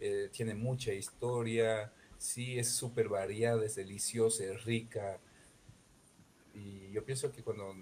eh, 0.00 0.28
tiene 0.32 0.54
mucha 0.54 0.92
historia, 0.92 1.92
sí, 2.18 2.58
es 2.58 2.70
súper 2.70 3.08
variada, 3.08 3.64
es 3.64 3.76
deliciosa, 3.76 4.44
es 4.44 4.64
rica. 4.64 5.20
Y 6.54 6.90
yo 6.90 7.04
pienso 7.04 7.30
que 7.30 7.44
cuando 7.44 7.72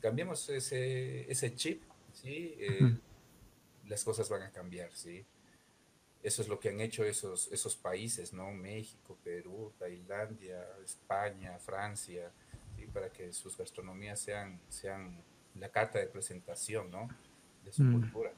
cambiamos 0.00 0.48
ese, 0.48 1.30
ese 1.30 1.54
chip, 1.54 1.82
¿sí? 2.12 2.54
Eh, 2.58 2.96
las 3.86 4.04
cosas 4.04 4.28
van 4.28 4.42
a 4.42 4.50
cambiar, 4.50 4.90
¿sí? 4.92 5.24
Eso 6.22 6.42
es 6.42 6.48
lo 6.48 6.58
que 6.58 6.70
han 6.70 6.80
hecho 6.80 7.04
esos, 7.04 7.48
esos 7.52 7.76
países, 7.76 8.32
¿no? 8.32 8.50
México, 8.52 9.16
Perú, 9.22 9.72
Tailandia, 9.78 10.66
España, 10.84 11.58
Francia, 11.58 12.32
para 12.92 13.10
que 13.10 13.32
sus 13.32 13.56
gastronomías 13.56 14.20
sean, 14.20 14.58
sean 14.68 15.16
la 15.58 15.68
carta 15.68 15.98
de 15.98 16.06
presentación, 16.06 16.90
¿no? 16.90 17.08
De 17.64 17.72
su 17.72 17.82
mm. 17.82 17.92
cultura. 17.92 18.32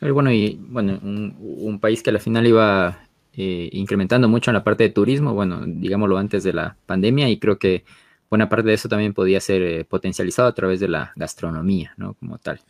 Bueno, 0.00 0.32
y 0.32 0.58
bueno, 0.60 0.98
un, 1.02 1.78
país 1.80 2.02
que 2.02 2.10
al 2.10 2.18
final 2.18 2.46
iba 2.46 3.08
eh, 3.34 3.68
incrementando 3.72 4.28
mucho 4.28 4.50
en 4.50 4.54
la 4.54 4.64
parte 4.64 4.82
de 4.82 4.90
turismo, 4.90 5.32
bueno, 5.32 5.62
digámoslo 5.64 6.18
antes 6.18 6.42
de 6.42 6.52
la 6.52 6.76
pandemia, 6.86 7.28
y 7.28 7.38
creo 7.38 7.58
que 7.58 7.84
buena 8.32 8.48
parte 8.48 8.68
de 8.68 8.72
eso 8.72 8.88
también 8.88 9.12
podía 9.12 9.42
ser 9.42 9.60
eh, 9.60 9.84
potencializado 9.84 10.48
a 10.48 10.54
través 10.54 10.80
de 10.80 10.88
la 10.88 11.12
gastronomía, 11.16 11.92
¿no? 11.98 12.14
Como 12.14 12.38
tal. 12.38 12.62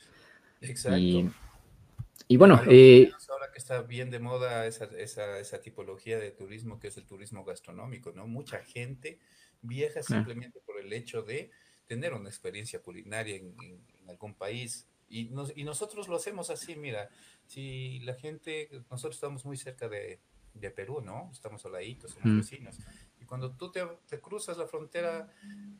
Exacto. 0.61 0.99
Y, 0.99 2.37
bueno, 2.37 2.61
eh, 2.69 3.13
que 3.53 3.59
está 3.59 3.83
bien 3.83 4.11
de 4.11 4.19
moda 4.19 4.67
esa, 4.67 4.87
esa, 4.87 5.39
esa, 5.39 5.61
tipología 5.61 6.19
de 6.19 6.33
turismo 6.33 6.81
que 6.81 6.89
es 6.89 6.97
el 6.97 7.07
turismo 7.07 7.45
gastronómico, 7.45 8.11
¿no? 8.11 8.27
Mucha 8.27 8.59
gente 8.65 9.21
viaja 9.61 10.03
simplemente 10.03 10.59
por 10.67 10.81
el 10.81 10.93
hecho 10.93 11.23
de 11.23 11.53
tener 11.87 12.13
una 12.13 12.29
experiencia 12.29 12.83
culinaria 12.83 13.37
en, 13.37 13.55
algún 14.09 14.35
país. 14.35 14.89
Y, 15.09 15.31
y, 15.55 15.63
nosotros 15.63 16.09
lo 16.09 16.17
hacemos 16.17 16.51
así, 16.51 16.75
mira, 16.75 17.09
si 17.47 18.01
la 18.01 18.15
gente, 18.15 18.69
nosotros 18.91 19.15
estamos 19.15 19.45
muy 19.45 19.57
cerca 19.57 19.89
de, 19.89 20.19
de 20.55 20.71
Perú, 20.71 21.01
¿no? 21.01 21.31
Estamos 21.33 21.65
al 21.67 21.73
somos 22.09 22.25
mm. 22.25 22.37
vecinos. 22.39 22.79
Cuando 23.33 23.51
tú 23.53 23.73
te, 23.73 23.81
te, 24.11 24.21
cruzas 24.21 24.59
la 24.59 24.67
frontera 24.67 25.27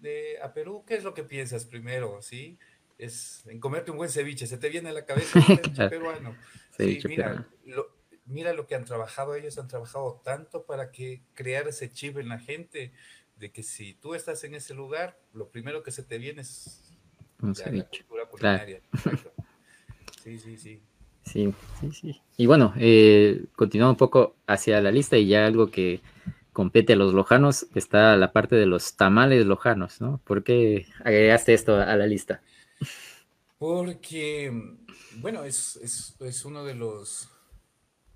de, 0.01 0.39
a 0.43 0.55
Perú, 0.55 0.85
¿qué 0.87 0.95
es 0.95 1.05
lo 1.05 1.13
que 1.13 1.23
piensas 1.23 1.67
primero, 1.67 2.23
sí? 2.23 2.57
Es 2.97 3.47
en 3.47 3.61
comerte 3.61 3.91
un 3.91 3.99
buen 3.99 4.09
ceviche, 4.09 4.47
se 4.47 4.57
te 4.57 4.71
viene 4.71 4.89
a 4.89 4.93
la 4.95 5.05
cabeza 5.05 5.39
el 5.39 5.61
peruano. 5.91 6.35
Sí, 6.79 6.99
mira, 7.05 7.47
lo, 7.67 7.95
mira 8.25 8.55
lo 8.55 8.67
que 8.67 8.75
han 8.75 8.87
trabajado, 8.87 9.35
ellos 9.35 9.59
han 9.59 9.69
trabajado 9.69 10.23
tanto 10.25 10.65
para 10.65 10.93
que 10.93 11.21
crear 11.35 11.69
ese 11.69 11.93
chip 11.93 12.17
en 12.17 12.31
la 12.31 12.39
gente, 12.39 12.95
de 13.37 13.53
que 13.53 13.63
si 13.63 13.93
tú 13.93 14.15
estás 14.15 14.43
en 14.45 14.55
ese 14.55 14.73
lugar, 14.73 15.21
lo 15.35 15.51
primero 15.51 15.83
que 15.83 15.91
se 15.91 16.03
te 16.03 16.17
viene 16.17 16.41
es 16.41 16.95
la 17.43 17.85
cultura 17.87 18.25
culinaria. 18.31 18.81
Sí, 20.25 20.39
sí, 20.39 20.57
sí. 20.57 20.81
Sí, 21.27 21.55
sí, 21.79 21.93
sí. 21.93 22.23
Y 22.39 22.47
bueno, 22.47 22.73
eh, 22.79 23.45
continuando 23.55 23.93
un 23.93 23.99
poco 23.99 24.37
hacia 24.47 24.81
la 24.81 24.91
lista 24.91 25.19
y 25.19 25.27
ya 25.27 25.45
algo 25.45 25.71
que 25.71 26.01
compete 26.53 26.93
a 26.93 26.97
los 26.97 27.15
lojanos, 27.15 27.67
está 27.75 28.17
la 28.17 28.33
parte 28.33 28.57
de 28.57 28.67
los 28.67 28.97
tamales 28.97 29.47
lojanos, 29.47 30.01
¿no? 30.01 30.21
¿Por 30.25 30.45
qué 30.45 30.87
agregaste 31.01 31.55
esto 31.55 31.77
a 31.77 31.97
la 31.97 32.07
lista? 32.07 32.43
Porque 33.59 34.51
bueno, 35.19 35.45
es, 35.45 35.77
es, 35.77 36.17
es, 36.21 36.45
uno 36.45 36.65
de 36.65 36.75
los, 36.75 37.29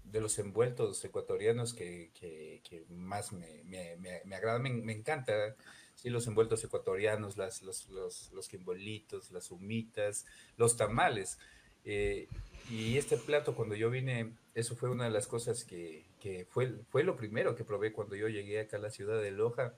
de 0.05 0.21
los 0.21 0.39
envueltos 0.39 1.05
ecuatorianos 1.05 1.75
que, 1.75 2.11
que, 2.15 2.85
más 2.89 3.33
me, 3.33 3.63
me, 3.65 3.97
me, 4.25 4.37
agrada, 4.37 4.59
me, 4.59 4.93
encanta. 4.93 5.55
Sí, 5.95 6.11
los 6.11 6.27
envueltos 6.27 6.63
ecuatorianos, 6.63 7.37
las, 7.37 7.63
los, 7.63 7.89
los, 7.89 8.31
los 8.33 8.49
quimbolitos, 8.49 9.31
las 9.31 9.51
humitas, 9.51 10.27
los 10.57 10.77
tamales. 10.77 11.39
Eh, 11.85 12.29
y 12.71 12.99
este 12.99 13.17
plato, 13.17 13.55
cuando 13.55 13.75
yo 13.75 13.91
vine, 13.91 14.33
eso 14.55 14.77
fue 14.77 14.91
una 14.91 15.05
de 15.05 15.11
las 15.11 15.27
cosas 15.27 15.65
que, 15.65 16.05
que, 16.27 16.45
fue, 16.51 16.75
fue 16.91 17.05
lo 17.05 17.15
primero 17.15 17.55
que 17.55 17.63
probé 17.63 17.93
cuando 17.93 18.17
yo 18.17 18.27
llegué 18.27 18.59
acá 18.59 18.79
a 18.79 18.81
la 18.81 18.91
ciudad 18.91 19.23
de 19.23 19.31
Loja. 19.31 19.75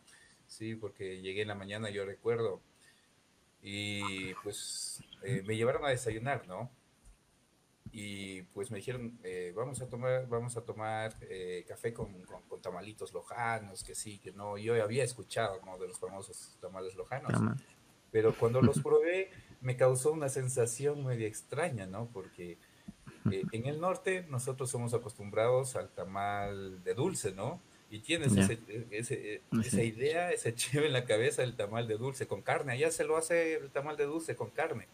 Sí, 0.46 0.76
porque 0.76 1.20
llegué 1.20 1.42
en 1.42 1.49
la 1.49 1.55
mañana, 1.55 1.90
yo 1.90 2.07
recuerdo, 2.07 2.62
y 3.61 4.32
pues 4.42 5.03
eh, 5.24 5.42
me 5.46 5.57
llevaron 5.57 5.84
a 5.84 5.90
desayunar, 5.90 6.49
¿no? 6.49 6.70
Y 7.92 8.42
pues 8.55 8.70
me 8.70 8.78
dijeron, 8.78 9.18
eh, 9.24 9.53
vamos 9.55 9.82
a 9.82 9.90
tomar, 9.90 10.26
vamos 10.26 10.57
a 10.57 10.62
tomar 10.62 11.14
eh, 11.20 11.66
café 11.68 11.92
con, 11.92 12.22
con, 12.22 12.62
tamalitos 12.62 13.12
lojanos, 13.12 13.84
que 13.84 13.94
sí, 13.94 14.18
que 14.18 14.32
no. 14.32 14.57
Yo 14.57 14.82
había 14.82 15.05
escuchado, 15.05 15.61
¿no? 15.66 15.76
De 15.76 15.86
los 15.86 15.99
famosos 15.99 16.57
tamales 16.62 16.94
lojanos. 16.94 17.59
Pero 18.11 18.34
cuando 18.34 18.62
los 18.62 18.80
probé, 18.82 19.30
me 19.61 19.76
causó 19.76 20.12
una 20.12 20.30
sensación 20.30 21.05
media 21.05 21.26
extraña, 21.26 21.86
¿no? 21.86 22.09
Porque 22.11 22.57
en 23.52 23.66
el 23.66 23.80
norte 23.80 24.24
nosotros 24.28 24.70
somos 24.70 24.94
acostumbrados 24.94 25.76
al 25.76 25.90
tamal 25.90 26.82
de 26.84 26.94
dulce, 26.94 27.32
¿no? 27.32 27.60
Y 27.90 28.00
tienes 28.00 28.36
ese, 28.36 28.58
ese, 28.90 29.42
esa 29.64 29.82
idea, 29.82 30.30
ese 30.30 30.54
chivo 30.54 30.84
en 30.84 30.92
la 30.92 31.06
cabeza 31.06 31.40
del 31.40 31.56
tamal 31.56 31.88
de 31.88 31.96
dulce 31.96 32.26
con 32.26 32.42
carne. 32.42 32.72
Allá 32.72 32.90
se 32.90 33.04
lo 33.04 33.16
hace 33.16 33.54
el 33.54 33.70
tamal 33.70 33.96
de 33.96 34.04
dulce 34.04 34.36
con 34.36 34.50
carne. 34.50 34.88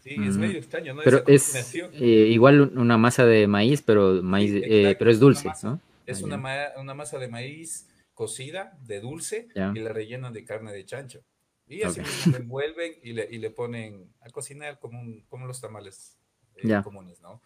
Sí, 0.00 0.16
es 0.18 0.36
medio 0.36 0.58
extraño, 0.58 0.94
¿no? 0.94 1.02
Pero 1.02 1.22
es 1.26 1.74
eh, 1.74 2.06
igual 2.06 2.72
una 2.78 2.96
masa 2.96 3.26
de 3.26 3.46
maíz, 3.46 3.82
pero 3.82 4.22
maíz, 4.22 4.52
eh, 4.54 4.94
pero 4.98 5.10
es 5.10 5.18
dulce, 5.18 5.50
¿no? 5.62 5.80
Es 6.06 6.22
una, 6.22 6.40
una, 6.78 6.94
masa 6.94 7.18
de 7.18 7.28
maíz 7.28 7.86
cocida, 8.14 8.78
de 8.86 9.00
dulce, 9.00 9.48
y 9.54 9.80
la 9.80 9.92
rellenan 9.92 10.32
de 10.32 10.44
carne 10.44 10.72
de 10.72 10.84
chancho. 10.86 11.20
Y 11.66 11.82
así 11.82 12.00
mismo 12.00 12.32
lo 12.32 12.38
envuelven 12.38 12.92
y 13.02 13.12
le, 13.12 13.28
y 13.30 13.38
le, 13.38 13.50
ponen 13.50 14.10
a 14.20 14.30
cocinar 14.30 14.78
como, 14.78 15.00
un, 15.00 15.24
como 15.28 15.46
los 15.46 15.60
tamales 15.60 16.16
eh, 16.56 16.80
comunes, 16.82 17.20
¿no? 17.20 17.42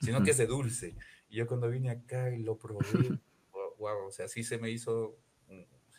Sino 0.00 0.22
que 0.22 0.30
es 0.30 0.38
de 0.38 0.46
dulce. 0.46 0.94
Y 1.28 1.36
yo 1.36 1.46
cuando 1.46 1.68
vine 1.68 1.90
acá 1.90 2.30
y 2.30 2.42
lo 2.42 2.58
probé, 2.58 2.80
wow, 3.78 4.06
o 4.06 4.10
sea, 4.10 4.28
sí 4.28 4.44
se 4.44 4.58
me 4.58 4.70
hizo 4.70 5.18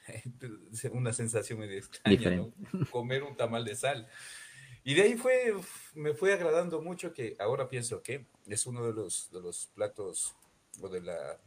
una 0.92 1.14
sensación 1.14 1.60
medio 1.60 1.78
extraña, 1.78 2.32
¿no? 2.32 2.54
Comer 2.92 3.24
un 3.24 3.36
tamal 3.36 3.66
de 3.66 3.76
sal. 3.76 4.08
Y 4.84 4.94
de 4.94 5.02
ahí 5.02 5.16
fue, 5.16 5.54
me 5.96 6.14
fue 6.14 6.34
agradando 6.34 6.82
mucho 6.82 7.12
que 7.12 7.36
ahora 7.40 7.68
pienso 7.68 8.02
que 8.02 8.26
es 8.46 8.66
uno 8.66 8.86
de 8.86 8.94
los, 8.94 9.30
de 9.32 9.42
los 9.42 9.68
platos, 9.68 10.34
o 10.82 10.88
de 10.88 11.02
la, 11.02 11.42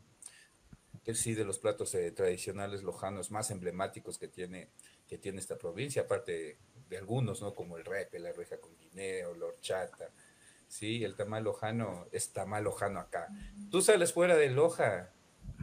que 1.03 1.15
sí, 1.15 1.35
de 1.35 1.45
los 1.45 1.59
platos 1.59 1.95
eh, 1.95 2.11
tradicionales 2.11 2.83
lojanos 2.83 3.31
más 3.31 3.51
emblemáticos 3.51 4.19
que 4.19 4.29
tiene, 4.29 4.69
que 5.09 5.17
tiene 5.17 5.41
esta 5.41 5.57
provincia, 5.57 6.03
aparte 6.03 6.59
de, 6.89 6.99
algunos, 6.99 7.41
¿no? 7.41 7.55
Como 7.55 7.79
el 7.79 7.85
repe, 7.85 8.19
la 8.19 8.33
reja 8.33 8.59
con 8.59 8.77
guineo, 8.77 9.35
la 9.35 9.47
horchata, 9.47 10.11
sí, 10.71 11.05
el 11.05 11.16
tamal 11.16 11.45
lojano 11.45 12.07
es 12.12 12.33
tamal 12.33 12.64
lojano 12.64 13.01
acá. 13.01 13.29
Tú 13.71 13.83
sales 13.83 14.12
fuera 14.14 14.37
de 14.37 14.49
Loja 14.49 15.12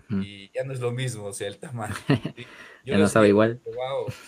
y 0.10 0.52
ya 0.52 0.64
no 0.64 0.74
es 0.74 0.80
lo 0.80 0.92
mismo, 0.92 1.26
o 1.26 1.34
sea, 1.34 1.48
el 1.48 1.58
tamal. 1.58 1.94
ya 2.86 2.98
no 2.98 3.08
sabe 3.08 3.30
igual. 3.30 3.62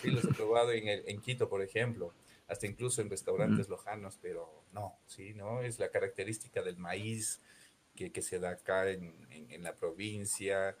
sí, 0.00 0.10
los 0.10 0.24
he 0.24 0.28
probado 0.34 0.72
en, 0.72 0.88
el, 0.88 1.04
en 1.06 1.20
Quito, 1.20 1.48
por 1.48 1.62
ejemplo, 1.62 2.12
hasta 2.48 2.66
incluso 2.66 3.02
en 3.02 3.10
restaurantes 3.10 3.68
lojanos, 3.68 4.18
pero 4.20 4.64
no, 4.72 4.98
sí, 5.06 5.34
¿no? 5.34 5.60
Es 5.60 5.78
la 5.78 5.90
característica 5.90 6.62
del 6.62 6.78
maíz 6.78 7.40
que, 7.94 8.10
que 8.10 8.22
se 8.22 8.38
da 8.38 8.50
acá 8.50 8.90
en, 8.90 9.26
en, 9.30 9.62
la 9.62 9.74
provincia, 9.76 10.76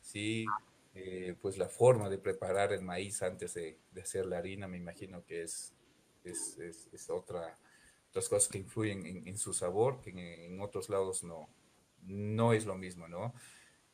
sí, 0.00 0.46
eh, 0.94 1.34
pues 1.40 1.58
la 1.58 1.68
forma 1.68 2.08
de 2.08 2.18
preparar 2.18 2.72
el 2.72 2.82
maíz 2.82 3.22
antes 3.22 3.54
de, 3.54 3.78
de 3.92 4.02
hacer 4.02 4.26
la 4.26 4.38
harina, 4.38 4.66
me 4.66 4.78
imagino 4.78 5.24
que 5.24 5.42
es, 5.42 5.74
es, 6.24 6.58
es, 6.92 7.10
otra, 7.10 7.58
otras 8.12 8.28
cosas 8.28 8.52
que 8.52 8.58
influyen 8.58 9.06
en, 9.06 9.26
en 9.26 9.38
su 9.38 9.54
sabor, 9.54 10.02
que 10.02 10.10
en, 10.44 10.60
otros 10.60 10.90
lados 10.90 11.24
no, 11.24 11.48
no 12.02 12.52
es 12.52 12.66
lo 12.66 12.76
mismo, 12.76 13.08
¿no? 13.08 13.32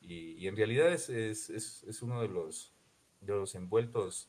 Y, 0.00 0.44
en 0.48 0.56
realidad 0.56 0.92
es, 0.92 1.08
es, 1.08 1.50
es, 1.50 2.02
uno 2.02 2.20
de 2.20 2.26
los, 2.26 2.74
de 3.20 3.32
los 3.34 3.54
envueltos 3.54 4.28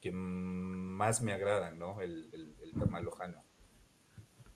que 0.00 0.12
más 0.12 1.20
me 1.20 1.32
agradan, 1.32 1.80
¿no? 1.80 2.00
El, 2.00 2.30
el, 2.32 2.54
el 2.62 2.72
tamal 2.74 3.04
lojano. 3.04 3.42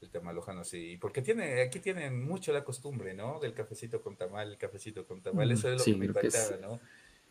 El 0.01 0.11
tamal 0.11 0.37
lojano, 0.37 0.63
sí. 0.63 0.97
Porque 1.01 1.23
tiene, 1.23 1.61
aquí 1.63 1.81
tienen 1.81 2.25
mucho 2.25 2.53
la 2.53 2.63
costumbre, 2.63 3.15
¿no? 3.15 3.41
Del 3.41 3.55
cafecito 3.55 4.01
con 4.01 4.17
tamal, 4.17 4.53
el 4.53 4.59
cafecito 4.59 5.05
con 5.05 5.23
tamal. 5.23 5.51
Eso 5.51 5.73
es 5.73 5.79
lo 5.79 5.85
que 5.85 5.99
me 5.99 6.07
encantaba, 6.07 6.57
¿no? 6.61 6.81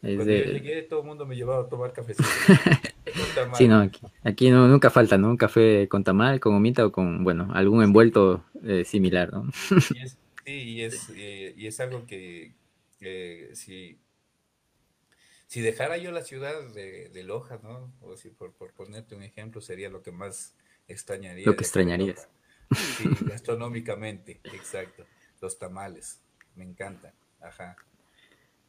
Cuando 0.02 0.26
yo 0.26 0.52
llegué, 0.52 0.82
todo 0.82 1.00
el 1.00 1.06
mundo 1.06 1.26
me 1.26 1.38
llevaba 1.38 1.64
a 1.64 1.70
tomar 1.70 1.94
cafecito. 1.94 2.28
sí, 3.54 3.68
no, 3.68 3.90
aquí, 4.24 4.50
no, 4.50 4.68
nunca 4.68 4.90
falta, 4.90 5.18
¿no? 5.18 5.30
Un 5.30 5.38
café 5.38 5.88
con 5.88 6.04
tamal, 6.04 6.40
con 6.40 6.56
humita 6.56 6.86
o 6.86 6.92
con, 6.92 7.24
bueno, 7.24 7.50
algún 7.54 7.84
envuelto 7.84 8.46
eh, 8.64 8.84
similar, 8.86 9.32
¿no? 9.32 9.52
sí, 10.46 10.52
y 10.52 10.82
es, 10.82 11.10
eh, 11.16 11.54
y 11.58 11.68
es 11.68 11.80
algo 11.80 12.06
que, 12.06 12.54
si, 13.54 14.00
si 15.48 15.62
dejara 15.62 15.98
yo 15.98 16.12
la 16.12 16.24
ciudad 16.24 16.70
de, 16.74 17.10
de 17.10 17.24
Loja, 17.24 17.60
¿no? 17.64 17.94
O 18.02 18.16
si 18.18 18.30
por, 18.30 18.54
por, 18.54 18.74
ponerte 18.74 19.16
un 19.16 19.24
ejemplo, 19.24 19.62
sería 19.62 19.90
lo 19.90 20.02
que 20.02 20.12
más 20.12 20.56
extrañaría. 20.88 21.46
Lo 21.46 21.56
que 21.56 21.64
extrañarías. 21.64 22.30
Sí, 22.76 23.10
gastronómicamente, 23.22 24.40
exacto. 24.54 25.06
Los 25.42 25.58
tamales, 25.58 26.20
me 26.56 26.64
encantan. 26.64 27.14
Ajá. 27.40 27.76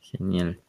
Genial. 0.00 0.60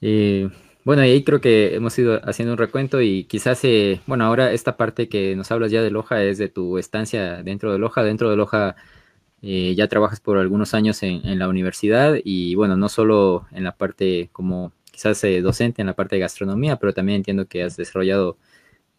Eh, 0.00 0.48
bueno, 0.84 1.04
y 1.04 1.10
ahí 1.10 1.24
creo 1.24 1.40
que 1.40 1.74
hemos 1.74 1.98
ido 1.98 2.20
haciendo 2.24 2.52
un 2.52 2.58
recuento 2.58 3.00
y 3.00 3.24
quizás, 3.24 3.64
eh, 3.64 4.00
bueno, 4.06 4.24
ahora 4.24 4.52
esta 4.52 4.76
parte 4.76 5.08
que 5.08 5.34
nos 5.36 5.50
hablas 5.50 5.70
ya 5.70 5.82
de 5.82 5.90
Loja 5.90 6.22
es 6.22 6.38
de 6.38 6.48
tu 6.48 6.78
estancia 6.78 7.42
dentro 7.42 7.72
de 7.72 7.78
Loja. 7.78 8.02
Dentro 8.02 8.30
de 8.30 8.36
Loja 8.36 8.76
eh, 9.46 9.74
ya 9.76 9.88
trabajas 9.88 10.20
por 10.20 10.38
algunos 10.38 10.72
años 10.72 11.02
en, 11.02 11.38
la 11.38 11.48
universidad 11.48 12.16
y 12.24 12.54
bueno, 12.54 12.78
no 12.78 12.88
solo 12.88 13.46
en 13.52 13.64
la 13.64 13.76
parte 13.76 14.30
como 14.32 14.72
quizás 14.90 15.22
eh, 15.24 15.42
docente, 15.42 15.82
en 15.82 15.86
la 15.86 15.94
parte 15.94 16.16
de 16.16 16.20
gastronomía, 16.20 16.76
pero 16.76 16.94
también 16.94 17.16
entiendo 17.16 17.46
que 17.46 17.62
has 17.62 17.76
desarrollado 17.76 18.38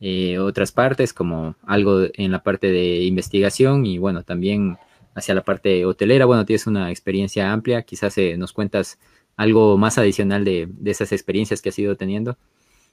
eh, 0.02 0.38
otras 0.40 0.72
partes 0.72 1.14
como 1.14 1.56
algo 1.66 2.02
en 2.14 2.32
la 2.32 2.44
parte 2.44 2.72
de 2.72 3.06
investigación 3.06 3.88
y 3.88 3.98
bueno, 3.98 4.24
también 4.24 4.78
hacia 5.16 5.34
la 5.34 5.44
parte 5.44 5.84
hotelera. 5.86 6.26
Bueno, 6.26 6.46
tienes 6.46 6.68
una 6.68 6.92
experiencia 6.92 7.52
amplia, 7.52 7.82
quizás 7.82 8.16
nos 8.38 8.54
cuentas 8.54 9.00
algo 9.36 9.78
más 9.78 9.98
adicional 9.98 10.46
de, 10.46 10.70
esas 10.86 11.12
experiencias 11.12 11.62
que 11.62 11.70
has 11.70 11.80
ido 11.80 11.96
teniendo. 11.96 12.38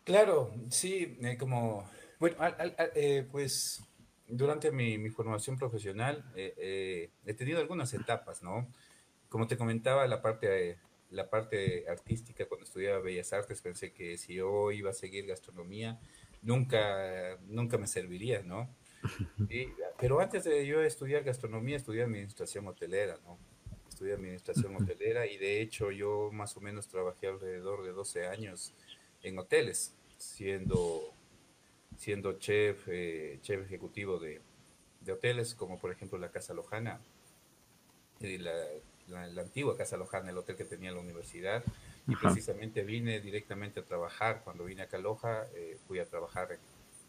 Claro, 0.04 0.52
sí, 0.68 1.18
como, 1.38 1.88
bueno, 2.18 2.36
pues 3.30 3.82
durante 4.26 4.72
mi, 4.72 5.10
formación 5.10 5.56
profesional 5.56 6.24
eh, 6.34 6.54
eh, 6.56 7.10
he 7.26 7.34
tenido 7.34 7.60
algunas 7.60 7.92
etapas, 7.94 8.42
¿no? 8.42 8.66
Como 9.28 9.46
te 9.46 9.56
comentaba, 9.56 10.06
la 10.06 10.20
parte, 10.20 10.78
la 11.10 11.28
parte 11.30 11.86
artística, 11.88 12.46
cuando 12.46 12.64
estudiaba 12.64 13.00
Bellas 13.00 13.32
Artes, 13.32 13.60
pensé 13.60 13.92
que 13.92 14.18
si 14.18 14.34
yo 14.34 14.72
iba 14.72 14.90
a 14.90 14.94
seguir 14.94 15.26
gastronomía, 15.26 16.00
nunca, 16.42 17.38
nunca 17.46 17.78
me 17.78 17.86
serviría, 17.86 18.42
¿no? 18.42 18.74
pero 19.98 20.20
antes 20.20 20.44
de 20.44 20.66
yo 20.66 20.82
estudiar 20.82 21.22
gastronomía, 21.24 21.76
estudié 21.76 22.02
administración 22.02 22.66
hotelera, 22.66 23.18
¿no? 23.24 23.38
Estudié 24.02 24.16
administración 24.16 24.74
hotelera 24.74 25.28
y 25.28 25.38
de 25.38 25.62
hecho 25.62 25.92
yo 25.92 26.30
más 26.32 26.56
o 26.56 26.60
menos 26.60 26.88
trabajé 26.88 27.28
alrededor 27.28 27.84
de 27.84 27.92
12 27.92 28.26
años 28.26 28.74
en 29.22 29.38
hoteles, 29.38 29.94
siendo 30.18 31.14
siendo 31.96 32.32
chef, 32.40 32.88
eh, 32.88 33.38
chef 33.42 33.64
ejecutivo 33.64 34.18
de, 34.18 34.40
hoteles, 35.08 35.54
como 35.54 35.78
por 35.78 35.92
ejemplo 35.92 36.18
la 36.18 36.32
Casa 36.32 36.52
Lojana, 36.52 36.98
la, 38.18 38.52
la, 39.06 39.42
antigua 39.42 39.76
Casa 39.76 39.96
Lojana, 39.96 40.30
el 40.30 40.38
hotel 40.38 40.56
que 40.56 40.64
tenía 40.64 40.90
la 40.90 40.98
universidad, 40.98 41.62
y 42.08 42.16
precisamente 42.16 42.82
vine 42.82 43.20
directamente 43.20 43.78
a 43.78 43.84
trabajar. 43.84 44.40
Cuando 44.42 44.64
vine 44.64 44.82
a 44.82 44.98
Loja, 44.98 45.46
eh, 45.54 45.78
fui 45.86 46.00
a 46.00 46.06
trabajar 46.06 46.50
en 46.50 46.58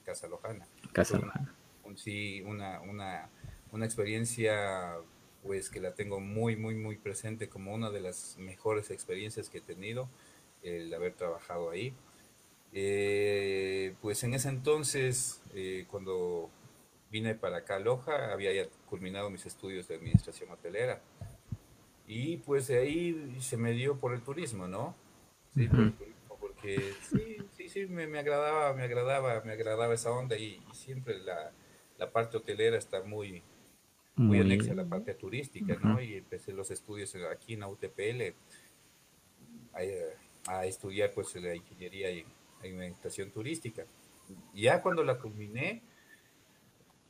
Casa 0.06 0.28
Lojana. 0.28 0.68
Casa 0.92 1.18
Lojana. 1.18 1.56
sí, 1.96 2.44
una, 2.46 2.82
una, 2.82 3.30
una 3.72 3.86
experiencia 3.86 5.00
pues 5.44 5.70
que 5.70 5.80
la 5.80 5.94
tengo 5.94 6.20
muy, 6.20 6.56
muy, 6.56 6.76
muy 6.76 6.98
presente 6.98 7.50
como 7.50 7.74
una 7.74 7.90
de 7.90 8.02
las 8.02 8.38
mejores 8.38 8.92
experiencias 8.92 9.50
que 9.50 9.60
he 9.60 9.62
tenido, 9.62 10.10
el 10.64 10.94
haber 10.94 11.14
trabajado 11.14 11.70
ahí. 11.70 11.94
Eh, 12.72 13.94
pues 14.02 14.24
en 14.24 14.34
ese 14.34 14.50
entonces, 14.50 15.42
eh, 15.54 15.86
cuando 15.92 16.50
vine 17.12 17.36
para 17.36 17.58
acá 17.58 17.76
a 17.76 17.80
Loja, 17.80 18.34
había 18.34 18.52
ya 18.54 18.68
culminado 18.90 19.30
mis 19.30 19.46
estudios 19.46 19.88
de 19.88 19.96
administración 19.96 20.50
hotelera. 20.50 21.02
Y 22.08 22.38
pues 22.38 22.68
de 22.68 22.80
ahí 22.80 23.38
se 23.40 23.58
me 23.58 23.72
dio 23.72 23.98
por 24.00 24.14
el 24.14 24.22
turismo, 24.22 24.68
¿no? 24.68 24.96
Sí, 25.54 25.70
porque 26.40 26.94
sí, 27.10 27.38
sí, 27.56 27.70
sí, 27.70 27.86
me, 27.86 28.08
me, 28.08 28.20
agradaba, 28.20 28.74
me 28.74 28.84
agradaba, 28.84 29.42
me 29.46 29.54
agradaba 29.54 29.94
esa 29.94 30.12
onda 30.12 30.36
y, 30.38 30.60
siempre 30.74 31.20
la, 31.20 31.52
la, 31.98 32.12
parte 32.12 32.38
hotelera 32.38 32.78
está 32.78 33.04
muy, 33.04 33.44
muy, 34.16 34.40
anexa 34.40 34.74
a 34.74 34.76
la 34.76 34.86
parte 34.86 35.14
turística, 35.16 35.76
¿no? 35.82 36.02
Y 36.02 36.16
empecé 36.16 36.54
los 36.54 36.70
estudios 36.72 37.16
aquí 37.32 37.54
en 37.54 37.62
la 37.62 37.68
UTPL 37.68 38.36
a, 39.74 40.54
a 40.56 40.66
estudiar 40.66 41.12
pues 41.14 41.36
la 41.36 41.56
ingeniería 41.56 42.12
y 42.12 42.26
en 42.62 42.78
meditación 42.78 43.32
turística. 43.32 43.86
Ya 44.54 44.82
cuando 44.82 45.04
la 45.04 45.20
culminé, 45.20 45.82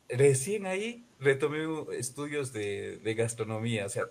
recién 0.09 0.65
ahí 0.65 1.05
retomé 1.19 1.65
estudios 1.97 2.53
de, 2.53 2.97
de 2.97 3.13
gastronomía. 3.15 3.85
O 3.85 3.89
sea, 3.89 4.05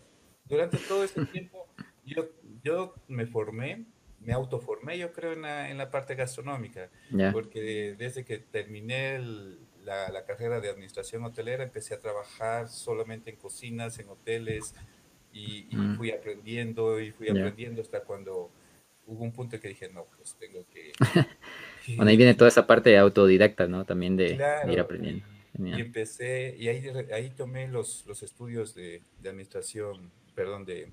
durante 0.45 0.78
todo 0.78 1.05
este 1.05 1.24
tiempo 1.26 1.66
yo, 2.05 2.28
yo 2.62 2.95
me 3.09 3.26
formé, 3.26 3.84
me 4.20 4.32
autoformé, 4.32 4.99
yo 4.99 5.12
creo, 5.12 5.32
en 5.32 5.43
la, 5.43 5.70
en 5.70 5.78
la 5.78 5.90
parte 5.90 6.14
gastronómica. 6.14 6.90
Porque 7.32 7.95
desde 7.99 8.24
que 8.24 8.38
terminé 8.38 9.20
la, 9.85 10.24
carrera 10.24 10.61
de 10.61 10.70
administración 10.70 11.24
hotelera, 11.24 11.64
empecé 11.64 11.95
a 11.95 12.01
trabajar 12.01 12.68
solamente 12.68 13.30
en 13.30 13.37
cocinas, 13.37 13.99
en 13.99 14.09
hoteles, 14.09 14.74
y, 15.33 15.66
mm. 15.70 15.97
fui 15.97 16.11
aprendiendo 16.11 17.01
y 17.01 17.11
fui 17.11 17.28
aprendiendo 17.28 17.80
hasta 17.80 18.01
cuando 18.01 18.51
hubo 19.07 19.24
un 19.24 19.33
punto 19.33 19.59
que 19.59 19.68
dije, 19.68 19.89
no, 19.89 20.07
pues 20.16 20.37
tengo 20.39 20.64
que... 20.72 20.93
bueno, 21.97 22.11
ahí 22.11 22.16
viene 22.16 22.35
toda 22.35 22.49
esa 22.49 22.66
parte 22.66 22.97
autodidacta, 22.97 23.66
¿no? 23.66 23.85
También 23.85 24.16
de, 24.16 24.39
ir 24.68 24.80
aprendiendo. 24.80 25.24
Y, 25.59 25.80
empecé, 25.80 26.55
y 26.59 26.68
ahí, 26.68 26.89
ahí 27.12 27.30
tomé 27.30 27.68
los, 27.68 28.07
los 28.07 28.22
estudios 28.22 28.74
de, 28.74 29.03
de 29.20 29.28
administración, 29.28 30.11
perdón, 30.35 30.64
de, 30.64 30.91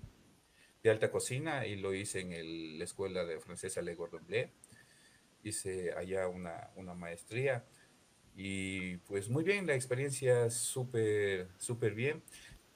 de, 0.83 0.89
alta 0.89 1.11
cocina 1.11 1.65
y 1.65 1.77
lo 1.77 1.93
hice 1.93 2.19
en 2.19 2.77
la 2.77 2.83
escuela 2.83 3.23
de 3.25 3.39
francesa 3.39 3.81
Le 3.81 3.95
Gordon 3.95 4.25
Bleu. 4.25 4.49
Hice 5.43 5.93
allá 5.93 6.27
una, 6.27 6.71
una 6.75 6.93
maestría 6.93 7.63
y 8.41 8.95
pues 8.99 9.27
muy 9.27 9.43
bien, 9.43 9.67
la 9.67 9.75
experiencia 9.75 10.49
súper, 10.49 11.49
súper 11.57 11.93
bien. 11.93 12.23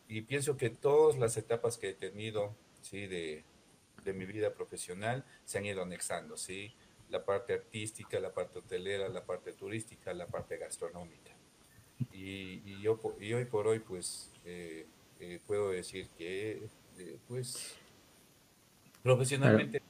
Y 0.09 0.23
pienso 0.23 0.57
que 0.57 0.69
todas 0.69 1.17
las 1.17 1.37
etapas 1.37 1.77
que 1.77 1.91
he 1.91 1.93
tenido, 1.93 2.53
¿sí? 2.81 3.07
De, 3.07 3.45
de 4.03 4.11
mi 4.11 4.25
vida 4.25 4.53
profesional 4.53 5.23
se 5.45 5.59
han 5.59 5.65
ido 5.65 5.81
anexando, 5.81 6.35
¿sí? 6.35 6.73
La 7.09 7.23
parte 7.23 7.53
artística, 7.53 8.19
la 8.19 8.33
parte 8.33 8.59
hotelera, 8.59 9.07
la 9.07 9.23
parte 9.23 9.53
turística, 9.53 10.13
la 10.13 10.27
parte 10.27 10.57
gastronómica. 10.57 11.31
Y, 12.11 12.61
y 12.65 12.81
yo, 12.81 12.99
y 13.21 13.31
hoy 13.31 13.45
por 13.45 13.65
hoy, 13.65 13.79
pues, 13.79 14.31
eh, 14.43 14.85
eh, 15.21 15.39
puedo 15.47 15.71
decir 15.71 16.09
que, 16.17 16.67
eh, 16.97 17.17
pues, 17.29 17.77
profesionalmente 19.01 19.81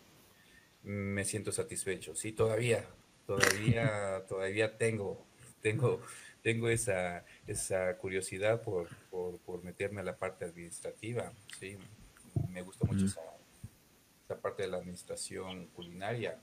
me 0.84 1.26
siento 1.26 1.52
satisfecho. 1.52 2.16
Sí, 2.16 2.32
todavía, 2.32 2.86
todavía, 3.26 4.24
todavía 4.28 4.78
tengo, 4.78 5.26
tengo, 5.64 6.00
tengo 6.44 6.70
esa, 6.70 7.26
esa 7.48 7.98
curiosidad 7.98 8.62
por, 8.62 8.88
por, 9.10 9.40
por 9.40 9.64
meterme 9.64 10.02
a 10.02 10.04
la 10.04 10.16
parte 10.16 10.46
administrativa. 10.46 11.34
Sí, 11.60 11.78
me 12.50 12.62
gusta 12.62 12.86
mucho 12.86 13.06
esa 13.06 13.22
esa 14.26 14.40
parte 14.40 14.64
de 14.64 14.70
la 14.70 14.78
administración 14.78 15.68
culinaria 15.68 16.40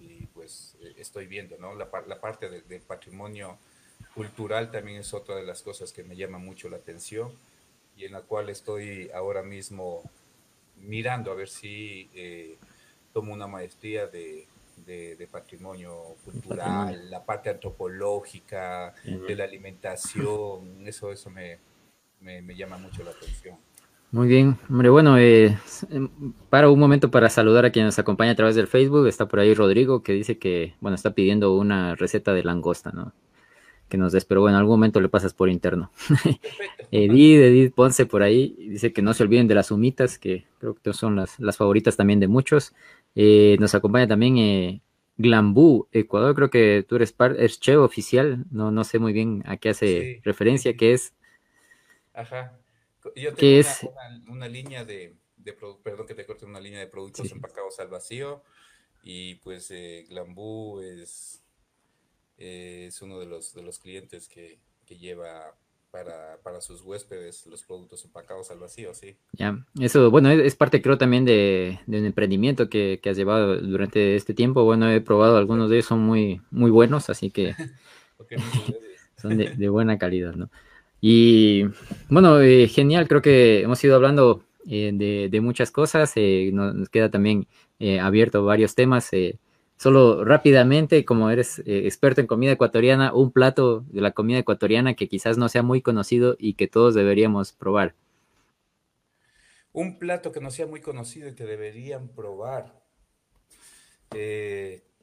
y 0.00 0.26
pues 0.26 0.76
eh, 0.80 0.94
estoy 0.98 1.26
viendo, 1.26 1.56
¿no? 1.58 1.74
La, 1.74 1.88
la 2.06 2.20
parte 2.20 2.48
del 2.48 2.80
patrimonio 2.82 3.58
cultural 4.14 4.70
también 4.70 4.98
es 4.98 5.12
otra 5.14 5.36
de 5.36 5.42
las 5.42 5.62
cosas 5.62 5.92
que 5.92 6.04
me 6.04 6.16
llama 6.16 6.38
mucho 6.38 6.68
la 6.68 6.76
atención 6.76 7.32
y 7.96 8.04
en 8.04 8.12
la 8.12 8.22
cual 8.22 8.48
estoy 8.48 9.10
ahora 9.12 9.42
mismo 9.42 10.02
mirando 10.76 11.32
a 11.32 11.34
ver 11.34 11.48
si 11.48 12.10
eh, 12.14 12.56
tomo 13.12 13.32
una 13.32 13.46
maestría 13.46 14.06
de, 14.06 14.46
de, 14.84 15.28
patrimonio 15.30 16.16
cultural, 16.24 17.10
la 17.10 17.24
parte 17.24 17.50
antropológica, 17.50 18.94
de 19.04 19.34
la 19.34 19.44
alimentación, 19.44 20.82
eso, 20.86 21.12
eso 21.12 21.30
me, 21.30 21.58
me, 22.20 22.42
me 22.42 22.54
llama 22.54 22.76
mucho 22.78 23.02
la 23.02 23.10
atención. 23.10 23.56
Muy 24.12 24.28
bien, 24.28 24.56
hombre, 24.70 24.88
bueno, 24.88 25.18
eh, 25.18 25.58
em, 25.90 26.08
para 26.48 26.70
un 26.70 26.78
momento 26.78 27.10
para 27.10 27.28
saludar 27.28 27.64
a 27.66 27.70
quien 27.70 27.84
nos 27.86 27.98
acompaña 27.98 28.30
a 28.30 28.34
través 28.36 28.54
del 28.54 28.68
Facebook. 28.68 29.06
Está 29.06 29.26
por 29.26 29.40
ahí 29.40 29.52
Rodrigo 29.52 30.02
que 30.02 30.12
dice 30.12 30.38
que, 30.38 30.74
bueno, 30.80 30.94
está 30.94 31.10
pidiendo 31.12 31.54
una 31.56 31.96
receta 31.96 32.32
de 32.32 32.44
langosta, 32.44 32.92
¿no? 32.92 33.12
Que 33.88 33.98
nos 33.98 34.12
des, 34.12 34.24
pero 34.24 34.40
bueno, 34.40 34.56
en 34.56 34.60
algún 34.60 34.74
momento 34.74 35.00
le 35.00 35.08
pasas 35.08 35.34
por 35.34 35.48
interno. 35.48 35.90
Edith, 36.92 37.40
Edith 37.40 37.74
Ponce 37.74 38.06
por 38.06 38.22
ahí, 38.22 38.56
dice 38.58 38.92
que 38.92 39.02
no 39.02 39.12
se 39.12 39.24
olviden 39.24 39.48
de 39.48 39.54
las 39.54 39.70
humitas, 39.70 40.18
que 40.18 40.46
creo 40.60 40.74
que 40.74 40.92
son 40.92 41.16
las, 41.16 41.38
las 41.40 41.56
favoritas 41.56 41.96
también 41.96 42.20
de 42.20 42.28
muchos. 42.28 42.74
Eh, 43.16 43.56
nos 43.58 43.74
acompaña 43.74 44.06
también 44.06 44.36
eh, 44.36 44.82
Glambú, 45.16 45.88
Ecuador, 45.90 46.34
creo 46.34 46.50
que 46.50 46.84
tú 46.86 46.96
eres, 46.96 47.14
eres 47.18 47.58
chef 47.58 47.78
oficial, 47.78 48.44
no, 48.50 48.70
no 48.70 48.84
sé 48.84 48.98
muy 48.98 49.14
bien 49.14 49.42
a 49.46 49.56
qué 49.56 49.70
hace 49.70 50.20
referencia, 50.22 50.76
que 50.76 50.92
es... 50.92 51.14
Ajá. 52.12 52.58
Yo 53.14 53.34
tengo 53.34 53.60
es? 53.60 53.88
Una, 54.28 54.48
línea 54.48 54.84
de, 54.84 55.16
perdón 55.82 56.06
que 56.06 56.14
te 56.14 56.26
corte, 56.26 56.44
una 56.44 56.60
línea 56.60 56.80
de 56.80 56.88
productos 56.88 57.32
empacados 57.32 57.80
al 57.80 57.88
vacío. 57.88 58.42
Y 59.02 59.36
pues 59.36 59.70
eh, 59.70 60.04
Glambú 60.08 60.80
es, 60.80 61.42
es 62.36 63.00
uno 63.00 63.18
de 63.18 63.26
los, 63.26 63.54
de 63.54 63.62
los 63.62 63.78
clientes 63.78 64.28
que, 64.28 64.58
que 64.84 64.98
lleva 64.98 65.56
para, 65.90 66.38
para, 66.42 66.60
sus 66.60 66.82
huéspedes 66.82 67.46
los 67.46 67.62
productos 67.62 68.04
empacados 68.04 68.50
al 68.50 68.58
vacío, 68.58 68.92
sí. 68.94 69.16
Ya, 69.32 69.64
eso, 69.80 70.10
bueno, 70.10 70.30
es, 70.30 70.54
parte 70.54 70.82
creo 70.82 70.98
también 70.98 71.24
de, 71.24 71.80
de 71.86 72.00
un 72.00 72.06
emprendimiento 72.06 72.68
que, 72.68 73.00
que, 73.02 73.10
has 73.10 73.16
llevado 73.16 73.56
durante 73.58 74.16
este 74.16 74.34
tiempo. 74.34 74.64
Bueno, 74.64 74.90
he 74.90 75.00
probado 75.00 75.36
algunos 75.36 75.70
de 75.70 75.76
ellos, 75.76 75.86
son 75.86 76.00
muy, 76.00 76.40
muy 76.50 76.70
buenos, 76.70 77.08
así 77.10 77.30
que 77.30 77.54
son 79.16 79.36
de, 79.36 79.50
de, 79.50 79.68
buena 79.68 79.98
calidad, 79.98 80.34
¿no? 80.34 80.50
Y 81.00 81.64
bueno, 82.08 82.40
eh, 82.40 82.68
genial, 82.68 83.06
creo 83.08 83.22
que 83.22 83.62
hemos 83.62 83.82
ido 83.84 83.94
hablando 83.94 84.42
eh, 84.68 85.28
de, 85.30 85.40
muchas 85.40 85.70
cosas, 85.70 86.12
eh, 86.16 86.50
nos, 86.52 86.88
queda 86.88 87.10
también 87.10 87.46
abierto 88.00 88.44
varios 88.44 88.74
temas. 88.74 89.10
Solo 89.76 90.24
rápidamente, 90.24 91.04
como 91.04 91.30
eres 91.30 91.62
experto 91.66 92.20
en 92.20 92.26
comida 92.26 92.52
ecuatoriana, 92.52 93.14
un 93.14 93.30
plato 93.30 93.84
de 93.88 94.00
la 94.00 94.12
comida 94.12 94.38
ecuatoriana 94.38 94.94
que 94.94 95.08
quizás 95.08 95.38
no 95.38 95.48
sea 95.48 95.62
muy 95.62 95.82
conocido 95.82 96.36
y 96.38 96.54
que 96.54 96.66
todos 96.66 96.94
deberíamos 96.94 97.52
probar. 97.52 97.94
Un 99.72 99.98
plato 99.98 100.32
que 100.32 100.40
no 100.40 100.50
sea 100.50 100.66
muy 100.66 100.80
conocido 100.80 101.28
y 101.28 101.34
que 101.34 101.44
deberían 101.44 102.08
probar. 102.08 102.82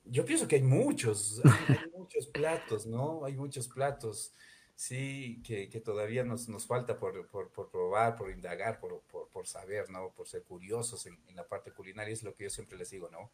yo 0.05 0.25
pienso 0.25 0.47
que 0.47 0.55
hay 0.55 0.63
muchos, 0.63 1.41
hay 1.45 1.77
muchos 1.97 2.27
platos, 2.27 2.87
¿no? 2.87 3.23
Hay 3.25 3.35
muchos 3.35 3.67
platos 3.67 4.33
sí, 4.75 5.41
que, 5.45 5.69
que 5.69 5.79
todavía 5.79 6.23
nos, 6.23 6.49
nos 6.49 6.65
falta 6.65 6.97
por, 6.97 7.27
por, 7.27 7.49
por, 7.51 7.69
probar, 7.69 8.15
por 8.15 8.31
indagar, 8.31 8.79
por, 8.79 9.01
por, 9.31 9.47
saber, 9.47 9.89
¿no? 9.89 10.11
Por 10.11 10.27
ser 10.27 10.43
curiosos 10.43 11.05
en, 11.05 11.17
en, 11.27 11.35
la 11.35 11.47
parte 11.47 11.71
culinaria, 11.71 12.13
es 12.13 12.23
lo 12.23 12.33
que 12.35 12.45
yo 12.45 12.49
siempre 12.49 12.77
les 12.77 12.89
digo, 12.89 13.09
¿no? 13.09 13.31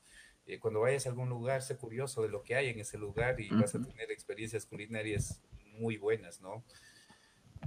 Eh, 0.50 0.60
cuando 0.60 0.80
vayas 0.80 1.06
a 1.06 1.10
algún 1.10 1.30
lugar, 1.30 1.62
sé 1.62 1.78
curioso 1.78 2.24
de 2.24 2.30
lo 2.30 2.42
que 2.42 2.56
hay 2.56 2.70
en 2.70 2.80
ese 2.80 2.98
lugar 2.98 3.40
y 3.40 3.50
vas 3.50 3.76
a 3.76 3.82
tener 3.84 4.10
experiencias 4.10 4.66
culinarias 4.66 5.44
muy 5.78 5.98
buenas, 5.98 6.42
¿no? 6.42 6.64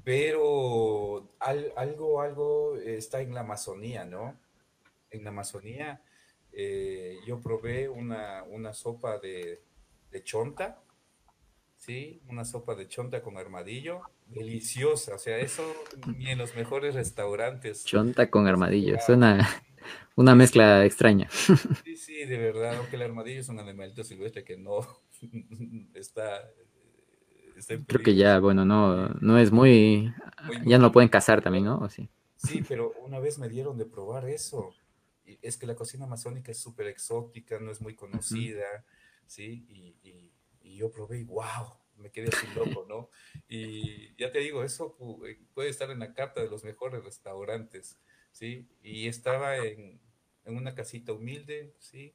Pero 0.02 1.28
algo, 1.38 2.20
algo 2.20 2.76
está 2.78 3.20
en 3.20 3.34
la 3.34 3.42
Amazonía, 3.42 4.04
¿no? 4.04 4.36
En 5.12 5.22
la 5.22 5.30
Amazonía 5.30 6.02
eh, 6.52 7.18
yo 7.24 7.40
probé 7.40 7.88
una, 7.88 8.42
una 8.42 8.72
sopa 8.72 9.18
de, 9.18 9.62
de 10.10 10.24
chonta, 10.24 10.82
¿sí? 11.76 12.20
Una 12.28 12.44
sopa 12.44 12.74
de 12.74 12.88
chonta 12.88 13.22
con 13.22 13.38
armadillo, 13.38 14.00
deliciosa, 14.26 15.14
o 15.14 15.18
sea, 15.18 15.38
eso 15.38 15.62
ni 16.16 16.30
en 16.30 16.38
los 16.38 16.56
mejores 16.56 16.96
restaurantes. 16.96 17.84
Chonta 17.84 18.28
con 18.28 18.48
armadillo, 18.48 18.98
suena 18.98 19.48
una 20.16 20.34
mezcla 20.34 20.84
extraña. 20.84 21.28
Sí, 21.84 21.96
sí, 21.96 22.24
de 22.24 22.38
verdad, 22.38 22.76
aunque 22.76 22.96
el 22.96 23.02
armadillo 23.02 23.40
es 23.40 23.48
un 23.48 23.58
animalito 23.58 24.04
silvestre 24.04 24.44
que 24.44 24.56
no 24.56 24.86
está... 25.94 26.50
Creo 27.86 28.02
que 28.02 28.14
ya, 28.14 28.40
bueno, 28.40 28.64
no, 28.64 29.08
no 29.20 29.38
es 29.38 29.52
muy... 29.52 30.12
ya 30.64 30.78
no 30.78 30.86
lo 30.86 30.92
pueden 30.92 31.08
cazar 31.08 31.42
también, 31.42 31.64
¿no? 31.64 31.88
sí? 31.88 32.08
sí, 32.36 32.64
pero 32.66 32.92
una 33.04 33.20
vez 33.20 33.38
me 33.38 33.48
dieron 33.48 33.78
de 33.78 33.86
probar 33.86 34.28
eso. 34.28 34.74
Es 35.42 35.56
que 35.56 35.66
la 35.66 35.76
cocina 35.76 36.06
amazónica 36.06 36.50
es 36.50 36.58
súper 36.58 36.88
exótica, 36.88 37.60
no 37.60 37.70
es 37.70 37.80
muy 37.80 37.94
conocida, 37.94 38.84
¿sí? 39.26 39.64
Y, 39.68 40.08
y 40.08 40.32
y 40.64 40.76
yo 40.76 40.90
probé 40.90 41.20
y 41.20 41.24
wow, 41.24 41.76
me 41.96 42.10
quedé 42.10 42.28
así 42.28 42.46
loco, 42.54 42.86
¿no? 42.88 43.10
Y 43.48 44.14
ya 44.16 44.30
te 44.30 44.38
digo, 44.40 44.64
eso 44.64 44.96
eh, 45.26 45.38
puede 45.54 45.68
estar 45.68 45.90
en 45.90 45.98
la 45.98 46.14
carta 46.14 46.40
de 46.40 46.48
los 46.48 46.64
mejores 46.64 47.04
restaurantes, 47.04 47.98
¿sí? 48.32 48.66
Y 48.82 49.06
estaba 49.08 49.56
en, 49.58 50.00
en 50.44 50.56
una 50.56 50.74
casita 50.74 51.12
humilde, 51.12 51.74
¿sí? 51.78 52.14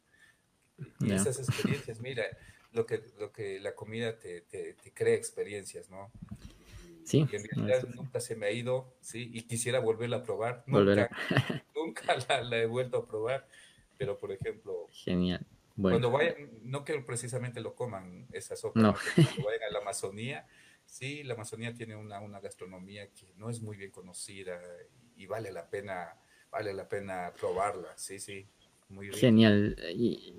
Y 0.99 1.11
esas 1.11 1.39
experiencias, 1.39 1.99
mira, 2.01 2.26
lo 2.72 2.86
que, 2.86 3.01
lo 3.20 3.32
que 3.32 3.59
la 3.59 3.74
comida 3.74 4.20
te, 4.20 4.41
te, 4.41 4.76
crea 4.93 5.15
experiencias, 5.15 5.89
¿no? 5.89 6.11
Sí. 7.03 7.26
Y 7.32 7.36
en 7.36 7.43
realidad 7.45 7.88
nunca 7.95 8.20
se 8.20 8.36
me 8.36 8.47
ha 8.47 8.51
ido, 8.51 8.93
¿sí? 8.99 9.30
Y 9.34 9.43
quisiera 9.43 9.80
volverla 9.80 10.18
a 10.18 10.24
probar. 10.24 10.63
Nunca, 10.68 11.09
nunca 11.76 12.18
la, 12.28 12.41
la, 12.41 12.57
he 12.57 12.65
vuelto 12.65 12.97
a 12.97 13.07
probar. 13.07 13.47
Pero, 13.97 14.18
por 14.18 14.32
ejemplo... 14.32 14.88
Genial. 14.91 15.45
Cuando 15.80 16.11
vayan, 16.11 16.49
no 16.63 16.84
que 16.84 16.99
precisamente 17.01 17.61
lo 17.61 17.76
coman 17.76 18.28
esa 18.32 18.55
sopa, 18.55 18.80
no. 18.80 18.95
cuando 19.15 19.43
vayan 19.45 19.63
a 19.70 19.72
la 19.72 19.80
Amazonía, 19.80 20.47
sí, 20.86 21.24
la 21.24 21.36
Amazonía 21.36 21.74
tiene 21.76 21.95
una, 21.95 22.20
una 22.20 22.39
gastronomía 22.39 23.11
que 23.13 23.32
no 23.36 23.51
es 23.51 23.61
muy 23.61 23.78
bien 23.78 23.91
conocida 23.91 24.59
y 25.18 25.26
vale 25.26 25.51
la 25.51 25.70
pena, 25.70 26.15
vale 26.51 26.74
la 26.74 26.88
pena 26.88 27.32
probarla, 27.39 27.89
sí, 27.95 28.20
sí. 28.20 28.47
Muy 28.89 29.11
Genial, 29.11 29.76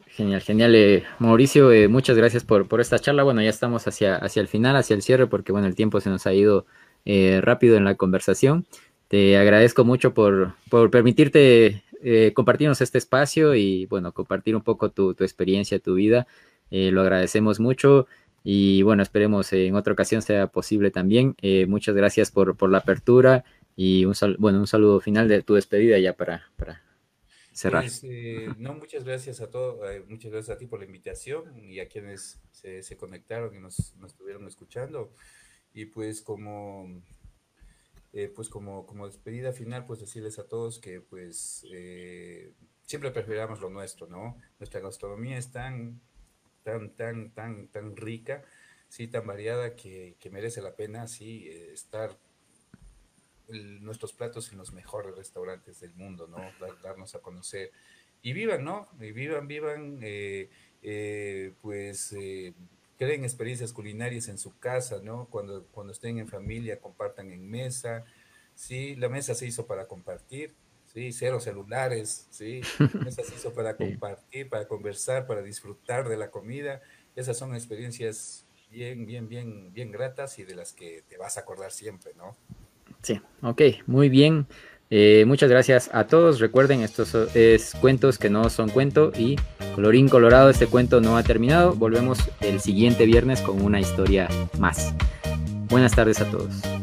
genial, 0.06 0.40
genial. 0.40 0.74
Eh, 0.74 1.04
Mauricio, 1.18 1.70
eh, 1.70 1.86
muchas 1.86 2.16
gracias 2.16 2.44
por, 2.44 2.66
por 2.66 2.80
esta 2.80 2.98
charla. 2.98 3.22
Bueno, 3.22 3.42
ya 3.42 3.50
estamos 3.50 3.86
hacia, 3.86 4.16
hacia 4.16 4.40
el 4.40 4.48
final, 4.48 4.74
hacia 4.74 4.94
el 4.94 5.02
cierre, 5.02 5.26
porque 5.26 5.52
bueno, 5.52 5.66
el 5.66 5.74
tiempo 5.74 6.00
se 6.00 6.08
nos 6.08 6.26
ha 6.26 6.32
ido 6.32 6.64
eh, 7.04 7.40
rápido 7.42 7.76
en 7.76 7.84
la 7.84 7.96
conversación. 7.96 8.64
Te 9.08 9.36
agradezco 9.36 9.84
mucho 9.84 10.14
por, 10.14 10.54
por 10.70 10.90
permitirte 10.90 11.82
eh, 12.02 12.32
compartirnos 12.34 12.80
este 12.80 12.96
espacio 12.96 13.54
y 13.54 13.84
bueno, 13.84 14.12
compartir 14.12 14.56
un 14.56 14.62
poco 14.62 14.90
tu, 14.90 15.10
experiencia, 15.10 15.78
tu 15.78 15.94
vida. 15.94 16.26
Lo 16.70 17.02
agradecemos 17.02 17.60
mucho. 17.60 18.06
Y 18.44 18.80
bueno, 18.82 19.02
esperemos 19.02 19.52
en 19.52 19.74
otra 19.74 19.92
ocasión 19.92 20.22
sea 20.22 20.46
posible 20.46 20.90
también. 20.90 21.36
Muchas 21.66 21.94
gracias 21.94 22.30
por, 22.30 22.56
por, 22.56 22.70
la 22.70 22.78
apertura 22.78 23.44
y 23.80 24.04
un, 24.04 24.14
bueno, 24.38 24.58
un 24.58 24.66
saludo 24.66 25.00
final 25.00 25.28
de 25.28 25.42
tu 25.42 25.54
despedida 25.54 25.98
ya 26.00 26.16
para, 26.16 26.50
para 26.56 26.82
cerrar. 27.52 27.84
Pues, 27.84 28.02
eh, 28.02 28.48
no, 28.58 28.74
muchas 28.74 29.04
gracias 29.04 29.40
a 29.40 29.50
todos, 29.50 29.88
eh, 29.88 30.02
muchas 30.08 30.32
gracias 30.32 30.56
a 30.56 30.58
ti 30.58 30.66
por 30.66 30.80
la 30.80 30.86
invitación 30.86 31.56
y 31.56 31.78
a 31.78 31.88
quienes 31.88 32.40
se, 32.50 32.96
conectaron 32.96 33.54
y 33.54 33.60
nos, 33.60 33.94
estuvieron 34.04 34.48
escuchando. 34.48 35.14
Y 35.72 35.84
pues 35.84 36.22
como, 36.22 37.02
pues 38.34 38.48
como, 38.48 38.84
como 38.84 39.06
despedida 39.06 39.52
final, 39.52 39.86
pues 39.86 40.00
decirles 40.00 40.40
a 40.40 40.48
todos 40.48 40.80
que 40.80 41.00
pues 41.00 41.64
siempre 42.84 43.12
preferamos 43.12 43.60
lo 43.60 43.70
nuestro, 43.70 44.08
¿no? 44.08 44.36
Nuestra 44.58 44.80
gastronomía 44.80 45.38
es 45.38 45.52
tan 45.52 46.00
tan, 46.68 46.90
tan, 46.90 47.30
tan, 47.30 47.68
tan 47.68 47.96
rica, 47.96 48.44
sí, 48.88 49.08
tan 49.08 49.26
variada 49.26 49.74
que, 49.74 50.16
merece 50.30 50.60
la 50.60 50.76
pena, 50.76 51.06
sí, 51.06 51.48
eh, 51.48 51.70
nuestros 53.48 54.12
platos 54.12 54.52
en 54.52 54.58
los 54.58 54.72
mejores 54.72 55.16
restaurantes 55.16 55.80
del 55.80 55.94
mundo, 55.94 56.26
¿no? 56.26 56.38
darnos 56.82 57.14
a 57.14 57.20
conocer. 57.20 57.72
Y 58.22 58.32
vivan, 58.32 58.64
¿no? 58.64 58.88
Y 59.00 59.12
vivan, 59.12 59.46
vivan, 59.46 60.00
eh, 60.02 60.50
eh, 60.82 61.54
pues 61.62 62.14
creen 62.98 63.22
experiencias 63.22 63.72
culinarias 63.72 64.28
en 64.28 64.38
su 64.38 64.58
casa, 64.58 65.00
¿no? 65.02 65.28
Cuando, 65.30 65.64
cuando 65.70 65.92
estén 65.92 66.18
en 66.18 66.28
familia, 66.28 66.80
compartan 66.80 67.30
en 67.30 67.48
mesa. 67.48 68.04
Sí, 68.54 68.96
la 68.96 69.08
mesa 69.08 69.34
se 69.34 69.46
hizo 69.46 69.66
para 69.66 69.86
compartir, 69.86 70.52
¿sí? 70.92 71.12
Cero 71.12 71.38
celulares, 71.38 72.26
¿sí? 72.30 72.60
Mesa 73.04 73.22
se 73.22 73.36
hizo 73.36 73.54
para 73.54 73.76
compartir, 73.76 74.48
para 74.48 74.66
conversar, 74.66 75.28
para 75.28 75.42
disfrutar 75.42 76.08
de 76.08 76.16
la 76.16 76.30
comida. 76.30 76.82
Esas 77.14 77.38
son 77.38 77.54
experiencias 77.54 78.44
bien, 78.68 79.06
bien, 79.06 79.28
bien, 79.28 79.72
bien 79.72 79.92
gratas 79.92 80.38
y 80.40 80.44
de 80.44 80.56
las 80.56 80.72
que 80.72 81.04
te 81.08 81.16
vas 81.16 81.36
a 81.36 81.40
acordar 81.40 81.70
siempre, 81.70 82.12
¿no? 82.14 82.36
Sí, 83.02 83.20
ok, 83.42 83.62
muy 83.86 84.08
bien. 84.08 84.46
Eh, 84.90 85.24
muchas 85.26 85.50
gracias 85.50 85.90
a 85.92 86.06
todos. 86.06 86.40
Recuerden, 86.40 86.80
estos 86.80 87.14
es 87.34 87.74
cuentos 87.80 88.18
que 88.18 88.30
no 88.30 88.48
son 88.48 88.70
cuento 88.70 89.12
y 89.16 89.36
colorín 89.74 90.08
colorado, 90.08 90.50
este 90.50 90.66
cuento 90.66 91.00
no 91.00 91.16
ha 91.16 91.22
terminado. 91.22 91.74
Volvemos 91.74 92.18
el 92.40 92.60
siguiente 92.60 93.06
viernes 93.06 93.42
con 93.42 93.62
una 93.62 93.80
historia 93.80 94.28
más. 94.58 94.94
Buenas 95.68 95.94
tardes 95.94 96.20
a 96.20 96.30
todos. 96.30 96.77